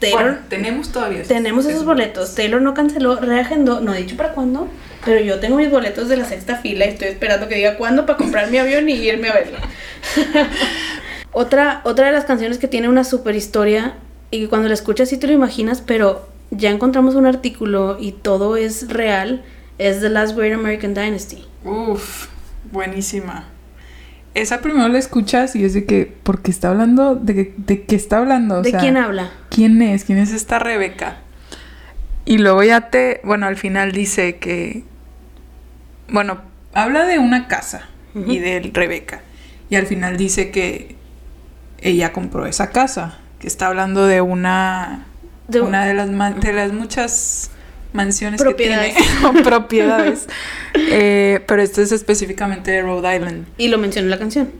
Taylor, 0.00 0.22
Bueno, 0.22 0.38
tenemos 0.50 0.92
todavía. 0.92 1.20
esos- 1.20 1.28
tenemos 1.28 1.64
esos 1.64 1.86
boletos. 1.86 2.34
Taylor 2.34 2.60
no 2.60 2.74
canceló, 2.74 3.16
reagendó, 3.18 3.80
no 3.80 3.94
he 3.94 4.02
dicho 4.02 4.18
para 4.18 4.32
cuándo, 4.34 4.68
pero 5.02 5.20
yo 5.22 5.40
tengo 5.40 5.56
mis 5.56 5.70
boletos 5.70 6.10
de 6.10 6.18
la 6.18 6.26
sexta 6.26 6.56
fila 6.56 6.84
y 6.84 6.90
estoy 6.90 7.08
esperando 7.08 7.48
que 7.48 7.54
diga 7.54 7.78
cuándo 7.78 8.04
para 8.04 8.18
comprar 8.18 8.50
mi 8.50 8.58
avión 8.58 8.86
y 8.90 8.92
irme 8.92 9.30
a 9.30 9.32
verlo. 9.32 9.56
otra, 11.32 11.80
otra 11.84 12.06
de 12.08 12.12
las 12.12 12.26
canciones 12.26 12.58
que 12.58 12.68
tiene 12.68 12.88
una 12.90 13.02
super 13.04 13.34
historia 13.34 13.94
y 14.30 14.42
que 14.42 14.48
cuando 14.48 14.68
la 14.68 14.74
escuchas 14.74 15.08
sí 15.08 15.16
te 15.16 15.26
lo 15.26 15.32
imaginas, 15.32 15.80
pero 15.80 16.28
ya 16.50 16.70
encontramos 16.70 17.14
un 17.14 17.26
artículo 17.26 17.98
y 18.00 18.12
todo 18.12 18.56
es 18.56 18.88
real, 18.88 19.44
es 19.78 20.00
The 20.00 20.08
Last 20.08 20.36
Great 20.36 20.54
American 20.58 20.94
Dynasty. 20.94 21.44
Uf, 21.64 22.28
buenísima. 22.72 23.44
Esa 24.34 24.60
primero 24.60 24.88
la 24.88 24.98
escuchas 24.98 25.56
y 25.56 25.64
es 25.64 25.74
de 25.74 25.84
que, 25.84 26.06
¿por 26.22 26.42
qué 26.42 26.50
está 26.50 26.68
hablando? 26.70 27.16
¿De, 27.16 27.34
qué- 27.34 27.54
de 27.56 27.82
qué 27.84 27.96
está 27.96 28.18
hablando? 28.18 28.56
O 28.56 28.62
¿De 28.62 28.70
sea, 28.70 28.80
quién 28.80 28.96
habla? 28.96 29.30
¿Quién 29.50 29.82
es? 29.82 30.04
¿Quién 30.04 30.18
es 30.18 30.32
esta 30.32 30.58
Rebeca? 30.58 31.18
Y 32.24 32.38
luego 32.38 32.62
ya 32.62 32.90
te, 32.90 33.20
bueno, 33.24 33.46
al 33.46 33.56
final 33.56 33.90
dice 33.92 34.36
que, 34.36 34.84
bueno, 36.08 36.38
habla 36.74 37.04
de 37.04 37.18
una 37.18 37.48
casa 37.48 37.88
y 38.14 38.38
de 38.38 38.70
Rebeca. 38.72 39.22
Y 39.70 39.76
al 39.76 39.86
final 39.86 40.16
dice 40.16 40.50
que 40.50 40.96
ella 41.80 42.12
compró 42.12 42.46
esa 42.46 42.70
casa, 42.70 43.18
que 43.40 43.46
está 43.46 43.66
hablando 43.68 44.06
de 44.06 44.20
una, 44.20 45.06
De- 45.48 45.60
una 45.60 45.84
de 45.86 45.94
las, 45.94 46.08
de 46.40 46.52
las 46.52 46.72
muchas 46.72 47.50
mansiones 47.92 48.40
Propiedades. 48.40 48.94
que 48.94 49.02
tiene, 49.02 49.26
o 49.40 49.42
propiedades. 49.42 50.26
Eh, 50.74 51.42
pero 51.46 51.62
esto 51.62 51.80
es 51.82 51.90
específicamente 51.92 52.70
de 52.70 52.82
Rhode 52.82 53.16
Island. 53.16 53.46
Y 53.56 53.68
lo 53.68 53.78
mencionó 53.78 54.06
en 54.06 54.10
la 54.10 54.18
canción. 54.18 54.52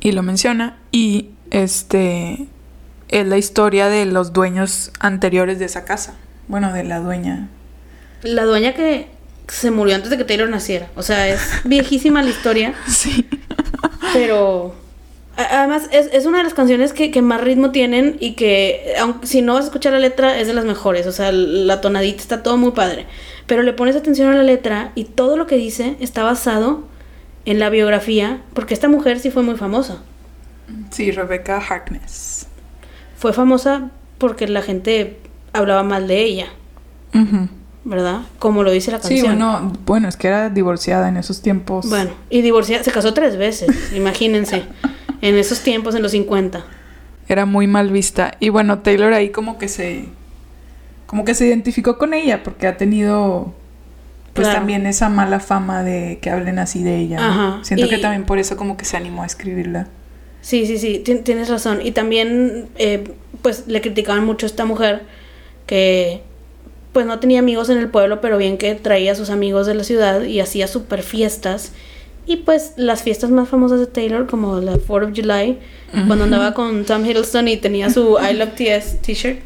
Y 0.00 0.12
lo 0.12 0.22
menciona. 0.22 0.78
Y 0.90 1.30
este 1.50 2.46
es 3.08 3.26
la 3.26 3.38
historia 3.38 3.88
de 3.88 4.04
los 4.06 4.32
dueños 4.32 4.90
anteriores 4.98 5.58
de 5.60 5.66
esa 5.66 5.84
casa. 5.84 6.14
Bueno, 6.48 6.72
de 6.72 6.82
la 6.84 6.98
dueña. 6.98 7.48
La 8.22 8.44
dueña 8.44 8.74
que 8.74 9.08
se 9.48 9.70
murió 9.70 9.94
antes 9.94 10.10
de 10.10 10.16
que 10.16 10.24
Taylor 10.24 10.48
naciera. 10.48 10.88
O 10.96 11.02
sea, 11.02 11.28
es 11.28 11.40
viejísima 11.64 12.22
la 12.22 12.30
historia, 12.30 12.74
Sí. 12.88 13.28
pero 14.12 14.74
además 15.36 15.88
es, 15.92 16.08
es 16.12 16.26
una 16.26 16.38
de 16.38 16.44
las 16.44 16.54
canciones 16.54 16.92
que, 16.92 17.10
que 17.10 17.22
más 17.22 17.40
ritmo 17.40 17.70
tienen 17.70 18.16
y 18.20 18.32
que, 18.34 18.94
aunque 18.98 19.26
si 19.26 19.42
no 19.42 19.54
vas 19.54 19.64
a 19.64 19.66
escuchar 19.66 19.92
la 19.92 19.98
letra, 19.98 20.38
es 20.38 20.46
de 20.46 20.54
las 20.54 20.64
mejores. 20.64 21.06
O 21.06 21.12
sea, 21.12 21.32
la 21.32 21.80
tonadita 21.80 22.20
está 22.20 22.42
todo 22.42 22.56
muy 22.56 22.72
padre. 22.72 23.06
Pero 23.46 23.62
le 23.62 23.72
pones 23.72 23.96
atención 23.96 24.32
a 24.32 24.36
la 24.36 24.42
letra 24.42 24.92
y 24.94 25.04
todo 25.04 25.36
lo 25.36 25.46
que 25.46 25.56
dice 25.56 25.96
está 26.00 26.22
basado 26.22 26.84
en 27.44 27.58
la 27.58 27.70
biografía, 27.70 28.42
porque 28.54 28.74
esta 28.74 28.88
mujer 28.88 29.18
sí 29.18 29.30
fue 29.30 29.42
muy 29.42 29.56
famosa. 29.56 30.02
Sí, 30.90 31.10
Rebecca 31.10 31.58
Harkness. 31.58 32.46
Fue 33.16 33.32
famosa 33.32 33.90
porque 34.18 34.46
la 34.46 34.62
gente 34.62 35.18
hablaba 35.52 35.82
mal 35.82 36.06
de 36.06 36.22
ella. 36.22 36.46
¿verdad? 37.84 38.20
Como 38.38 38.62
lo 38.62 38.70
dice 38.70 38.90
la 38.90 38.98
canción. 38.98 39.20
Sí, 39.20 39.26
bueno, 39.26 39.72
bueno, 39.84 40.08
es 40.08 40.16
que 40.16 40.28
era 40.28 40.50
divorciada 40.50 41.08
en 41.08 41.16
esos 41.16 41.42
tiempos. 41.42 41.88
Bueno, 41.88 42.12
y 42.30 42.42
divorciada, 42.42 42.84
se 42.84 42.92
casó 42.92 43.12
tres 43.12 43.36
veces, 43.36 43.92
imagínense, 43.94 44.64
en 45.22 45.36
esos 45.36 45.60
tiempos, 45.60 45.94
en 45.94 46.02
los 46.02 46.12
50. 46.12 46.64
Era 47.28 47.46
muy 47.46 47.66
mal 47.66 47.90
vista. 47.90 48.32
Y 48.40 48.50
bueno, 48.50 48.80
Taylor 48.80 49.14
ahí 49.14 49.30
como 49.30 49.56
que 49.58 49.68
se. 49.68 50.04
Como 51.06 51.24
que 51.24 51.34
se 51.34 51.46
identificó 51.46 51.96
con 51.98 52.12
ella 52.12 52.42
porque 52.42 52.66
ha 52.66 52.76
tenido. 52.76 53.54
Pues 54.34 54.46
Claro. 54.46 54.60
también 54.60 54.86
esa 54.86 55.08
mala 55.10 55.40
fama 55.40 55.82
de 55.82 56.18
que 56.22 56.30
hablen 56.30 56.58
así 56.58 56.82
de 56.82 56.96
ella. 56.98 57.16
¿no? 57.20 57.26
Ajá, 57.26 57.58
Siento 57.64 57.88
que 57.88 57.98
también 57.98 58.24
por 58.24 58.38
eso 58.38 58.56
como 58.56 58.76
que 58.78 58.84
se 58.86 58.96
animó 58.96 59.22
a 59.22 59.26
escribirla. 59.26 59.88
Sí, 60.40 60.66
sí, 60.66 60.78
sí, 60.78 60.98
ti- 61.00 61.16
tienes 61.16 61.48
razón. 61.50 61.80
Y 61.84 61.92
también, 61.92 62.68
eh, 62.76 63.04
pues, 63.42 63.64
le 63.68 63.80
criticaban 63.82 64.24
mucho 64.24 64.46
a 64.46 64.48
esta 64.48 64.64
mujer 64.64 65.02
que, 65.66 66.22
pues, 66.94 67.04
no 67.06 67.20
tenía 67.20 67.40
amigos 67.40 67.68
en 67.68 67.76
el 67.78 67.88
pueblo, 67.88 68.20
pero 68.22 68.38
bien 68.38 68.56
que 68.56 68.74
traía 68.74 69.12
a 69.12 69.14
sus 69.14 69.28
amigos 69.30 69.66
de 69.66 69.74
la 69.74 69.84
ciudad 69.84 70.22
y 70.22 70.40
hacía 70.40 70.66
super 70.66 71.02
fiestas. 71.02 71.72
Y, 72.26 72.36
pues, 72.38 72.74
las 72.76 73.02
fiestas 73.02 73.30
más 73.30 73.48
famosas 73.48 73.80
de 73.80 73.86
Taylor, 73.86 74.26
como 74.26 74.60
la 74.60 74.74
4th 74.76 75.08
of 75.08 75.16
July, 75.16 75.58
cuando 76.06 76.24
andaba 76.24 76.54
con 76.54 76.84
Tom 76.84 77.04
Hiddleston 77.04 77.48
y 77.48 77.56
tenía 77.56 77.90
su 77.90 78.16
I 78.30 78.34
Love 78.34 78.54
TS 78.54 79.02
t-shirt, 79.02 79.40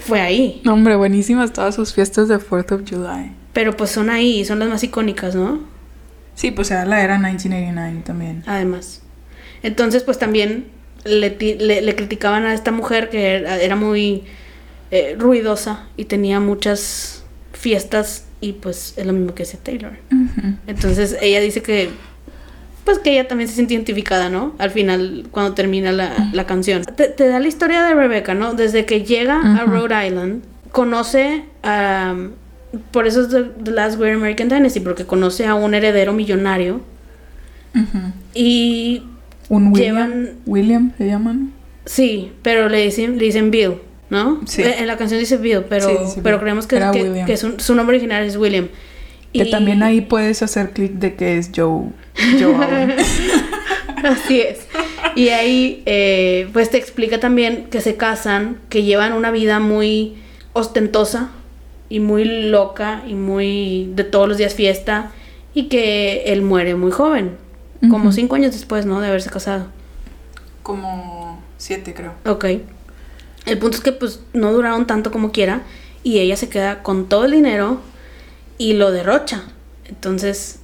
fue 0.00 0.20
ahí. 0.20 0.60
No, 0.64 0.74
hombre, 0.74 0.94
buenísimas 0.96 1.52
todas 1.52 1.74
sus 1.74 1.92
fiestas 1.92 2.28
de 2.28 2.38
4th 2.38 2.72
of 2.72 2.82
July. 2.88 3.32
Pero, 3.52 3.76
pues, 3.76 3.90
son 3.90 4.08
ahí, 4.10 4.44
son 4.44 4.58
las 4.60 4.68
más 4.68 4.82
icónicas, 4.84 5.34
¿no? 5.34 5.60
Sí, 6.34 6.50
pues 6.50 6.70
era 6.70 6.84
la 6.84 7.02
era 7.02 7.18
1989 7.18 8.02
también. 8.04 8.42
además. 8.46 9.02
Entonces, 9.62 10.02
pues 10.02 10.18
también 10.18 10.66
le, 11.04 11.30
le, 11.38 11.80
le 11.80 11.96
criticaban 11.96 12.44
a 12.44 12.52
esta 12.54 12.70
mujer 12.72 13.08
que 13.08 13.36
era, 13.36 13.58
era 13.60 13.74
muy 13.74 14.24
eh, 14.90 15.16
ruidosa 15.18 15.86
y 15.96 16.04
tenía 16.04 16.38
muchas 16.40 17.24
fiestas 17.52 18.26
y 18.40 18.52
pues 18.54 18.94
es 18.96 19.06
lo 19.06 19.12
mismo 19.12 19.34
que 19.34 19.42
ese 19.44 19.56
Taylor. 19.56 19.92
Entonces 20.66 21.16
ella 21.20 21.40
dice 21.40 21.62
que 21.62 21.90
pues 22.84 22.98
que 23.00 23.10
ella 23.12 23.26
también 23.26 23.48
se 23.48 23.56
siente 23.56 23.74
identificada, 23.74 24.28
¿no? 24.28 24.54
Al 24.58 24.70
final, 24.70 25.26
cuando 25.32 25.54
termina 25.54 25.90
la, 25.90 26.30
la 26.32 26.46
canción. 26.46 26.84
Te, 26.84 27.08
te 27.08 27.26
da 27.26 27.40
la 27.40 27.48
historia 27.48 27.82
de 27.82 27.94
Rebecca, 27.94 28.34
¿no? 28.34 28.54
Desde 28.54 28.84
que 28.86 29.02
llega 29.02 29.40
a. 29.40 29.64
Rhode 29.64 30.06
Island, 30.06 30.42
conoce 30.70 31.42
a... 31.64 32.14
Por 32.92 33.08
eso 33.08 33.22
es 33.22 33.28
The, 33.30 33.42
The 33.64 33.70
Last 33.72 33.98
Great 33.98 34.14
American 34.14 34.48
Dynasty, 34.48 34.78
porque 34.80 35.04
conoce 35.04 35.46
a 35.46 35.54
un 35.56 35.74
heredero 35.74 36.12
millonario 36.12 36.80
y 38.34 39.02
Un 39.48 39.72
William. 39.72 39.96
Llevan- 39.96 40.30
William 40.46 40.92
se 40.98 41.06
llaman. 41.06 41.52
Sí, 41.84 42.32
pero 42.42 42.68
le 42.68 42.82
dicen, 42.84 43.18
le 43.18 43.24
dicen 43.24 43.50
Bill, 43.50 43.74
¿no? 44.10 44.40
Sí. 44.46 44.62
Eh, 44.62 44.76
En 44.78 44.86
la 44.86 44.96
canción 44.96 45.20
dice 45.20 45.36
Bill, 45.36 45.64
pero, 45.68 45.88
Sí, 45.88 45.96
dice 46.04 46.20
pero 46.22 46.38
creemos 46.40 46.66
que, 46.66 46.78
que- 47.26 47.36
su, 47.36 47.58
su 47.58 47.74
nombre 47.74 47.96
original 47.96 48.24
es 48.24 48.36
William. 48.36 48.68
Que 49.32 49.44
Y- 49.44 49.50
también 49.50 49.82
ahí 49.82 50.00
puedes 50.00 50.42
hacer 50.42 50.70
clic 50.70 50.92
de 50.92 51.14
que 51.14 51.38
es 51.38 51.50
Joe. 51.54 51.88
Joe. 52.40 52.96
Así 54.04 54.40
es. 54.40 54.66
Y 55.14 55.28
ahí, 55.30 55.82
eh, 55.86 56.48
pues 56.52 56.70
te 56.70 56.76
explica 56.78 57.18
también 57.20 57.66
que 57.70 57.80
se 57.80 57.96
casan, 57.96 58.58
que 58.68 58.82
llevan 58.82 59.12
una 59.14 59.30
vida 59.30 59.58
muy 59.58 60.16
ostentosa 60.52 61.30
y 61.88 62.00
muy 62.00 62.24
loca 62.24 63.02
y 63.06 63.14
muy 63.14 63.90
de 63.94 64.04
todos 64.04 64.28
los 64.28 64.36
días 64.38 64.54
fiesta 64.54 65.10
y 65.54 65.64
que 65.64 66.24
él 66.26 66.42
muere 66.42 66.74
muy 66.74 66.90
joven, 66.92 67.32
como 67.90 68.12
cinco 68.12 68.34
años 68.36 68.52
después, 68.52 68.84
¿no? 68.86 69.00
De 69.00 69.08
haberse 69.08 69.30
casado. 69.30 69.66
Como 70.62 71.40
siete, 71.56 71.94
creo. 71.94 72.12
Ok. 72.26 72.44
El 73.46 73.58
punto 73.58 73.76
es 73.76 73.82
que 73.82 73.92
pues 73.92 74.20
no 74.32 74.52
duraron 74.52 74.86
tanto 74.86 75.10
como 75.10 75.32
quiera 75.32 75.62
y 76.02 76.18
ella 76.18 76.36
se 76.36 76.48
queda 76.48 76.82
con 76.82 77.08
todo 77.08 77.24
el 77.24 77.32
dinero 77.32 77.80
y 78.58 78.74
lo 78.74 78.90
derrocha. 78.90 79.44
Entonces, 79.88 80.60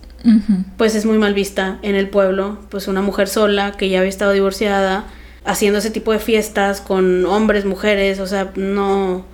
pues 0.76 0.94
es 0.94 1.04
muy 1.04 1.18
mal 1.18 1.34
vista 1.34 1.78
en 1.82 1.94
el 1.94 2.08
pueblo, 2.08 2.58
pues 2.70 2.88
una 2.88 3.02
mujer 3.02 3.28
sola 3.28 3.72
que 3.72 3.88
ya 3.88 3.98
había 3.98 4.08
estado 4.08 4.32
divorciada, 4.32 5.06
haciendo 5.44 5.78
ese 5.78 5.90
tipo 5.90 6.12
de 6.12 6.18
fiestas 6.18 6.80
con 6.80 7.26
hombres, 7.26 7.64
mujeres, 7.64 8.20
o 8.20 8.26
sea, 8.26 8.52
no, 8.56 9.24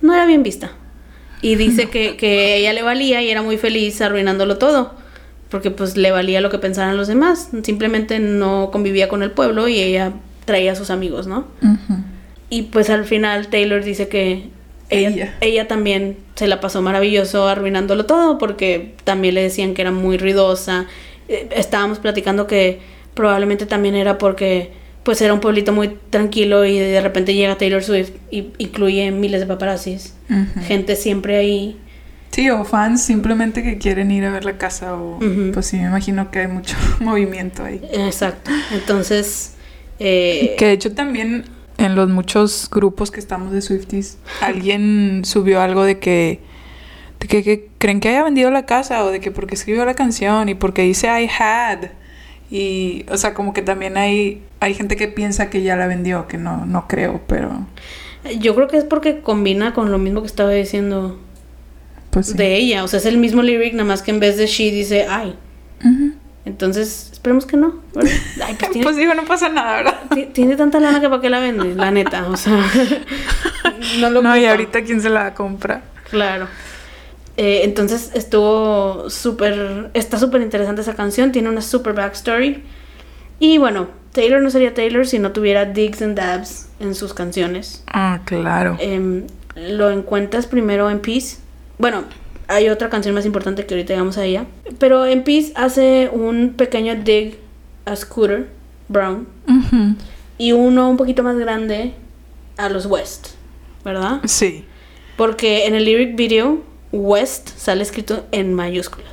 no 0.00 0.14
era 0.14 0.26
bien 0.26 0.42
vista. 0.42 0.72
Y 1.42 1.56
dice 1.56 1.88
que, 1.90 2.16
que 2.16 2.56
ella 2.56 2.72
le 2.72 2.82
valía 2.82 3.22
y 3.22 3.30
era 3.30 3.42
muy 3.42 3.58
feliz 3.58 4.00
arruinándolo 4.00 4.58
todo, 4.58 4.94
porque 5.50 5.70
pues 5.70 5.96
le 5.96 6.10
valía 6.10 6.40
lo 6.40 6.50
que 6.50 6.58
pensaran 6.58 6.96
los 6.96 7.08
demás, 7.08 7.50
simplemente 7.62 8.18
no 8.18 8.70
convivía 8.72 9.08
con 9.08 9.22
el 9.22 9.30
pueblo 9.30 9.68
y 9.68 9.80
ella 9.80 10.12
traía 10.44 10.72
a 10.72 10.76
sus 10.76 10.90
amigos, 10.90 11.26
¿no? 11.26 11.46
Y 12.54 12.62
pues 12.62 12.90
al 12.90 13.04
final 13.04 13.48
Taylor 13.48 13.82
dice 13.82 14.08
que 14.08 14.44
ella, 14.90 15.08
Ella. 15.08 15.34
ella 15.40 15.68
también 15.68 16.16
se 16.36 16.46
la 16.46 16.60
pasó 16.60 16.82
maravilloso 16.82 17.48
arruinándolo 17.48 18.04
todo 18.06 18.38
porque 18.38 18.94
también 19.04 19.34
le 19.34 19.42
decían 19.42 19.74
que 19.74 19.82
era 19.82 19.90
muy 19.90 20.18
ruidosa. 20.18 20.86
Eh, 21.28 21.48
Estábamos 21.56 21.98
platicando 21.98 22.46
que 22.46 22.78
probablemente 23.14 23.66
también 23.66 23.94
era 23.94 24.18
porque 24.18 24.70
pues 25.04 25.20
era 25.20 25.34
un 25.34 25.40
pueblito 25.40 25.72
muy 25.72 25.96
tranquilo 26.10 26.64
y 26.64 26.78
de 26.78 27.00
repente 27.00 27.34
llega 27.34 27.56
Taylor 27.58 27.82
Swift 27.82 28.10
y 28.30 28.48
incluye 28.58 29.10
miles 29.10 29.40
de 29.40 29.46
paparazzis. 29.46 30.14
Ujú. 30.30 30.60
Gente 30.66 30.96
siempre 30.96 31.36
ahí. 31.36 31.76
Sí, 32.30 32.50
o 32.50 32.64
fans 32.64 33.02
simplemente 33.02 33.62
que 33.62 33.78
quieren 33.78 34.10
ir 34.10 34.24
a 34.24 34.30
ver 34.30 34.44
la 34.44 34.58
casa 34.58 34.94
o... 34.94 35.16
Ujú. 35.16 35.50
Pues 35.52 35.66
sí, 35.66 35.76
me 35.76 35.86
imagino 35.86 36.30
que 36.30 36.40
hay 36.40 36.48
mucho 36.48 36.76
movimiento 37.00 37.64
ahí. 37.64 37.80
Exacto. 37.92 38.50
Entonces... 38.72 39.54
eh, 39.98 40.56
Que 40.58 40.66
de 40.66 40.72
hecho 40.72 40.92
también 40.94 41.44
en 41.78 41.94
los 41.94 42.08
muchos 42.08 42.68
grupos 42.70 43.10
que 43.10 43.20
estamos 43.20 43.52
de 43.52 43.60
Swifties, 43.62 44.18
alguien 44.40 45.22
subió 45.24 45.60
algo 45.60 45.84
de 45.84 45.98
que, 45.98 46.40
de 47.20 47.28
que, 47.28 47.42
que 47.42 47.68
creen 47.78 48.00
que 48.00 48.08
haya 48.08 48.22
vendido 48.22 48.50
la 48.50 48.66
casa 48.66 49.04
o 49.04 49.10
de 49.10 49.20
que 49.20 49.30
porque 49.30 49.54
escribió 49.54 49.84
la 49.84 49.94
canción 49.94 50.48
y 50.48 50.54
porque 50.54 50.82
dice 50.82 51.08
I 51.08 51.28
had. 51.38 51.90
Y, 52.50 53.04
o 53.10 53.16
sea, 53.16 53.34
como 53.34 53.52
que 53.52 53.62
también 53.62 53.96
hay, 53.96 54.42
hay 54.60 54.74
gente 54.74 54.96
que 54.96 55.08
piensa 55.08 55.50
que 55.50 55.62
ya 55.62 55.76
la 55.76 55.86
vendió, 55.86 56.28
que 56.28 56.38
no, 56.38 56.66
no 56.66 56.86
creo, 56.86 57.20
pero 57.26 57.66
Yo 58.38 58.54
creo 58.54 58.68
que 58.68 58.76
es 58.76 58.84
porque 58.84 59.20
combina 59.20 59.74
con 59.74 59.90
lo 59.90 59.98
mismo 59.98 60.20
que 60.20 60.26
estaba 60.26 60.50
diciendo 60.50 61.18
pues 62.10 62.28
sí. 62.28 62.34
de 62.34 62.56
ella. 62.56 62.84
O 62.84 62.88
sea, 62.88 63.00
es 63.00 63.06
el 63.06 63.18
mismo 63.18 63.42
lyric, 63.42 63.72
nada 63.72 63.84
más 63.84 64.02
que 64.02 64.12
en 64.12 64.20
vez 64.20 64.36
de 64.36 64.46
she 64.46 64.70
dice 64.70 65.06
I. 65.06 65.34
Entonces, 66.44 67.10
esperemos 67.12 67.46
que 67.46 67.56
no. 67.56 67.74
pues 67.92 68.22
tiene, 68.70 68.84
Pues 68.84 68.96
digo, 68.96 69.14
no 69.14 69.24
pasa 69.24 69.48
nada, 69.48 69.76
¿verdad? 69.76 69.93
Ti- 70.14 70.26
tiene 70.32 70.56
tanta 70.56 70.80
lana 70.80 71.00
que 71.00 71.08
para 71.08 71.20
qué 71.20 71.30
la 71.30 71.40
vende, 71.40 71.74
la 71.74 71.90
neta. 71.90 72.28
O 72.28 72.36
sea, 72.36 72.58
no 74.00 74.10
lo 74.10 74.22
No, 74.22 74.36
y 74.36 74.44
ahorita 74.46 74.82
quién 74.84 75.00
se 75.00 75.10
la 75.10 75.34
compra. 75.34 75.82
Claro. 76.10 76.46
Eh, 77.36 77.62
entonces 77.64 78.12
estuvo 78.14 79.10
súper, 79.10 79.90
está 79.94 80.18
súper 80.18 80.40
interesante 80.42 80.82
esa 80.82 80.94
canción, 80.94 81.32
tiene 81.32 81.48
una 81.48 81.62
súper 81.62 81.92
backstory. 81.94 82.62
Y 83.40 83.58
bueno, 83.58 83.88
Taylor 84.12 84.40
no 84.40 84.50
sería 84.50 84.72
Taylor 84.74 85.06
si 85.06 85.18
no 85.18 85.32
tuviera 85.32 85.64
digs 85.64 86.00
and 86.02 86.16
dabs 86.16 86.68
en 86.78 86.94
sus 86.94 87.12
canciones. 87.14 87.82
Ah, 87.88 88.20
claro. 88.24 88.76
Em, 88.78 89.24
lo 89.56 89.90
encuentras 89.90 90.46
primero 90.46 90.88
en 90.90 91.00
Peace. 91.00 91.38
Bueno, 91.78 92.04
hay 92.46 92.68
otra 92.68 92.88
canción 92.90 93.14
más 93.14 93.26
importante 93.26 93.66
que 93.66 93.74
ahorita 93.74 93.94
llegamos 93.94 94.16
a 94.18 94.24
ella. 94.24 94.44
Pero 94.78 95.04
en 95.06 95.24
Peace 95.24 95.52
hace 95.56 96.08
un 96.12 96.54
pequeño 96.56 96.94
dig 96.94 97.38
a 97.86 97.96
Scooter 97.96 98.46
Brown 98.88 99.26
y 100.38 100.52
uno 100.52 100.90
un 100.90 100.96
poquito 100.96 101.22
más 101.22 101.36
grande 101.36 101.94
a 102.56 102.68
los 102.68 102.86
West, 102.86 103.28
¿verdad? 103.84 104.20
Sí. 104.24 104.64
Porque 105.16 105.66
en 105.66 105.74
el 105.74 105.84
lyric 105.84 106.16
video, 106.16 106.62
West 106.92 107.50
sale 107.56 107.82
escrito 107.82 108.26
en 108.32 108.52
mayúsculas. 108.54 109.10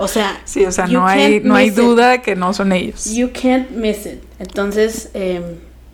O 0.00 0.08
sea, 0.08 0.40
Sí, 0.44 0.64
o 0.64 0.72
sea, 0.72 0.86
no 0.86 1.06
hay, 1.06 1.40
no 1.40 1.54
hay 1.54 1.68
it. 1.68 1.74
duda 1.74 2.22
que 2.22 2.34
no 2.36 2.52
son 2.54 2.72
ellos. 2.72 3.06
You 3.14 3.30
can't 3.32 3.70
miss 3.70 4.06
it. 4.06 4.22
Entonces, 4.38 5.10
em, 5.14 5.42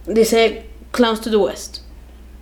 dice 0.06 0.66
Clowns 0.92 1.20
to 1.20 1.30
the 1.30 1.36
West. 1.36 1.80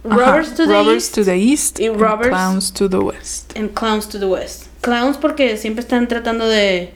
Robbers 0.05 0.51
to 0.55 0.67
the 0.67 0.73
Robbers 0.73 0.97
East 1.05 1.15
to 1.17 1.25
the 1.25 1.37
east 1.37 1.81
y 1.81 1.87
and 1.87 2.01
robbers- 2.01 2.29
clowns 2.29 2.73
to 2.73 2.89
the 2.89 2.99
west. 2.99 3.53
and 3.57 3.71
Clowns 3.75 4.09
to 4.09 4.21
the 4.21 4.27
West. 4.27 4.67
Clowns 4.81 5.17
porque 5.17 5.57
siempre 5.57 5.81
están 5.83 6.07
tratando 6.07 6.47
de, 6.47 6.93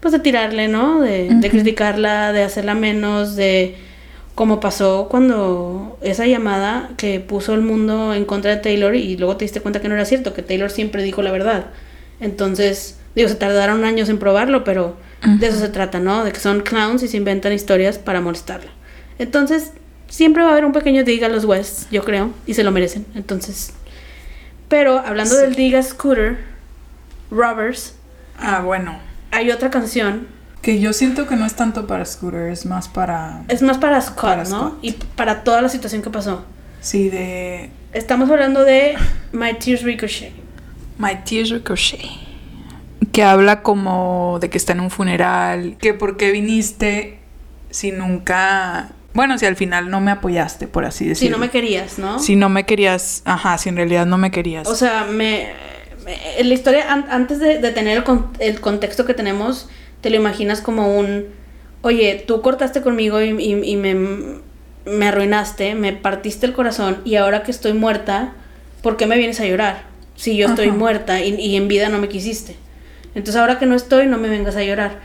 pues 0.00 0.12
de 0.12 0.18
tirarle, 0.18 0.68
¿no? 0.68 1.00
De, 1.00 1.28
de 1.30 1.50
criticarla, 1.50 2.32
de 2.32 2.42
hacerla 2.42 2.74
menos, 2.74 3.36
de 3.36 3.76
como 4.34 4.58
pasó 4.60 5.08
cuando 5.10 5.98
esa 6.00 6.26
llamada 6.26 6.90
que 6.96 7.20
puso 7.20 7.52
el 7.54 7.60
mundo 7.60 8.14
en 8.14 8.24
contra 8.24 8.50
de 8.52 8.56
Taylor 8.56 8.94
y 8.94 9.16
luego 9.18 9.36
te 9.36 9.44
diste 9.44 9.60
cuenta 9.60 9.80
que 9.80 9.88
no 9.88 9.94
era 9.94 10.04
cierto, 10.06 10.32
que 10.32 10.42
Taylor 10.42 10.70
siempre 10.70 11.02
dijo 11.02 11.20
la 11.20 11.30
verdad. 11.30 11.66
Entonces, 12.20 12.98
digo, 13.14 13.28
se 13.28 13.34
tardaron 13.34 13.84
años 13.84 14.08
en 14.08 14.18
probarlo, 14.18 14.64
pero 14.64 14.96
de 15.38 15.46
eso 15.48 15.58
se 15.58 15.68
trata, 15.68 15.98
¿no? 16.00 16.24
De 16.24 16.32
que 16.32 16.40
son 16.40 16.60
clowns 16.60 17.02
y 17.02 17.08
se 17.08 17.18
inventan 17.18 17.52
historias 17.52 17.98
para 17.98 18.22
molestarla. 18.22 18.70
Entonces, 19.18 19.72
siempre 20.08 20.42
va 20.42 20.48
a 20.48 20.52
haber 20.52 20.64
un 20.64 20.72
pequeño 20.72 21.04
dig 21.04 21.22
a 21.24 21.28
los 21.28 21.44
West, 21.44 21.90
yo 21.90 22.02
creo, 22.04 22.30
y 22.46 22.54
se 22.54 22.64
lo 22.64 22.70
merecen. 22.70 23.04
Entonces, 23.14 23.74
pero 24.68 24.98
hablando 25.00 25.34
Sí. 25.34 25.40
del 25.42 25.54
dig 25.54 25.76
a 25.76 25.82
Scooter, 25.82 26.38
Robbers, 27.30 27.94
Ah, 28.38 28.62
bueno. 28.64 28.98
Hay 29.30 29.50
otra 29.50 29.70
canción. 29.70 30.26
Que 30.62 30.78
yo 30.78 30.92
siento 30.92 31.26
que 31.26 31.36
no 31.36 31.46
es 31.46 31.54
tanto 31.54 31.86
para 31.86 32.04
Scooter, 32.04 32.50
es 32.50 32.66
más 32.66 32.86
para... 32.88 33.44
Es 33.48 33.62
más 33.62 33.78
para 33.78 34.00
Scott, 34.00 34.20
Para 34.20 34.44
¿no? 34.44 34.48
Scott. 34.68 34.78
Y 34.82 34.92
para 34.92 35.42
toda 35.42 35.62
la 35.62 35.68
situación 35.70 36.02
que 36.02 36.10
pasó. 36.10 36.44
Sí, 36.82 37.08
de 37.08 37.70
Estamos 37.92 38.30
hablando 38.30 38.64
de 38.64 38.94
My 39.32 39.54
Tears 39.54 39.82
Ricochet. 39.82 40.32
My 40.98 41.16
Tears 41.24 41.48
Ricochet. 41.50 42.00
Que 43.12 43.22
habla 43.22 43.62
como 43.62 44.38
de 44.40 44.50
que 44.50 44.58
está 44.58 44.72
en 44.74 44.80
un 44.80 44.90
funeral. 44.90 45.76
Que 45.80 45.94
por 45.94 46.16
qué 46.18 46.30
viniste 46.30 47.18
si 47.70 47.90
nunca... 47.92 48.90
Bueno, 49.14 49.38
si 49.38 49.46
al 49.46 49.56
final 49.56 49.90
no 49.90 50.00
me 50.00 50.10
apoyaste, 50.12 50.68
por 50.68 50.84
así 50.84 51.04
Si 51.04 51.08
decirlo. 51.08 51.38
no 51.38 51.40
me 51.40 51.50
querías, 51.50 51.98
¿no? 51.98 52.18
Si 52.18 52.36
no 52.36 52.48
me 52.50 52.64
querías... 52.66 53.22
Ajá, 53.24 53.56
si 53.58 53.70
en 53.70 53.76
realidad 53.76 54.04
no 54.06 54.18
me 54.18 54.30
querías. 54.30 54.68
O 54.68 54.74
sea, 54.76 55.04
me- 55.04 55.48
en 56.06 56.48
la 56.48 56.54
historia, 56.54 56.92
an- 56.92 57.06
antes 57.10 57.38
de, 57.40 57.58
de 57.58 57.70
tener 57.72 57.98
el, 57.98 58.04
con- 58.04 58.28
el 58.38 58.60
contexto 58.60 59.04
que 59.04 59.14
tenemos, 59.14 59.68
te 60.00 60.10
lo 60.10 60.16
imaginas 60.16 60.60
como 60.60 60.96
un, 60.98 61.26
oye, 61.82 62.24
tú 62.26 62.40
cortaste 62.42 62.80
conmigo 62.82 63.20
y, 63.20 63.30
y- 63.42 63.62
y 63.72 63.76
me, 63.76 63.94
me 64.86 65.06
arruinaste, 65.08 65.74
me 65.74 65.92
partiste 65.92 66.46
el 66.46 66.52
corazón 66.52 66.98
y 67.04 67.16
ahora 67.16 67.42
que 67.42 67.50
estoy 67.50 67.72
muerta, 67.74 68.32
¿por 68.82 68.96
qué 68.96 69.06
me 69.06 69.16
vienes 69.16 69.40
a 69.40 69.46
llorar? 69.46 69.82
Si 70.16 70.36
yo 70.36 70.46
estoy 70.48 70.68
Ajá. 70.68 70.76
muerta 70.76 71.20
y, 71.24 71.34
y 71.34 71.56
en 71.56 71.68
vida 71.68 71.88
no 71.88 71.98
me 71.98 72.08
quisiste. 72.08 72.56
Entonces 73.14 73.36
ahora 73.36 73.58
que 73.58 73.66
no 73.66 73.74
estoy, 73.74 74.06
no 74.06 74.18
me 74.18 74.28
vengas 74.28 74.56
a 74.56 74.62
llorar. 74.62 74.98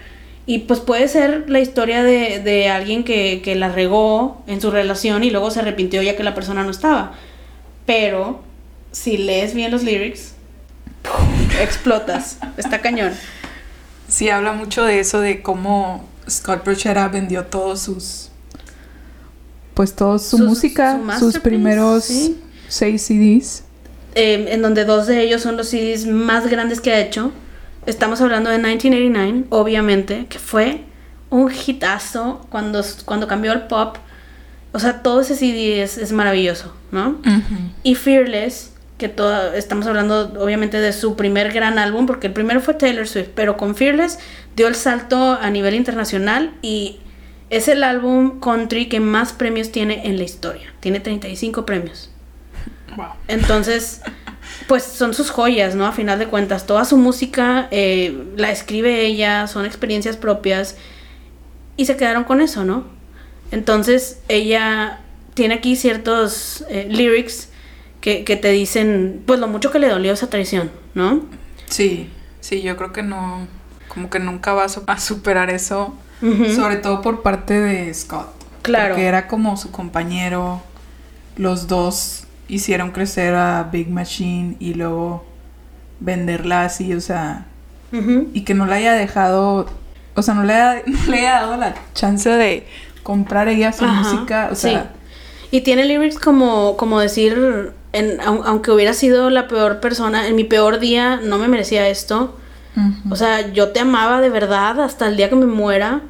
Y 0.47 0.59
pues 0.59 0.79
puede 0.79 1.07
ser 1.07 1.49
la 1.49 1.59
historia 1.59 2.03
de, 2.03 2.39
de 2.39 2.69
alguien 2.69 3.03
que, 3.03 3.41
que 3.43 3.55
la 3.55 3.69
regó 3.69 4.43
en 4.45 4.61
su 4.61 4.69
relación 4.69 5.23
y 5.23 5.31
luego 5.31 5.49
se 5.51 5.59
arrepintió 5.61 6.01
ya 6.03 6.15
que 6.15 6.23
la 6.23 6.35
persona 6.35 6.63
no 6.63 6.69
estaba. 6.69 7.13
Pero 7.85 8.41
si 8.91 9.17
lees 9.17 9.53
bien 9.55 9.71
los 9.71 9.83
lyrics, 9.83 10.34
explotas. 11.59 12.37
Está 12.57 12.81
cañón. 12.81 13.13
Sí, 14.07 14.29
habla 14.29 14.53
mucho 14.53 14.83
de 14.83 14.99
eso, 14.99 15.19
de 15.19 15.41
cómo 15.41 16.07
Scott 16.29 16.63
Brochera 16.63 17.07
vendió 17.07 17.45
todos 17.45 17.81
sus... 17.81 18.29
Pues 19.73 19.93
toda 19.95 20.19
su 20.19 20.37
Sus- 20.37 20.47
música, 20.47 20.99
su 21.19 21.31
sus 21.31 21.39
primeros 21.41 22.05
sí. 22.05 22.39
seis 22.69 23.01
CDs. 23.01 23.63
Eh, 24.15 24.45
en 24.49 24.61
donde 24.61 24.85
dos 24.85 25.07
de 25.07 25.21
ellos 25.21 25.41
son 25.41 25.57
los 25.57 25.67
CDs 25.69 26.05
más 26.07 26.47
grandes 26.47 26.79
que 26.79 26.91
ha 26.93 26.99
hecho. 26.99 27.31
Estamos 27.85 28.21
hablando 28.21 28.49
de 28.49 28.57
1989, 28.57 29.45
obviamente, 29.49 30.27
que 30.27 30.39
fue 30.39 30.85
un 31.29 31.51
hitazo 31.51 32.45
cuando, 32.49 32.81
cuando 33.03 33.27
cambió 33.27 33.51
al 33.51 33.67
pop. 33.67 33.97
O 34.71 34.79
sea, 34.79 35.03
todo 35.03 35.19
ese 35.21 35.35
CD 35.35 35.81
es, 35.83 35.97
es 35.97 36.11
maravilloso, 36.13 36.73
¿no? 36.91 37.17
Y 37.83 37.95
Fearless, 37.95 38.71
que 38.97 39.09
todo, 39.09 39.53
estamos 39.53 39.87
hablando 39.87 40.33
obviamente 40.39 40.79
de 40.79 40.93
su 40.93 41.15
primer 41.15 41.51
gran 41.51 41.79
álbum, 41.79 42.05
porque 42.05 42.27
el 42.27 42.33
primero 42.33 42.61
fue 42.61 42.75
Taylor 42.75 43.07
Swift, 43.07 43.29
pero 43.35 43.57
con 43.57 43.75
Fearless 43.75 44.19
dio 44.55 44.67
el 44.67 44.75
salto 44.75 45.37
a 45.39 45.49
nivel 45.49 45.75
internacional 45.75 46.53
y 46.61 46.99
es 47.49 47.67
el 47.67 47.83
álbum 47.83 48.39
country 48.39 48.87
que 48.87 48.99
más 48.99 49.33
premios 49.33 49.71
tiene 49.71 50.07
en 50.07 50.17
la 50.17 50.23
historia. 50.23 50.73
Tiene 50.79 50.99
35 50.99 51.65
premios. 51.65 52.11
Wow. 52.95 53.07
Entonces, 53.27 53.99
pues 54.67 54.83
son 54.83 55.13
sus 55.13 55.29
joyas, 55.29 55.75
¿no? 55.75 55.85
A 55.85 55.91
final 55.91 56.17
de 56.17 56.27
cuentas, 56.27 56.65
toda 56.65 56.85
su 56.85 56.95
música 56.95 57.67
eh, 57.71 58.23
la 58.37 58.51
escribe 58.51 59.01
ella, 59.01 59.47
son 59.47 59.65
experiencias 59.65 60.15
propias 60.15 60.77
y 61.75 61.87
se 61.87 61.97
quedaron 61.97 62.23
con 62.23 62.39
eso, 62.39 62.63
¿no? 62.63 62.85
Entonces, 63.51 64.21
ella 64.29 64.99
tiene 65.33 65.55
aquí 65.55 65.75
ciertos 65.75 66.63
eh, 66.69 66.87
lyrics 66.89 67.49
que, 68.05 68.23
que 68.23 68.35
te 68.35 68.51
dicen, 68.51 69.23
pues 69.25 69.39
lo 69.39 69.47
mucho 69.47 69.71
que 69.71 69.79
le 69.79 69.89
dolió 69.89 70.13
esa 70.13 70.29
traición, 70.29 70.69
¿no? 70.93 71.21
Sí, 71.65 72.07
sí, 72.39 72.61
yo 72.61 72.77
creo 72.77 72.93
que 72.93 73.01
no, 73.01 73.47
como 73.87 74.11
que 74.11 74.19
nunca 74.19 74.53
vas 74.53 74.79
a 74.85 74.99
superar 74.99 75.49
eso, 75.49 75.95
sobre 76.55 76.75
todo 76.75 77.01
por 77.01 77.23
parte 77.23 77.59
de 77.59 77.91
Scott. 77.91 78.27
Claro. 78.61 78.89
Porque 78.89 79.07
era 79.07 79.27
como 79.27 79.57
su 79.57 79.71
compañero, 79.71 80.61
los 81.35 81.67
dos 81.67 82.25
hicieron 82.47 82.91
crecer 82.91 83.33
a 83.33 83.63
Big 83.71 83.89
Machine 83.89 84.55
y 84.59 84.75
luego 84.75 85.25
venderla 85.99 86.65
así, 86.65 86.93
o 86.93 87.01
sea, 87.01 87.47
y 87.91 88.41
que 88.41 88.53
no 88.53 88.67
le 88.67 88.73
haya 88.75 88.93
dejado, 88.93 89.65
o 90.13 90.21
sea, 90.21 90.35
no 90.35 90.43
le 90.43 90.53
haya, 90.53 90.83
no 90.85 91.11
le 91.11 91.17
haya 91.21 91.41
dado 91.41 91.57
la 91.57 91.73
chance 91.95 92.29
de 92.29 92.67
comprar 93.01 93.47
ella 93.47 93.71
su 93.71 93.83
Ajá, 93.83 94.03
música, 94.03 94.49
o 94.51 94.55
sea, 94.55 94.91
sí. 94.93 94.99
Y 95.51 95.61
tiene 95.61 95.85
lyrics 95.85 96.19
como, 96.19 96.75
como 96.75 96.99
decir, 96.99 97.73
en, 97.97 98.19
aunque 98.21 98.71
hubiera 98.71 98.93
sido 98.93 99.29
la 99.29 99.47
peor 99.47 99.79
persona, 99.79 100.27
en 100.27 100.35
mi 100.35 100.43
peor 100.43 100.79
día 100.79 101.19
no 101.23 101.37
me 101.37 101.47
merecía 101.47 101.87
esto. 101.87 102.35
O 103.09 103.15
sea, 103.15 103.53
yo 103.53 103.69
te 103.69 103.79
amaba 103.79 104.19
de 104.19 104.29
verdad 104.29 104.81
hasta 104.81 105.07
el 105.07 105.15
día 105.15 105.29
que 105.29 105.35
me 105.37 105.45
muera. 105.45 106.01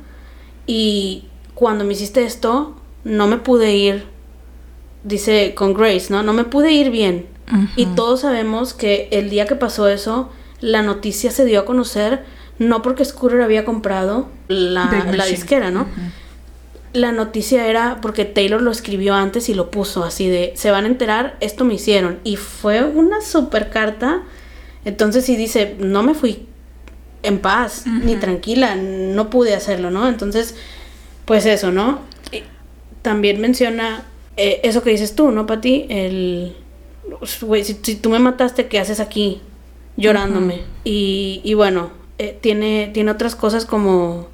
Y 0.66 1.26
cuando 1.54 1.84
me 1.84 1.94
hiciste 1.94 2.24
esto, 2.24 2.76
no 3.04 3.28
me 3.28 3.38
pude 3.38 3.76
ir, 3.76 4.06
dice 5.04 5.54
con 5.56 5.76
Grace, 5.76 6.08
¿no? 6.10 6.24
No 6.24 6.34
me 6.34 6.44
pude 6.44 6.72
ir 6.72 6.90
bien. 6.90 7.28
Y 7.76 7.86
todos 7.86 8.22
sabemos 8.22 8.74
que 8.74 9.08
el 9.12 9.30
día 9.30 9.46
que 9.46 9.56
pasó 9.56 9.88
eso, 9.88 10.32
la 10.62 10.82
noticia 10.82 11.30
se 11.30 11.46
dio 11.46 11.60
a 11.60 11.66
conocer, 11.66 12.26
no 12.58 12.82
porque 12.82 13.06
Scooter 13.06 13.42
había 13.42 13.64
comprado 13.64 14.28
la, 14.48 15.06
la 15.14 15.26
disquera, 15.26 15.70
¿no? 15.70 15.86
La 16.96 17.12
noticia 17.12 17.68
era 17.68 18.00
porque 18.02 18.26
Taylor 18.26 18.62
lo 18.62 18.72
escribió 18.72 19.16
antes 19.16 19.50
y 19.50 19.54
lo 19.54 19.70
puso 19.70 20.04
así 20.04 20.30
de, 20.30 20.54
se 20.56 20.72
van 20.72 20.86
a 20.86 20.88
enterar, 20.88 21.36
esto 21.42 21.66
me 21.66 21.74
hicieron. 21.74 22.20
Y 22.24 22.38
fue 22.38 22.84
una 22.84 23.22
super 23.22 23.70
carta. 23.70 24.24
Entonces 24.86 25.26
sí 25.26 25.36
dice, 25.36 25.76
no 25.80 26.04
me 26.04 26.14
fui 26.14 26.48
en 27.24 27.40
paz, 27.40 27.86
ni 27.88 28.16
tranquila, 28.16 28.76
no 28.76 29.30
pude 29.30 29.56
hacerlo, 29.56 29.90
¿no? 29.92 30.08
Entonces, 30.08 30.56
pues 31.26 31.46
eso, 31.46 31.72
¿no? 31.72 32.00
Y 32.32 32.44
también 33.02 33.42
menciona 33.42 34.06
eh, 34.38 34.62
eso 34.64 34.84
que 34.84 34.92
dices 34.92 35.16
tú, 35.16 35.32
¿no, 35.32 35.46
Pati? 35.46 35.88
El, 35.90 36.56
güey, 37.42 37.64
si, 37.64 37.80
si 37.82 37.96
tú 37.96 38.10
me 38.10 38.20
mataste, 38.20 38.68
¿qué 38.68 38.80
haces 38.80 39.00
aquí? 39.00 39.42
Llorándome. 39.98 40.62
y, 40.84 41.42
y 41.44 41.54
bueno, 41.56 41.90
eh, 42.18 42.38
tiene, 42.40 42.92
tiene 42.94 43.12
otras 43.12 43.36
cosas 43.36 43.66
como, 43.66 44.28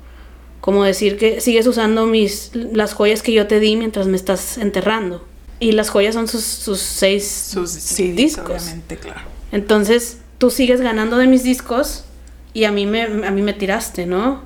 como 0.62 0.84
decir 0.84 1.18
que 1.18 1.42
sigues 1.42 1.68
usando 1.68 2.06
mis, 2.06 2.52
las 2.54 2.94
joyas 2.94 3.22
que 3.24 3.34
yo 3.34 3.48
te 3.48 3.60
di 3.60 3.76
mientras 3.76 4.08
me 4.08 4.16
estás 4.16 4.58
enterrando. 4.58 5.26
Y 5.60 5.74
las 5.74 5.90
joyas 5.90 6.16
son 6.16 6.28
sus, 6.28 6.44
sus 6.44 6.80
seis 6.80 7.28
Sus 7.28 7.70
CDs, 7.72 8.16
discos. 8.16 8.50
obviamente, 8.64 8.98
claro. 8.98 9.22
Entonces, 9.52 10.18
tú 10.38 10.50
sigues 10.50 10.82
ganando 10.82 11.18
de 11.18 11.28
mis 11.28 11.44
discos 11.44 12.06
y 12.54 12.64
a 12.64 12.72
mí 12.72 12.86
me, 12.86 13.04
a 13.04 13.32
mí 13.32 13.42
me 13.42 13.54
tiraste, 13.54 14.06
¿no? 14.06 14.42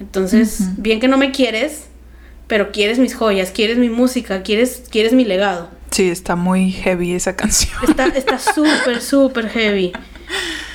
Entonces, 0.00 0.60
bien 0.78 0.98
que 0.98 1.08
no 1.08 1.18
me 1.18 1.30
quieres, 1.30 1.84
pero 2.46 2.72
quieres 2.72 2.98
mis 2.98 3.14
joyas, 3.14 3.50
quieres 3.50 3.76
mi 3.78 3.90
música, 3.90 4.42
quieres, 4.42 4.84
quieres 4.90 5.12
mi 5.12 5.24
legado. 5.24 5.68
Sí, 5.90 6.08
está 6.08 6.36
muy 6.36 6.70
heavy 6.72 7.12
esa 7.14 7.36
canción. 7.36 7.72
Está 7.86 8.06
está 8.06 8.38
súper, 8.54 9.02
súper 9.02 9.48
heavy. 9.50 9.92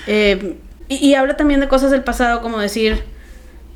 Eh, 0.07 0.57
y, 0.88 0.95
y 0.97 1.15
habla 1.15 1.35
también 1.38 1.59
de 1.59 1.67
cosas 1.67 1.89
del 1.91 2.03
pasado, 2.03 2.41
como 2.41 2.59
decir, 2.59 3.03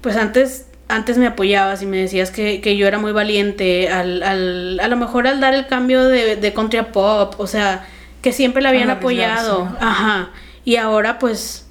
pues 0.01 0.15
antes, 0.15 0.65
antes 0.89 1.17
me 1.17 1.27
apoyabas 1.27 1.81
y 1.81 1.85
me 1.85 1.97
decías 1.97 2.31
que, 2.31 2.59
que 2.61 2.75
yo 2.75 2.87
era 2.87 2.99
muy 2.99 3.11
valiente, 3.13 3.87
al, 3.89 4.21
al- 4.23 4.79
a 4.81 4.87
lo 4.89 4.97
mejor 4.97 5.27
al 5.27 5.39
dar 5.39 5.53
el 5.53 5.67
cambio 5.67 6.03
de, 6.03 6.35
de 6.35 6.53
country 6.53 6.79
a 6.79 6.91
pop, 6.91 7.35
o 7.37 7.47
sea, 7.47 7.85
que 8.21 8.33
siempre 8.33 8.61
la 8.61 8.69
habían 8.69 8.89
arriesgarse, 8.89 9.47
apoyado. 9.49 9.69
¿no? 9.69 9.77
Ajá. 9.87 10.29
Y 10.65 10.75
ahora 10.75 11.19
pues, 11.19 11.65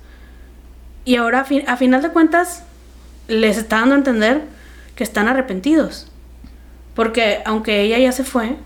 y 1.04 1.16
ahora 1.16 1.40
a, 1.40 1.44
fin- 1.44 1.64
a 1.66 1.76
final 1.76 2.00
de 2.00 2.08
cuentas, 2.10 2.62
les 3.28 3.58
está 3.58 3.80
dando 3.80 3.94
a 3.96 3.98
entender 3.98 4.42
que 4.96 5.04
están 5.04 5.28
arrepentidos. 5.28 6.06
Porque 6.94 7.40
aunque 7.44 7.82
ella 7.82 7.98
ya 7.98 8.12
se 8.12 8.24
fue, 8.24 8.56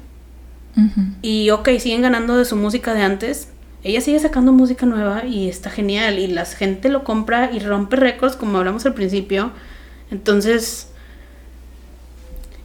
y 1.21 1.51
ok, 1.51 1.69
siguen 1.79 2.01
ganando 2.03 2.37
de 2.37 2.45
su 2.47 2.57
música 2.57 2.95
de 2.95 3.03
antes. 3.03 3.49
Ella 3.85 4.01
sigue 4.01 4.19
sacando 4.21 4.53
música 4.53 4.87
nueva 4.87 5.25
y 5.27 5.49
está 5.51 5.69
genial. 5.69 6.19
Y 6.19 6.29
la 6.29 6.47
gente 6.47 6.89
lo 6.89 7.05
compra 7.05 7.51
y 7.53 7.59
rompe 7.59 7.97
récords, 7.97 8.37
como 8.37 8.57
hablamos 8.59 8.87
al 8.87 8.95
principio. 8.95 9.51
Entonces. 10.13 10.89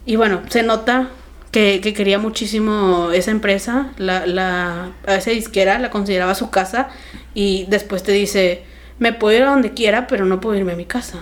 Y 0.06 0.16
bueno, 0.16 0.42
se 0.48 0.62
nota 0.62 1.08
que, 1.50 1.80
que 1.82 1.92
quería 1.92 2.18
muchísimo 2.18 3.10
esa 3.12 3.30
empresa. 3.30 3.88
La, 3.98 4.26
la, 4.26 4.92
a 5.06 5.14
esa 5.16 5.30
disquera 5.30 5.78
la 5.78 5.90
consideraba 5.90 6.34
su 6.34 6.50
casa. 6.50 6.88
Y 7.34 7.66
después 7.68 8.02
te 8.02 8.12
dice: 8.12 8.62
Me 8.98 9.12
puedo 9.12 9.36
ir 9.36 9.42
a 9.42 9.50
donde 9.50 9.72
quiera, 9.74 10.06
pero 10.06 10.24
no 10.24 10.40
puedo 10.40 10.56
irme 10.56 10.72
a 10.72 10.76
mi 10.76 10.84
casa. 10.86 11.18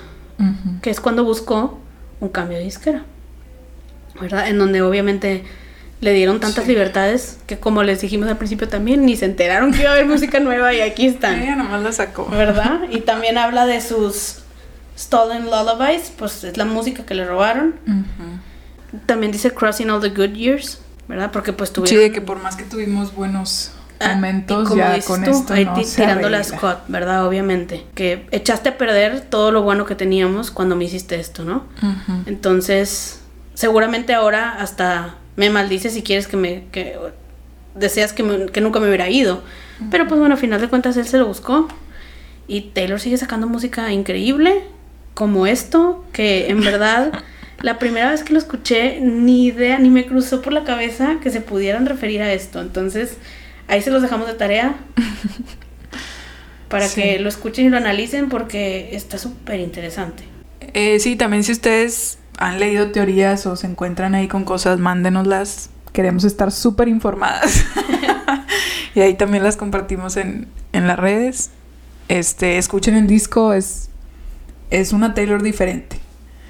Que 0.83 0.91
es 0.91 1.01
cuando 1.01 1.25
buscó 1.25 1.81
un 2.21 2.29
cambio 2.29 2.59
de 2.59 2.65
disquera. 2.65 3.05
¿Verdad? 4.21 4.49
En 4.49 4.59
donde 4.59 4.83
obviamente 4.83 5.45
le 6.03 6.13
dieron 6.13 6.41
tantas 6.41 6.65
Sí. 6.65 6.71
libertades 6.71 7.39
que 7.47 7.59
como 7.59 7.83
les 7.83 8.01
dijimos 8.03 8.29
al 8.29 8.37
principio 8.37 8.69
también, 8.69 9.07
ni 9.07 9.17
se 9.17 9.25
enteraron 9.25 9.73
que 9.73 9.81
iba 9.81 9.91
a 9.91 9.93
haber 9.95 10.07
música 10.15 10.41
nueva 10.41 10.75
y 10.75 10.81
aquí 10.83 11.07
están. 11.07 11.41
Ella 11.43 11.57
nomás 11.57 11.83
la 11.83 11.93
sacó. 11.93 12.27
¿Verdad? 12.31 12.83
Y 12.91 13.01
también 13.01 13.39
habla 13.39 13.65
de 13.67 13.81
sus 13.81 14.43
Stolen 14.99 15.45
Lullabies, 15.47 16.13
pues 16.17 16.43
es 16.45 16.57
la 16.57 16.65
música 16.65 17.05
que 17.05 17.15
le 17.15 17.25
robaron. 17.27 17.75
También 19.07 19.33
dice 19.33 19.51
Crossing 19.53 19.91
All 19.91 20.01
the 20.01 20.11
Good 20.11 20.35
Years, 20.35 20.81
¿verdad? 21.09 21.31
Porque 21.33 21.53
pues 21.53 21.69
Sí, 21.71 21.75
tuvieron... 21.75 22.01
de 22.05 22.13
que 22.13 22.21
por 22.21 22.41
más 22.43 22.57
que 22.57 22.65
tuvimos 22.65 23.15
buenos 23.15 23.73
Ah, 23.99 24.15
momentos, 24.15 24.65
y 24.65 24.69
como 24.69 24.77
ya 24.83 24.91
dices 24.93 25.07
con 25.07 25.25
tú, 25.25 25.31
esto 25.31 25.55
ahí 25.55 25.65
no 25.65 25.73
ti- 25.75 25.85
se 25.85 25.97
tirándole 26.03 26.37
a 26.37 26.41
arregla. 26.41 26.59
Scott, 26.59 26.79
¿verdad? 26.89 27.27
Obviamente. 27.27 27.87
Que 27.95 28.27
echaste 28.31 28.69
a 28.71 28.77
perder 28.79 29.23
todo 29.23 29.51
lo 29.53 29.63
bueno 29.63 29.87
que 29.87 29.95
teníamos 29.95 30.51
cuando 30.51 30.77
me 30.77 30.85
hiciste 30.85 31.19
esto, 31.19 31.45
¿no? 31.45 31.65
Entonces, 32.27 33.21
seguramente 33.55 34.13
ahora 34.15 34.57
hasta 34.61 35.15
me 35.37 35.49
maldices 35.51 35.95
si 35.95 36.03
quieres 36.03 36.27
que 36.27 36.37
me... 36.37 36.65
Que, 36.73 36.99
deseas 37.75 38.13
que, 38.15 38.23
me- 38.23 38.47
que 38.47 38.61
nunca 38.61 38.81
me 38.81 38.87
hubiera 38.89 39.09
ido. 39.11 39.43
Pero 39.91 40.07
pues 40.09 40.19
bueno, 40.19 40.35
a 40.35 40.39
final 40.39 40.61
de 40.61 40.69
cuentas 40.69 40.97
él 40.97 41.07
se 41.07 41.19
lo 41.19 41.27
buscó. 41.27 41.69
Y 42.49 42.61
Taylor 42.73 43.01
sigue 43.01 43.17
sacando 43.19 43.47
música 43.47 43.93
increíble, 43.93 44.63
como 45.17 45.47
esto, 45.47 46.05
que 46.13 46.51
en 46.51 46.61
verdad 46.61 47.11
la 47.63 47.79
primera 47.79 48.11
vez 48.11 48.23
que 48.23 48.35
lo 48.35 48.39
escuché, 48.39 49.01
ni 49.01 49.47
idea, 49.47 49.79
ni 49.79 49.89
me 49.89 50.05
cruzó 50.05 50.43
por 50.43 50.53
la 50.53 50.63
cabeza 50.65 51.17
que 51.23 51.31
se 51.31 51.41
pudieran 51.41 51.87
referir 51.87 52.21
a 52.21 52.31
esto. 52.35 52.61
Entonces, 52.61 53.17
ahí 53.67 53.81
se 53.81 53.91
los 53.91 54.03
dejamos 54.03 54.27
de 54.27 54.35
tarea. 54.35 54.75
Para 56.69 56.87
Sí. 56.87 57.01
que 57.01 57.19
lo 57.19 57.31
escuchen 57.31 57.65
y 57.65 57.69
lo 57.71 57.79
analicen 57.79 58.29
porque 58.29 58.91
está 58.93 59.17
súper 59.17 59.61
interesante. 59.61 60.25
Eh, 60.75 60.99
sí, 61.01 61.17
también 61.17 61.45
si 61.45 61.53
ustedes 61.53 62.19
han 62.37 62.61
leído 62.61 62.91
teorías 62.91 63.47
o 63.47 63.57
se 63.57 63.67
encuentran 63.69 64.15
ahí 64.15 64.29
con 64.29 64.45
cosas, 64.45 64.79
mándenoslas. 64.79 65.71
Queremos 65.95 66.25
estar 66.25 66.53
súper 66.53 66.89
informadas. 66.89 67.65
y 68.95 69.01
ahí 69.01 69.15
también 69.15 69.43
las 69.45 69.57
compartimos 69.57 70.19
en, 70.19 70.47
en 70.75 70.87
las 70.87 70.99
redes. 70.99 71.51
Este, 72.09 72.59
escuchen 72.59 72.97
el 72.97 73.07
disco, 73.07 73.55
es, 73.55 73.89
es 74.71 74.93
una 74.93 75.15
Taylor 75.15 75.43
diferente. 75.43 75.97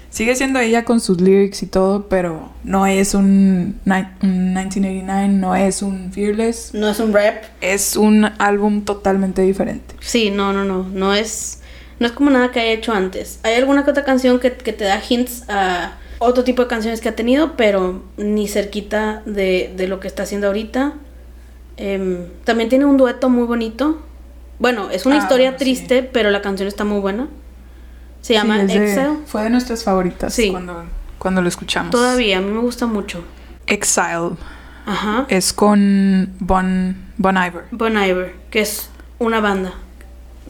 Sigue 0.09 0.35
siendo 0.35 0.59
ella 0.59 0.85
con 0.85 0.99
sus 1.01 1.19
lyrics 1.21 1.61
y 1.63 1.67
todo, 1.67 2.07
pero 2.07 2.51
no 2.63 2.87
es 2.87 3.13
un, 3.13 3.79
un 3.85 4.53
1989, 4.53 5.27
no 5.27 5.53
es 5.55 5.81
un 5.81 6.11
Fearless. 6.13 6.73
No 6.73 6.89
es 6.89 6.99
un 6.99 7.13
rap, 7.13 7.43
Es 7.61 7.95
un 7.97 8.25
álbum 8.39 8.83
totalmente 8.85 9.41
diferente. 9.41 9.95
Sí, 9.99 10.31
no, 10.31 10.53
no, 10.53 10.63
no. 10.63 10.83
No 10.83 11.13
es, 11.13 11.59
no 11.99 12.07
es 12.07 12.13
como 12.13 12.29
nada 12.29 12.51
que 12.51 12.61
haya 12.61 12.71
hecho 12.71 12.93
antes. 12.93 13.39
Hay 13.43 13.55
alguna 13.55 13.83
que 13.83 13.91
otra 13.91 14.05
canción 14.05 14.39
que, 14.39 14.53
que 14.53 14.73
te 14.73 14.85
da 14.85 14.99
hints 15.07 15.43
a 15.49 15.97
otro 16.19 16.43
tipo 16.43 16.63
de 16.63 16.67
canciones 16.69 17.01
que 17.01 17.09
ha 17.09 17.15
tenido, 17.15 17.55
pero 17.57 18.01
ni 18.15 18.47
cerquita 18.47 19.21
de, 19.25 19.73
de 19.75 19.87
lo 19.87 19.99
que 19.99 20.07
está 20.07 20.23
haciendo 20.23 20.47
ahorita. 20.47 20.93
Em, 21.75 22.25
también 22.45 22.69
tiene 22.69 22.85
un 22.85 22.97
dueto 22.97 23.29
muy 23.29 23.43
bonito. 23.45 23.99
Bueno, 24.57 24.89
es 24.89 25.05
una 25.05 25.15
Ah, 25.17 25.19
historia 25.19 25.49
bueno, 25.51 25.59
sí. 25.59 25.65
triste, 25.65 26.01
pero 26.01 26.31
la 26.31 26.41
canción 26.41 26.67
está 26.67 26.85
muy 26.85 26.99
buena. 27.01 27.27
Se 28.21 28.33
llama 28.33 28.55
Sí, 28.57 28.61
es 28.61 28.67
de- 28.67 28.85
Exile. 28.85 29.09
fue 29.25 29.43
de 29.43 29.49
nuestras 29.49 29.83
favoritas 29.83 30.33
Sí. 30.33 30.51
cuando, 30.51 30.83
cuando 31.17 31.41
lo 31.41 31.47
escuchamos. 31.47 31.91
Todavía, 31.91 32.37
a 32.39 32.41
mí 32.41 32.51
me 32.51 32.59
gusta 32.59 32.85
mucho. 32.85 33.23
Exile. 33.67 34.31
Ajá. 34.85 35.25
Es 35.29 35.53
con 35.53 36.29
Bon, 36.39 36.95
bon 37.17 37.35
Iver. 37.37 37.65
Bon 37.71 37.91
Iver, 37.93 38.35
que 38.49 38.61
es 38.61 38.89
una 39.19 39.39
banda. 39.39 39.73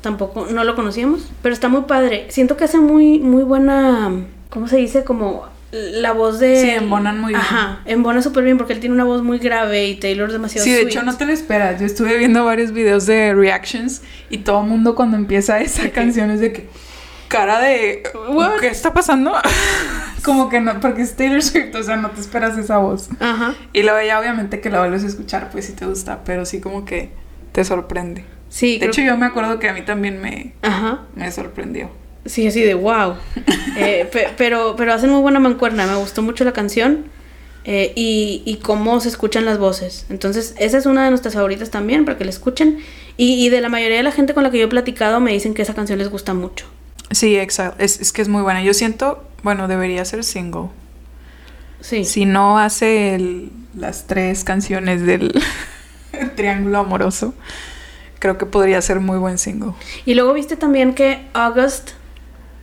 Tampoco, 0.02 0.48
no 0.52 0.64
lo 0.64 0.76
conocíamos, 0.76 1.32
pero 1.42 1.54
está 1.54 1.70
muy 1.70 1.82
padre. 1.82 2.28
Siento 2.30 2.56
que 2.56 2.66
hace 2.66 2.78
muy, 2.78 3.20
muy 3.20 3.44
buena, 3.44 4.12
¿cómo 4.50 4.68
se 4.68 4.78
dice? 4.78 5.04
Como 5.04 5.46
la 5.72 6.14
voz 6.14 6.40
de... 6.40 6.62
Sí, 6.62 6.70
embonan 6.70 7.20
muy 7.20 7.30
bien. 7.34 7.42
Ajá, 7.42 7.80
embona 7.86 8.22
súper 8.22 8.44
bien 8.44 8.58
porque 8.58 8.74
él 8.74 8.80
tiene 8.80 8.94
una 8.94 9.04
voz 9.04 9.24
muy 9.24 9.40
grave 9.40 9.88
y 9.88 9.96
Taylor 9.96 10.32
demasiado 10.32 10.64
Sí, 10.64 10.72
de 10.72 10.78
sweet. 10.82 10.90
hecho 10.92 11.04
no 11.04 11.18
te 11.18 11.26
lo 11.26 11.34
esperas. 11.34 11.80
Yo 11.80 11.86
estuve 11.88 12.18
viendo 12.18 12.46
varios 12.46 12.72
videos 12.72 13.06
de 13.08 13.34
reactions 13.34 14.02
y 14.30 14.38
todo 14.40 14.62
el 14.62 14.68
mundo 14.70 14.94
cuando 14.96 15.18
empieza 15.18 15.60
esa 15.62 15.90
canción 15.90 16.30
es 16.30 16.40
de 16.40 16.54
que 16.54 16.70
cara 17.28 17.60
de 17.60 18.04
What? 18.30 18.60
¿qué 18.60 18.68
está 18.68 18.94
pasando? 18.94 19.34
Como 20.24 20.50
que 20.50 20.60
no, 20.60 20.80
porque 20.80 21.02
es 21.04 21.16
Taylor 21.16 21.42
Swift, 21.42 21.74
o 21.76 21.84
sea, 21.84 21.96
no 21.96 22.10
te 22.12 22.20
esperas 22.22 22.58
esa 22.58 22.78
voz. 22.80 23.10
Ajá. 23.20 23.56
Y 23.74 23.84
luego 23.84 24.00
ya 24.06 24.20
obviamente 24.20 24.60
que 24.60 24.70
la 24.70 24.80
vuelves 24.80 25.04
a 25.04 25.08
escuchar, 25.08 25.50
pues 25.52 25.66
sí 25.66 25.74
te 25.74 25.86
gusta, 25.86 26.22
pero 26.26 26.46
sí 26.46 26.60
como 26.60 26.84
que 26.86 27.12
te 27.54 27.64
sorprende. 27.64 28.26
Sí, 28.50 28.74
De 28.74 28.80
creo 28.80 28.90
hecho 28.92 29.02
que- 29.02 29.08
yo 29.08 29.18
me 29.18 29.26
acuerdo 29.26 29.60
que 29.60 29.70
a 29.70 29.74
mí 29.74 29.84
también 29.84 30.20
me, 30.22 30.54
Ajá. 30.62 31.02
me 31.16 31.32
sorprendió. 31.32 31.90
Sí, 32.26 32.46
así 32.48 32.62
de 32.62 32.74
wow. 32.74 33.16
Eh, 33.78 34.10
pe- 34.12 34.30
pero, 34.38 34.76
pero 34.76 34.92
hacen 34.94 35.12
muy 35.12 35.22
buena 35.22 35.40
mancuerna. 35.40 35.86
Me 35.86 35.96
gustó 35.96 36.24
mucho 36.24 36.44
la 36.44 36.52
canción 36.52 37.06
eh, 37.64 37.94
y, 37.96 38.42
y 38.46 38.56
cómo 38.58 39.00
se 39.00 39.08
escuchan 39.10 39.46
las 39.46 39.60
voces. 39.60 40.08
Entonces, 40.10 40.56
esa 40.58 40.78
es 40.80 40.86
una 40.88 41.04
de 41.04 41.10
nuestras 41.12 41.36
favoritas 41.36 41.70
también 41.70 42.04
para 42.04 42.18
que 42.18 42.24
la 42.26 42.32
escuchen. 42.32 42.80
Y, 43.18 43.46
y 43.46 43.50
de 43.50 43.62
la 43.62 43.70
mayoría 43.70 43.98
de 43.98 44.04
la 44.04 44.12
gente 44.12 44.34
con 44.34 44.42
la 44.44 44.50
que 44.52 44.58
yo 44.58 44.66
he 44.66 44.70
platicado 44.70 45.20
me 45.20 45.32
dicen 45.32 45.54
que 45.54 45.62
esa 45.62 45.76
canción 45.76 46.00
les 46.00 46.10
gusta 46.10 46.34
mucho. 46.34 46.66
Sí, 47.12 47.36
Exile. 47.38 47.72
Es, 47.78 48.00
es 48.02 48.12
que 48.12 48.22
es 48.22 48.28
muy 48.28 48.42
buena. 48.42 48.62
Yo 48.64 48.74
siento, 48.74 49.24
bueno, 49.44 49.68
debería 49.68 50.04
ser 50.06 50.24
single. 50.24 50.70
Sí. 51.80 52.04
Si 52.06 52.26
no 52.26 52.58
hace 52.60 53.16
el- 53.16 53.52
las 53.76 54.08
tres 54.08 54.44
canciones 54.44 55.06
del 55.06 55.40
triángulo 56.36 56.80
amoroso, 56.80 57.34
creo 58.20 58.38
que 58.38 58.46
podría 58.46 58.82
ser 58.82 59.00
muy 59.00 59.18
buen 59.18 59.38
single. 59.38 59.72
Y 60.06 60.16
luego 60.16 60.34
viste 60.34 60.56
también 60.58 60.94
que 60.94 61.22
August 61.34 61.92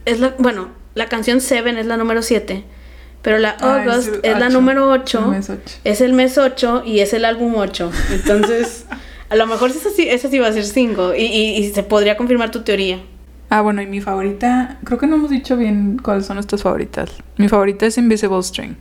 es 0.05 0.21
la. 0.21 0.35
Bueno, 0.39 0.69
la 0.95 1.09
canción 1.09 1.41
Seven 1.41 1.79
es 1.79 1.87
la 1.87 1.97
número 1.97 2.23
7. 2.23 2.65
Pero 3.23 3.39
la 3.39 3.57
Ah, 3.61 3.83
es 3.87 3.89
August 3.91 4.09
el 4.23 4.33
es, 4.35 4.39
la 4.39 4.47
ocho, 4.49 4.51
número 4.61 4.95
el 4.95 5.01
8. 5.01 5.29
mes 5.29 5.49
ocho. 5.49 5.77
Es 5.85 6.01
el 6.03 6.13
mes 6.13 6.37
8 6.37 6.83
y 6.85 6.99
es 7.01 7.15
el 7.15 7.25
álbum 7.25 7.55
8. 7.57 7.91
Entonces, 8.13 8.85
a 9.31 9.37
lo 9.37 9.47
mejor 9.47 9.71
esa 9.71 9.89
sí, 9.89 10.07
esa 10.09 10.29
sí 10.29 10.39
va 10.39 10.49
a 10.49 10.53
ser 10.53 10.65
5. 10.67 11.15
Y, 11.15 11.23
y- 11.23 11.57
y 11.57 11.73
se 11.73 11.83
podría 11.85 12.19
confirmar 12.19 12.51
tu 12.51 12.63
teoría. 12.65 13.03
Ah, 13.55 13.61
bueno, 13.61 13.81
y 13.83 13.87
mi 13.87 14.01
favorita, 14.01 14.79
creo 14.83 14.99
que 14.99 15.07
no 15.07 15.15
hemos 15.15 15.31
dicho 15.31 15.57
bien 15.57 16.01
cuáles 16.03 16.27
son 16.27 16.35
nuestras 16.35 16.65
favoritas. 16.65 17.13
Mi 17.37 17.47
favorita 17.47 17.87
es 17.87 17.97
Invisible 17.99 18.43
String. 18.43 18.75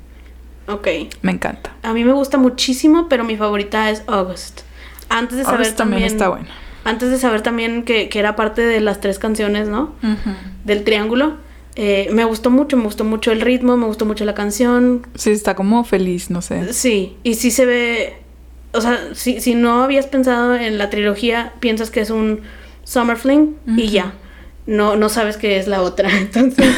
Ok. 0.67 0.88
Me 1.21 1.32
encanta. 1.32 1.76
A 1.84 1.93
mí 1.93 2.03
me 2.03 2.11
gusta 2.11 2.39
muchísimo, 2.39 3.07
pero 3.07 3.24
mi 3.24 3.38
favorita 3.38 3.91
es 3.91 4.01
August. 4.07 4.61
Antes 5.09 5.38
de 5.38 5.43
saber 5.43 5.59
August 5.59 5.78
también, 5.78 6.01
también. 6.01 6.11
está 6.11 6.30
buena. 6.30 6.47
Antes 6.86 7.11
de 7.11 7.19
saber 7.19 7.41
también 7.41 7.84
que, 7.84 8.09
que 8.09 8.17
era 8.17 8.36
parte 8.36 8.63
de 8.63 8.82
las 8.82 8.99
tres 8.99 9.19
canciones, 9.19 9.67
¿no? 9.67 9.93
Del 10.63 10.84
triángulo. 10.84 11.36
Eh, 11.76 12.09
me 12.11 12.26
gustó 12.26 12.49
mucho, 12.49 12.76
me 12.76 12.86
gustó 12.86 13.03
mucho 13.03 13.32
el 13.32 13.41
ritmo, 13.41 13.78
me 13.78 13.86
gustó 13.86 14.07
mucho 14.07 14.26
la 14.26 14.34
canción. 14.34 15.05
Sí, 15.13 15.30
está 15.30 15.53
como 15.53 15.84
feliz, 15.84 16.32
no 16.32 16.41
sé. 16.41 16.74
Sí, 16.74 17.15
y 17.21 17.36
sí 17.36 17.51
se 17.51 17.67
ve, 17.67 18.17
o 18.71 18.82
sea, 18.82 19.13
si, 19.13 19.39
si 19.39 19.53
no 19.53 19.84
habías 19.84 20.07
pensado 20.07 20.55
en 20.55 20.80
la 20.80 20.89
trilogía, 20.89 21.53
piensas 21.59 21.91
que 21.91 22.01
es 22.01 22.09
un 22.09 22.41
Summer 22.86 23.17
Fling 23.17 23.55
y 23.78 23.89
ya. 23.89 24.13
No, 24.66 24.95
no 24.95 25.09
sabes 25.09 25.38
que 25.38 25.57
es 25.57 25.68
la 25.68 25.82
otra. 25.82 26.09
Entonces, 26.18 26.74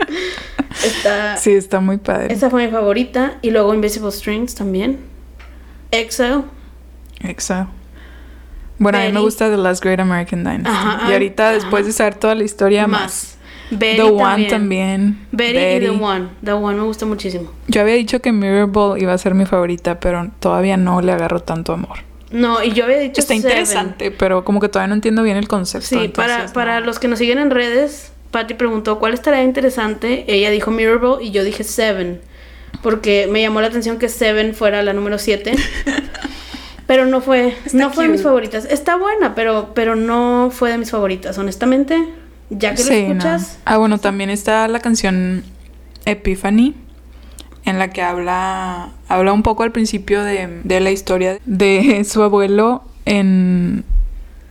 está, 0.84 1.36
Sí, 1.36 1.52
está 1.52 1.80
muy 1.80 1.98
padre. 1.98 2.32
esa 2.32 2.50
fue 2.50 2.66
mi 2.66 2.72
favorita. 2.72 3.38
Y 3.42 3.50
luego 3.50 3.74
Invisible 3.74 4.10
Strings 4.10 4.54
también. 4.54 4.98
Exile. 5.90 6.42
Exacto. 7.20 7.72
Bueno, 8.78 8.98
a 8.98 9.02
mí 9.02 9.12
me 9.12 9.20
gusta 9.20 9.50
The 9.50 9.56
Last 9.56 9.82
Great 9.82 9.98
American 9.98 10.44
Dynasty. 10.44 10.68
Ajá, 10.68 11.08
y 11.08 11.10
ah, 11.10 11.14
ahorita, 11.14 11.48
ajá. 11.48 11.54
después 11.54 11.86
de 11.86 11.92
saber 11.92 12.14
toda 12.14 12.34
la 12.36 12.44
historia, 12.44 12.86
más. 12.86 13.00
Más. 13.00 13.38
Betty 13.70 13.96
The 13.96 14.02
One 14.02 14.44
también. 14.44 15.26
Betty, 15.32 15.58
y 15.58 15.80
The. 15.80 15.90
One. 15.90 16.28
The 16.42 16.52
One 16.52 16.76
me 16.78 16.84
gusta 16.84 17.04
muchísimo. 17.04 17.50
Yo 17.66 17.80
había 17.80 17.94
dicho 17.94 18.20
que 18.20 18.32
Mirrorball 18.32 19.00
iba 19.02 19.12
a 19.12 19.18
ser 19.18 19.34
mi 19.34 19.44
favorita, 19.46 20.00
pero 20.00 20.30
todavía 20.38 20.76
no 20.76 21.00
le 21.02 21.12
agarro 21.12 21.40
tanto 21.40 21.72
amor. 21.72 21.98
No, 22.30 22.62
y 22.62 22.72
yo 22.72 22.84
había 22.84 22.98
dicho 22.98 23.20
Está 23.20 23.34
Seven. 23.34 23.42
interesante, 23.50 24.10
pero 24.10 24.44
como 24.44 24.60
que 24.60 24.68
todavía 24.68 24.88
no 24.88 24.94
entiendo 24.94 25.22
bien 25.22 25.36
el 25.38 25.48
concepto. 25.48 25.86
Sí, 25.88 26.08
para, 26.08 26.32
entonces, 26.34 26.52
para 26.52 26.80
no. 26.80 26.86
los 26.86 26.98
que 26.98 27.08
nos 27.08 27.18
siguen 27.18 27.38
en 27.38 27.50
redes, 27.50 28.12
Patty 28.30 28.54
preguntó 28.54 28.98
cuál 28.98 29.14
estaría 29.14 29.42
interesante. 29.42 30.24
Ella 30.28 30.50
dijo 30.50 30.70
Mirrorball 30.70 31.22
y 31.22 31.30
yo 31.30 31.42
dije 31.44 31.64
Seven. 31.64 32.20
Porque 32.82 33.28
me 33.30 33.40
llamó 33.40 33.60
la 33.62 33.68
atención 33.68 33.98
que 33.98 34.08
Seven 34.10 34.54
fuera 34.54 34.82
la 34.82 34.92
número 34.92 35.18
7. 35.18 35.52
pero 36.86 37.06
no 37.06 37.20
fue, 37.20 37.54
Está 37.64 37.78
no 37.78 37.90
fue 37.90 38.04
de 38.06 38.10
mis 38.12 38.22
favoritas. 38.22 38.66
Está 38.66 38.96
buena, 38.96 39.34
pero, 39.34 39.72
pero 39.74 39.96
no 39.96 40.50
fue 40.52 40.70
de 40.70 40.78
mis 40.78 40.90
favoritas. 40.90 41.36
Honestamente, 41.38 41.98
ya 42.50 42.72
que 42.74 42.82
Sí, 42.82 42.90
lo 43.02 43.08
no. 43.08 43.12
escuchas. 43.20 43.58
Ah, 43.64 43.78
bueno, 43.78 43.98
también 43.98 44.30
está 44.30 44.68
la 44.68 44.80
canción 44.80 45.44
Epiphany, 46.04 46.74
en 47.64 47.78
la 47.78 47.88
que 47.90 48.02
habla, 48.02 48.90
habla 49.08 49.32
un 49.32 49.42
poco 49.42 49.62
al 49.62 49.72
principio 49.72 50.22
de, 50.22 50.60
de 50.64 50.80
la 50.80 50.90
historia 50.90 51.38
de 51.44 52.04
su 52.08 52.22
abuelo 52.22 52.82
en, 53.04 53.84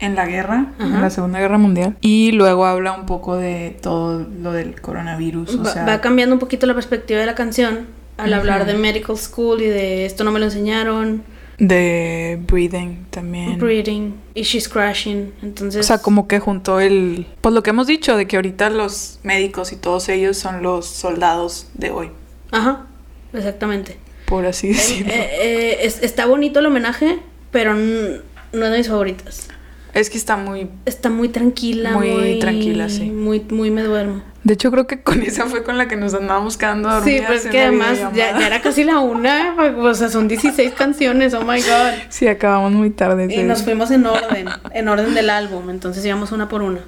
en 0.00 0.14
la 0.14 0.26
guerra, 0.26 0.66
en 0.78 1.00
la 1.00 1.10
Segunda 1.10 1.38
Guerra 1.40 1.58
Mundial. 1.58 1.96
Y 2.00 2.32
luego 2.32 2.66
habla 2.66 2.92
un 2.92 3.06
poco 3.06 3.36
de 3.36 3.76
todo 3.80 4.26
lo 4.42 4.52
del 4.52 4.80
coronavirus. 4.80 5.54
O 5.56 5.62
Va, 5.62 5.72
sea, 5.72 5.84
va 5.86 6.00
cambiando 6.00 6.34
un 6.34 6.38
poquito 6.40 6.66
la 6.66 6.74
perspectiva 6.74 7.20
de 7.20 7.26
la 7.26 7.34
canción 7.34 7.86
al 8.16 8.32
hablar 8.34 8.66
de 8.66 8.74
medical 8.74 9.16
school 9.16 9.62
y 9.62 9.66
de 9.66 10.04
esto 10.06 10.24
no 10.24 10.32
me 10.32 10.40
lo 10.40 10.46
enseñaron, 10.46 11.22
de 11.58 12.38
breathing 12.46 13.06
también. 13.10 13.58
breathing 13.58 14.14
y 14.34 14.42
she's 14.42 14.68
crashing. 14.68 15.32
Entonces, 15.42 15.84
O 15.84 15.86
sea, 15.86 15.98
como 15.98 16.28
que 16.28 16.38
juntó 16.40 16.78
el... 16.80 17.26
Pues 17.40 17.52
lo 17.54 17.62
que 17.64 17.70
hemos 17.70 17.86
dicho, 17.88 18.16
de 18.16 18.26
que 18.26 18.36
ahorita 18.36 18.70
los 18.70 19.18
médicos 19.24 19.72
y 19.72 19.76
todos 19.76 20.08
ellos 20.08 20.36
son 20.36 20.62
los 20.62 20.86
soldados 20.86 21.68
de 21.74 21.90
hoy, 21.90 22.10
Ajá, 22.52 22.86
exactamente. 23.32 23.98
Por 24.28 24.46
así 24.46 24.68
decirlo. 24.68 25.12
eh, 25.12 25.30
eh, 25.40 25.78
es- 25.82 26.02
está 26.02 26.26
bonito 26.26 26.60
el 26.60 26.66
homenaje, 26.66 27.18
pero 27.50 27.74
no 27.74 28.64
es 28.66 28.70
de 28.72 28.78
mis 28.78 28.88
favoritas. 28.88 29.48
Es 29.94 30.10
que 30.10 30.18
está 30.18 30.36
muy... 30.36 30.68
Está 30.84 31.08
muy 31.08 31.28
tranquila. 31.30 31.92
Muy 31.92 32.38
tranquila, 32.38 32.88
sí. 32.88 33.04
Muy, 33.10 33.40
muy 33.50 33.70
me 33.70 33.82
duermo. 33.82 34.22
De 34.44 34.54
hecho, 34.54 34.70
creo 34.70 34.86
que 34.86 35.02
con 35.02 35.22
esa 35.22 35.46
fue 35.46 35.64
con 35.64 35.76
la 35.78 35.88
que 35.88 35.96
nos 35.96 36.14
andábamos 36.14 36.56
quedando 36.56 36.88
dormidas. 36.90 37.20
Sí, 37.20 37.26
pues 37.26 37.44
en 37.46 37.50
que 37.50 37.58
la 37.58 37.64
además 37.68 37.98
ya, 38.14 38.38
ya 38.38 38.46
era 38.46 38.62
casi 38.62 38.84
la 38.84 38.98
una. 39.00 39.56
O 39.78 39.94
sea, 39.94 40.08
son 40.10 40.28
16 40.28 40.72
canciones, 40.72 41.34
oh 41.34 41.40
my 41.42 41.60
god. 41.60 41.92
Sí, 42.10 42.28
acabamos 42.28 42.72
muy 42.72 42.90
tarde. 42.90 43.26
Y 43.34 43.42
nos 43.42 43.62
fuimos 43.62 43.90
en 43.90 44.06
orden, 44.06 44.48
en 44.72 44.88
orden 44.88 45.14
del 45.14 45.30
álbum, 45.30 45.70
entonces 45.70 46.04
íbamos 46.04 46.32
una 46.32 46.48
por 46.48 46.62
una. 46.62 46.80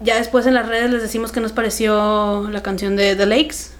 Ya 0.00 0.16
después 0.16 0.44
en 0.46 0.54
las 0.54 0.68
redes 0.68 0.90
les 0.90 1.00
decimos 1.02 1.32
que 1.32 1.40
nos 1.40 1.52
pareció 1.52 2.48
la 2.50 2.62
canción 2.62 2.96
de 2.96 3.16
The 3.16 3.26
Lakes, 3.26 3.70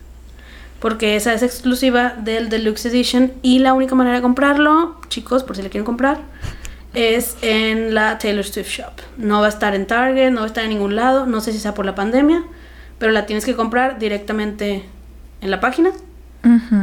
porque 0.84 1.16
esa 1.16 1.32
es 1.32 1.42
exclusiva 1.42 2.12
del 2.18 2.50
Deluxe 2.50 2.84
Edition 2.84 3.32
y 3.40 3.60
la 3.60 3.72
única 3.72 3.94
manera 3.94 4.16
de 4.16 4.22
comprarlo, 4.22 5.00
chicos, 5.08 5.42
por 5.42 5.56
si 5.56 5.62
le 5.62 5.70
quieren 5.70 5.86
comprar, 5.86 6.18
es 6.92 7.38
en 7.40 7.94
la 7.94 8.18
Taylor 8.18 8.44
Swift 8.44 8.68
Shop. 8.68 8.92
No 9.16 9.40
va 9.40 9.46
a 9.46 9.48
estar 9.48 9.74
en 9.74 9.86
Target, 9.86 10.30
no 10.30 10.40
va 10.40 10.44
a 10.44 10.48
estar 10.48 10.62
en 10.62 10.68
ningún 10.68 10.94
lado, 10.94 11.24
no 11.24 11.40
sé 11.40 11.52
si 11.52 11.58
sea 11.58 11.72
por 11.72 11.86
la 11.86 11.94
pandemia, 11.94 12.44
pero 12.98 13.12
la 13.12 13.24
tienes 13.24 13.46
que 13.46 13.56
comprar 13.56 13.98
directamente 13.98 14.84
en 15.40 15.50
la 15.50 15.58
página. 15.58 15.90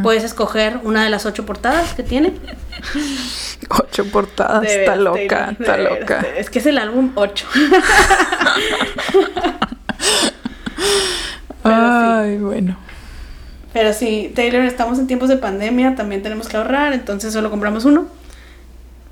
Puedes 0.02 0.24
escoger 0.24 0.80
una 0.82 1.04
de 1.04 1.12
las 1.12 1.28
ocho 1.28 1.46
portadas 1.46 1.94
que 1.94 2.02
tiene. 2.02 2.34
Ocho 3.70 4.06
portadas. 4.06 4.66
Está 4.66 4.96
loca, 4.96 5.56
Taylor, 5.60 5.62
está 5.62 5.78
loca. 5.78 6.26
Es 6.36 6.50
que 6.50 6.58
es 6.58 6.66
el 6.66 6.80
álbum 6.80 7.12
8. 7.14 7.46
Pero 11.62 11.76
Ay, 11.76 12.40
bueno. 12.40 12.78
Pero 13.74 13.94
sí, 13.94 14.32
Taylor, 14.36 14.64
estamos 14.66 15.00
en 15.00 15.08
tiempos 15.08 15.30
de 15.30 15.38
pandemia, 15.38 15.96
también 15.96 16.22
tenemos 16.22 16.48
que 16.50 16.58
ahorrar, 16.58 16.94
entonces 16.94 17.32
solo 17.34 17.50
compramos 17.50 17.86
uno. 17.86 18.08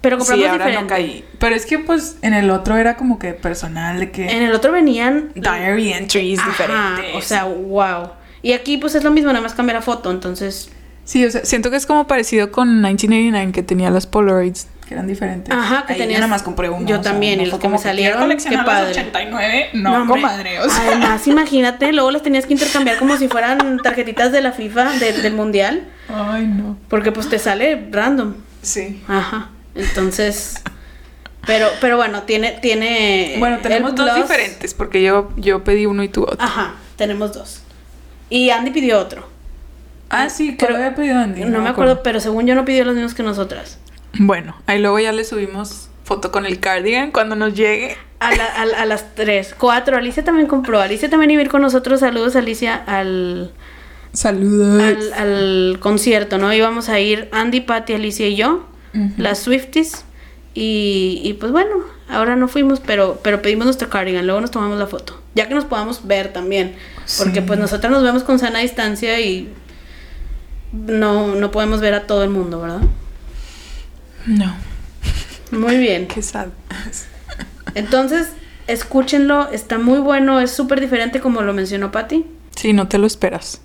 Pero 0.01 0.17
compramos 0.17 0.43
Sí, 0.45 0.49
ahora 0.49 0.65
diferente. 0.65 0.81
no 0.81 0.87
caí. 0.87 1.25
Pero 1.39 1.55
es 1.55 1.65
que, 1.65 1.79
pues, 1.79 2.17
en 2.21 2.33
el 2.33 2.49
otro 2.51 2.77
era 2.77 2.95
como 2.95 3.19
que 3.19 3.33
personal, 3.33 3.99
de 3.99 4.11
que... 4.11 4.27
En 4.29 4.43
el 4.43 4.53
otro 4.53 4.71
venían 4.71 5.31
Diary 5.35 5.93
entries 5.93 6.39
Ajá, 6.39 6.49
diferentes. 6.49 7.15
O 7.15 7.21
sea, 7.21 7.45
wow. 7.45 8.11
Y 8.41 8.53
aquí 8.53 8.77
pues 8.77 8.95
es 8.95 9.03
lo 9.03 9.11
mismo, 9.11 9.29
nada 9.33 9.41
más 9.41 9.53
cambia 9.53 9.73
la 9.73 9.81
foto, 9.81 10.11
entonces 10.11 10.69
Sí, 11.03 11.25
o 11.25 11.31
sea, 11.31 11.43
siento 11.43 11.71
que 11.71 11.75
es 11.77 11.87
como 11.87 12.05
parecido 12.05 12.51
con 12.51 12.67
1989, 12.81 13.51
que 13.51 13.63
tenía 13.63 13.89
las 13.89 14.05
Polaroids, 14.05 14.67
que 14.89 14.95
eran 14.95 15.05
diferentes. 15.07 15.53
Ajá, 15.55 15.85
que 15.85 15.93
Ahí 15.93 15.99
yo 15.99 16.03
tenías- 16.03 16.19
nada 16.19 16.29
más 16.31 16.41
compré 16.41 16.67
uno. 16.67 16.85
yo 16.87 16.99
o 16.99 17.03
sea, 17.03 17.11
también, 17.11 17.37
no 17.37 17.43
y 17.45 17.45
los 17.45 17.59
que 17.59 17.69
me 17.69 17.77
salieron, 17.77 18.27
qué 18.37 18.57
padre. 18.65 18.89
89, 18.89 19.69
no, 19.73 19.93
hombre, 20.01 20.19
comadre, 20.21 20.59
o 20.59 20.67
sea. 20.67 20.87
Además, 20.87 21.27
imagínate, 21.27 21.93
luego 21.93 22.09
las 22.09 22.23
tenías 22.23 22.47
que 22.47 22.53
intercambiar 22.53 22.97
como 22.97 23.15
si 23.15 23.27
fueran 23.27 23.77
tarjetitas 23.83 24.31
de 24.31 24.41
la 24.41 24.51
FIFA, 24.51 24.93
de- 24.97 25.13
del 25.21 25.33
mundial, 25.33 25.87
Ay, 26.11 26.47
no. 26.47 26.75
porque 26.89 27.11
pues 27.11 27.29
te 27.29 27.37
sale 27.37 27.87
random. 27.91 28.33
Sí. 28.63 29.01
Ajá. 29.07 29.49
Entonces, 29.75 30.55
pero, 31.45 31.67
pero 31.81 31.95
bueno, 31.97 32.23
tiene, 32.23 32.53
tiene. 32.61 33.35
Bueno, 33.37 33.59
tenemos 33.61 33.93
dos 33.95 34.09
plus. 34.09 34.23
diferentes, 34.23 34.73
porque 34.73 35.03
yo, 35.03 35.29
yo 35.37 35.63
pedí 35.63 35.85
uno 35.85 36.01
y 36.03 36.09
tú 36.09 36.23
otro. 36.23 36.37
Ajá, 36.43 36.73
tenemos 36.97 37.31
dos. 37.33 37.61
Y 38.29 38.49
Andy 38.49 38.71
pidió 38.71 38.99
otro. 38.99 39.29
Ah, 40.09 40.29
sí, 40.29 40.57
que 40.57 40.65
Creo- 40.65 40.71
lo 40.71 40.83
había 40.83 40.95
pedido 40.95 41.19
Andy. 41.19 41.45
No, 41.45 41.61
me 41.61 41.69
acuerdo, 41.69 42.01
pero 42.01 42.19
según 42.19 42.47
yo 42.47 42.55
no 42.55 42.65
pidió 42.65 42.83
los 42.83 42.95
mismos 42.95 43.13
que 43.13 43.21
nosotras. 43.21 43.77
Bueno, 44.17 44.55
ahí 44.67 44.79
luego 44.79 44.99
ya 44.99 45.11
le 45.11 45.23
subimos 45.23 45.89
foto 46.03 46.31
con 46.31 46.45
el 46.45 46.59
cardigan 46.59 47.11
cuando 47.11 47.35
nos 47.35 47.53
llegue. 47.53 47.95
A, 48.19 48.35
la- 48.35 48.45
a- 48.45 48.81
a 48.81 48.85
las 48.85 49.15
tres, 49.15 49.55
cuatro. 49.57 49.95
Alicia 49.95 50.23
también 50.25 50.47
compró. 50.47 50.79
Alicia 50.81 51.09
también 51.09 51.31
iba 51.31 51.41
a 51.41 51.45
ir 51.45 51.49
con 51.51 51.61
nosotros. 51.61 51.99
Saludos, 52.01 52.35
Alicia, 52.35 52.75
al, 52.75 53.51
Saludos. 54.11 54.81
al, 54.83 55.13
al 55.13 55.77
concierto, 55.79 56.37
¿no? 56.37 56.51
Íbamos 56.51 56.89
a 56.89 56.99
ir 56.99 57.29
Andy, 57.31 57.61
Patty, 57.61 57.93
Alicia 57.93 58.27
y 58.27 58.35
yo, 58.35 58.65
las 59.17 59.39
Swifties. 59.39 60.03
Y, 60.55 61.21
y 61.23 61.33
pues 61.33 61.51
bueno, 61.53 61.75
ahora 62.09 62.35
no 62.35 62.47
fuimos, 62.49 62.81
pero, 62.81 63.19
pero 63.23 63.41
pedimos 63.41 63.65
nuestro 63.65 63.87
cardigan. 63.89 64.25
Luego 64.25 64.41
nos 64.41 64.51
tomamos 64.51 64.77
la 64.79 64.87
foto. 64.87 65.21
Ya 65.35 65.47
que 65.47 65.53
nos 65.55 65.63
podamos 65.65 66.05
ver 66.07 66.33
también. 66.33 66.75
Porque 67.19 67.39
Sí. 67.39 67.45
pues 67.47 67.57
nosotras 67.59 67.91
nos 67.91 68.03
vemos 68.03 68.23
con 68.23 68.39
sana 68.39 68.59
distancia 68.59 69.19
y 69.21 69.53
no, 70.73 71.35
no 71.35 71.51
podemos 71.51 71.79
ver 71.79 71.93
a 71.93 72.05
todo 72.07 72.23
el 72.23 72.29
mundo, 72.29 72.59
¿verdad? 72.61 72.81
No, 74.29 74.55
Muy 75.51 75.77
bien. 75.77 76.07
qué 76.13 76.21
sad. 76.21 76.49
Entonces, 77.73 78.27
escúchenlo, 78.67 79.49
está 79.51 79.79
muy 79.79 79.99
bueno, 79.99 80.39
es 80.39 80.51
súper 80.51 80.79
diferente 80.79 81.19
como 81.19 81.41
lo 81.41 81.53
mencionó 81.53 81.91
Patty. 81.91 82.25
Sí, 82.55 82.73
no 82.73 82.87
te 82.87 82.97
lo 82.99 83.07
esperas. 83.07 83.61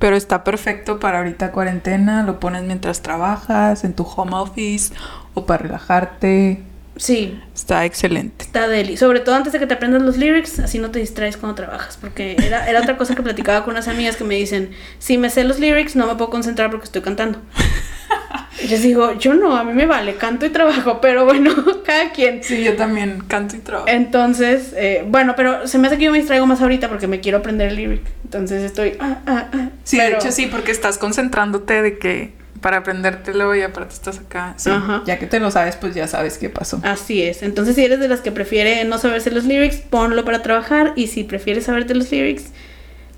Pero 0.00 0.16
está 0.16 0.42
perfecto 0.44 0.98
para 0.98 1.18
ahorita 1.18 1.52
cuarentena, 1.52 2.22
lo 2.24 2.40
pones 2.40 2.62
mientras 2.64 3.02
trabajas, 3.02 3.84
en 3.84 3.92
tu 3.94 4.02
home 4.02 4.32
office 4.34 4.92
o 5.34 5.46
para 5.46 5.62
relajarte. 5.64 6.62
Sí, 6.96 7.38
Está 7.54 7.84
excelente. 7.84 8.44
está 8.46 8.66
deli. 8.66 8.96
Sobre 8.96 9.20
todo 9.20 9.34
antes 9.36 9.52
de 9.52 9.58
que 9.58 9.66
te 9.66 9.74
aprendas 9.74 10.02
los 10.02 10.16
lyrics, 10.16 10.58
así 10.58 10.78
no 10.78 10.90
te 10.90 10.98
distraes 10.98 11.36
cuando 11.36 11.54
trabajas. 11.54 11.96
Porque 12.00 12.34
era, 12.44 12.68
era 12.68 12.80
otra 12.80 12.96
cosa 12.96 13.14
que 13.14 13.22
platicaba 13.22 13.64
con 13.64 13.74
unas 13.74 13.88
amigas 13.88 14.16
que 14.16 14.24
me 14.24 14.34
dicen, 14.34 14.70
si 14.98 15.16
me 15.18 15.30
sé 15.30 15.44
los 15.44 15.60
lyrics 15.60 15.94
no 15.96 16.06
me 16.06 16.14
puedo 16.16 16.30
concentrar 16.30 16.70
porque 16.70 16.84
estoy 16.86 17.02
cantando. 17.02 17.38
Y 18.62 18.68
les 18.68 18.82
digo, 18.82 19.18
yo 19.18 19.34
no, 19.34 19.56
a 19.56 19.64
mí 19.64 19.72
me 19.72 19.86
vale, 19.86 20.16
canto 20.16 20.46
y 20.46 20.50
trabajo, 20.50 21.00
pero 21.02 21.24
bueno, 21.24 21.52
cada 21.84 22.10
quien. 22.12 22.42
Sí, 22.42 22.62
yo 22.62 22.76
también 22.76 23.22
canto 23.26 23.56
y 23.56 23.60
trabajo. 23.60 23.88
Entonces, 23.88 24.72
eh, 24.76 25.04
bueno, 25.06 25.34
pero 25.36 25.66
se 25.66 25.78
me 25.78 25.86
hace 25.88 25.98
que 25.98 26.04
yo 26.04 26.12
me 26.12 26.18
distraigo 26.18 26.46
más 26.46 26.60
ahorita 26.60 26.88
porque 26.88 27.06
me 27.06 27.20
quiero 27.20 27.38
aprender 27.38 27.68
el 27.68 27.76
lyric. 27.76 28.02
Entonces 28.24 28.62
estoy, 28.62 28.94
ah, 29.00 29.18
ah, 29.26 29.48
ah. 29.52 29.68
Sí, 29.84 29.96
Pero- 29.96 30.10
de 30.10 30.16
hecho 30.24 30.32
sí, 30.32 30.46
porque 30.46 30.70
estás 30.72 30.98
concentrándote 30.98 31.82
de 31.82 31.98
que 31.98 32.32
para 32.60 32.76
aprendértelo 32.78 33.54
y 33.56 33.62
aparte 33.62 33.94
estás 33.94 34.18
acá. 34.18 34.52
Sí, 34.58 34.68
Ajá. 34.70 35.02
Ya 35.06 35.18
que 35.18 35.26
te 35.26 35.40
lo 35.40 35.50
sabes, 35.50 35.76
pues 35.76 35.94
ya 35.94 36.06
sabes 36.06 36.36
qué 36.36 36.50
pasó. 36.50 36.78
Así 36.84 37.22
es. 37.22 37.42
Entonces, 37.42 37.74
si 37.74 37.84
eres 37.84 38.00
de 38.00 38.08
las 38.08 38.20
que 38.20 38.32
prefiere 38.32 38.84
no 38.84 38.98
saberse 38.98 39.30
los 39.30 39.44
lyrics, 39.44 39.76
ponlo 39.76 40.24
para 40.26 40.42
trabajar. 40.42 40.92
Y 40.94 41.06
si 41.06 41.24
prefieres 41.24 41.64
saberte 41.64 41.94
los 41.94 42.10
lyrics, 42.12 42.50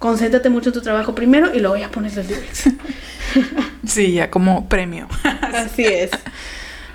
concéntrate 0.03 0.51
mucho 0.51 0.71
en 0.71 0.73
tu 0.75 0.83
trabajo 0.83 1.15
primero 1.15 1.55
y 1.55 1.61
luego 1.61 1.77
ya 1.77 1.89
pones 1.89 2.17
los 2.17 2.27
lyrics. 2.29 2.65
Sí, 3.87 4.13
ya 4.13 4.31
como 4.31 4.69
premio. 4.69 5.09
Así 5.41 5.85
es. 5.85 6.11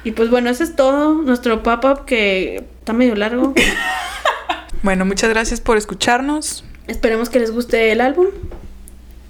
Y 0.03 0.11
pues 0.11 0.29
bueno, 0.29 0.49
eso 0.49 0.63
es 0.63 0.75
todo. 0.75 1.15
Nuestro 1.15 1.63
pop-up 1.63 2.05
que 2.05 2.63
está 2.79 2.93
medio 2.93 3.15
largo. 3.15 3.53
Bueno, 4.83 5.05
muchas 5.05 5.31
gracias 5.31 5.59
por 5.59 5.75
escucharnos. 5.75 6.63
Esperemos 6.85 7.29
que 7.29 7.39
les 7.39 7.49
guste 7.49 7.91
el 7.91 7.99
álbum. 7.99 8.27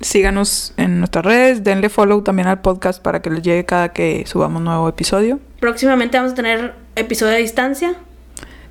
Síganos 0.02 0.74
en 0.76 1.00
nuestras 1.00 1.24
redes, 1.24 1.64
denle 1.64 1.88
follow 1.88 2.22
también 2.22 2.50
al 2.50 2.60
podcast 2.60 3.02
para 3.02 3.22
que 3.22 3.30
les 3.30 3.44
llegue 3.44 3.66
cada 3.66 3.94
que 3.94 4.26
subamos 4.28 4.62
nuevo 4.62 4.90
episodio. 4.90 5.40
Próximamente 5.62 6.18
vamos 6.18 6.34
a 6.34 6.36
tener 6.36 6.76
episodio 6.98 7.32
de 7.32 7.40
distancia. 7.40 7.96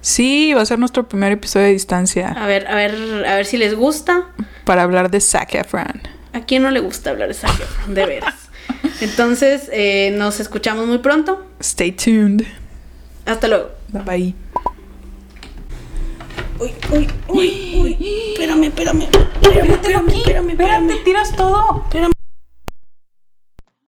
Sí, 0.07 0.55
va 0.55 0.61
a 0.63 0.67
ser 0.67 0.79
nuestro 0.79 1.09
primer 1.09 1.33
episodio 1.33 1.67
de 1.67 1.73
distancia 1.73 2.29
A 2.29 2.47
ver, 2.47 2.69
a 2.69 2.77
ver, 2.77 2.95
a 3.27 3.35
ver 3.35 3.45
si 3.45 3.57
les 3.57 3.75
gusta. 3.75 4.29
para 4.65 4.85
hablar 4.85 5.11
de 5.11 5.21
Zac 5.21 5.57
Efron. 5.57 6.01
¿A 6.33 6.43
quién 6.43 6.63
no 6.63 6.71
le 6.71 6.79
gusta 6.79 7.11
hablar 7.11 7.27
de 7.27 7.35
Zac 7.35 7.59
Efron? 7.59 7.93
De 7.93 8.07
veras. 8.07 8.37
Entonces, 9.01 9.69
eh, 9.73 10.13
nos 10.17 10.39
escuchamos 10.39 10.87
muy 10.87 10.99
pronto. 10.99 11.45
Stay 11.59 11.91
tuned. 11.91 12.45
Hasta 13.25 13.49
luego. 13.49 13.71
Bye 13.89 14.03
bye. 14.03 14.35
Uy, 16.61 16.71
uy, 16.93 17.09
uy, 17.27 17.77
uy. 17.83 17.99
Espérame, 18.35 18.63
espérame. 18.63 19.09
Espérame, 19.43 19.71
espérame, 19.73 20.09
espérame, 20.15 20.51
espérame. 20.51 21.05
tiras 21.05 21.35
todo. 21.35 21.83
espérame. 21.85 22.16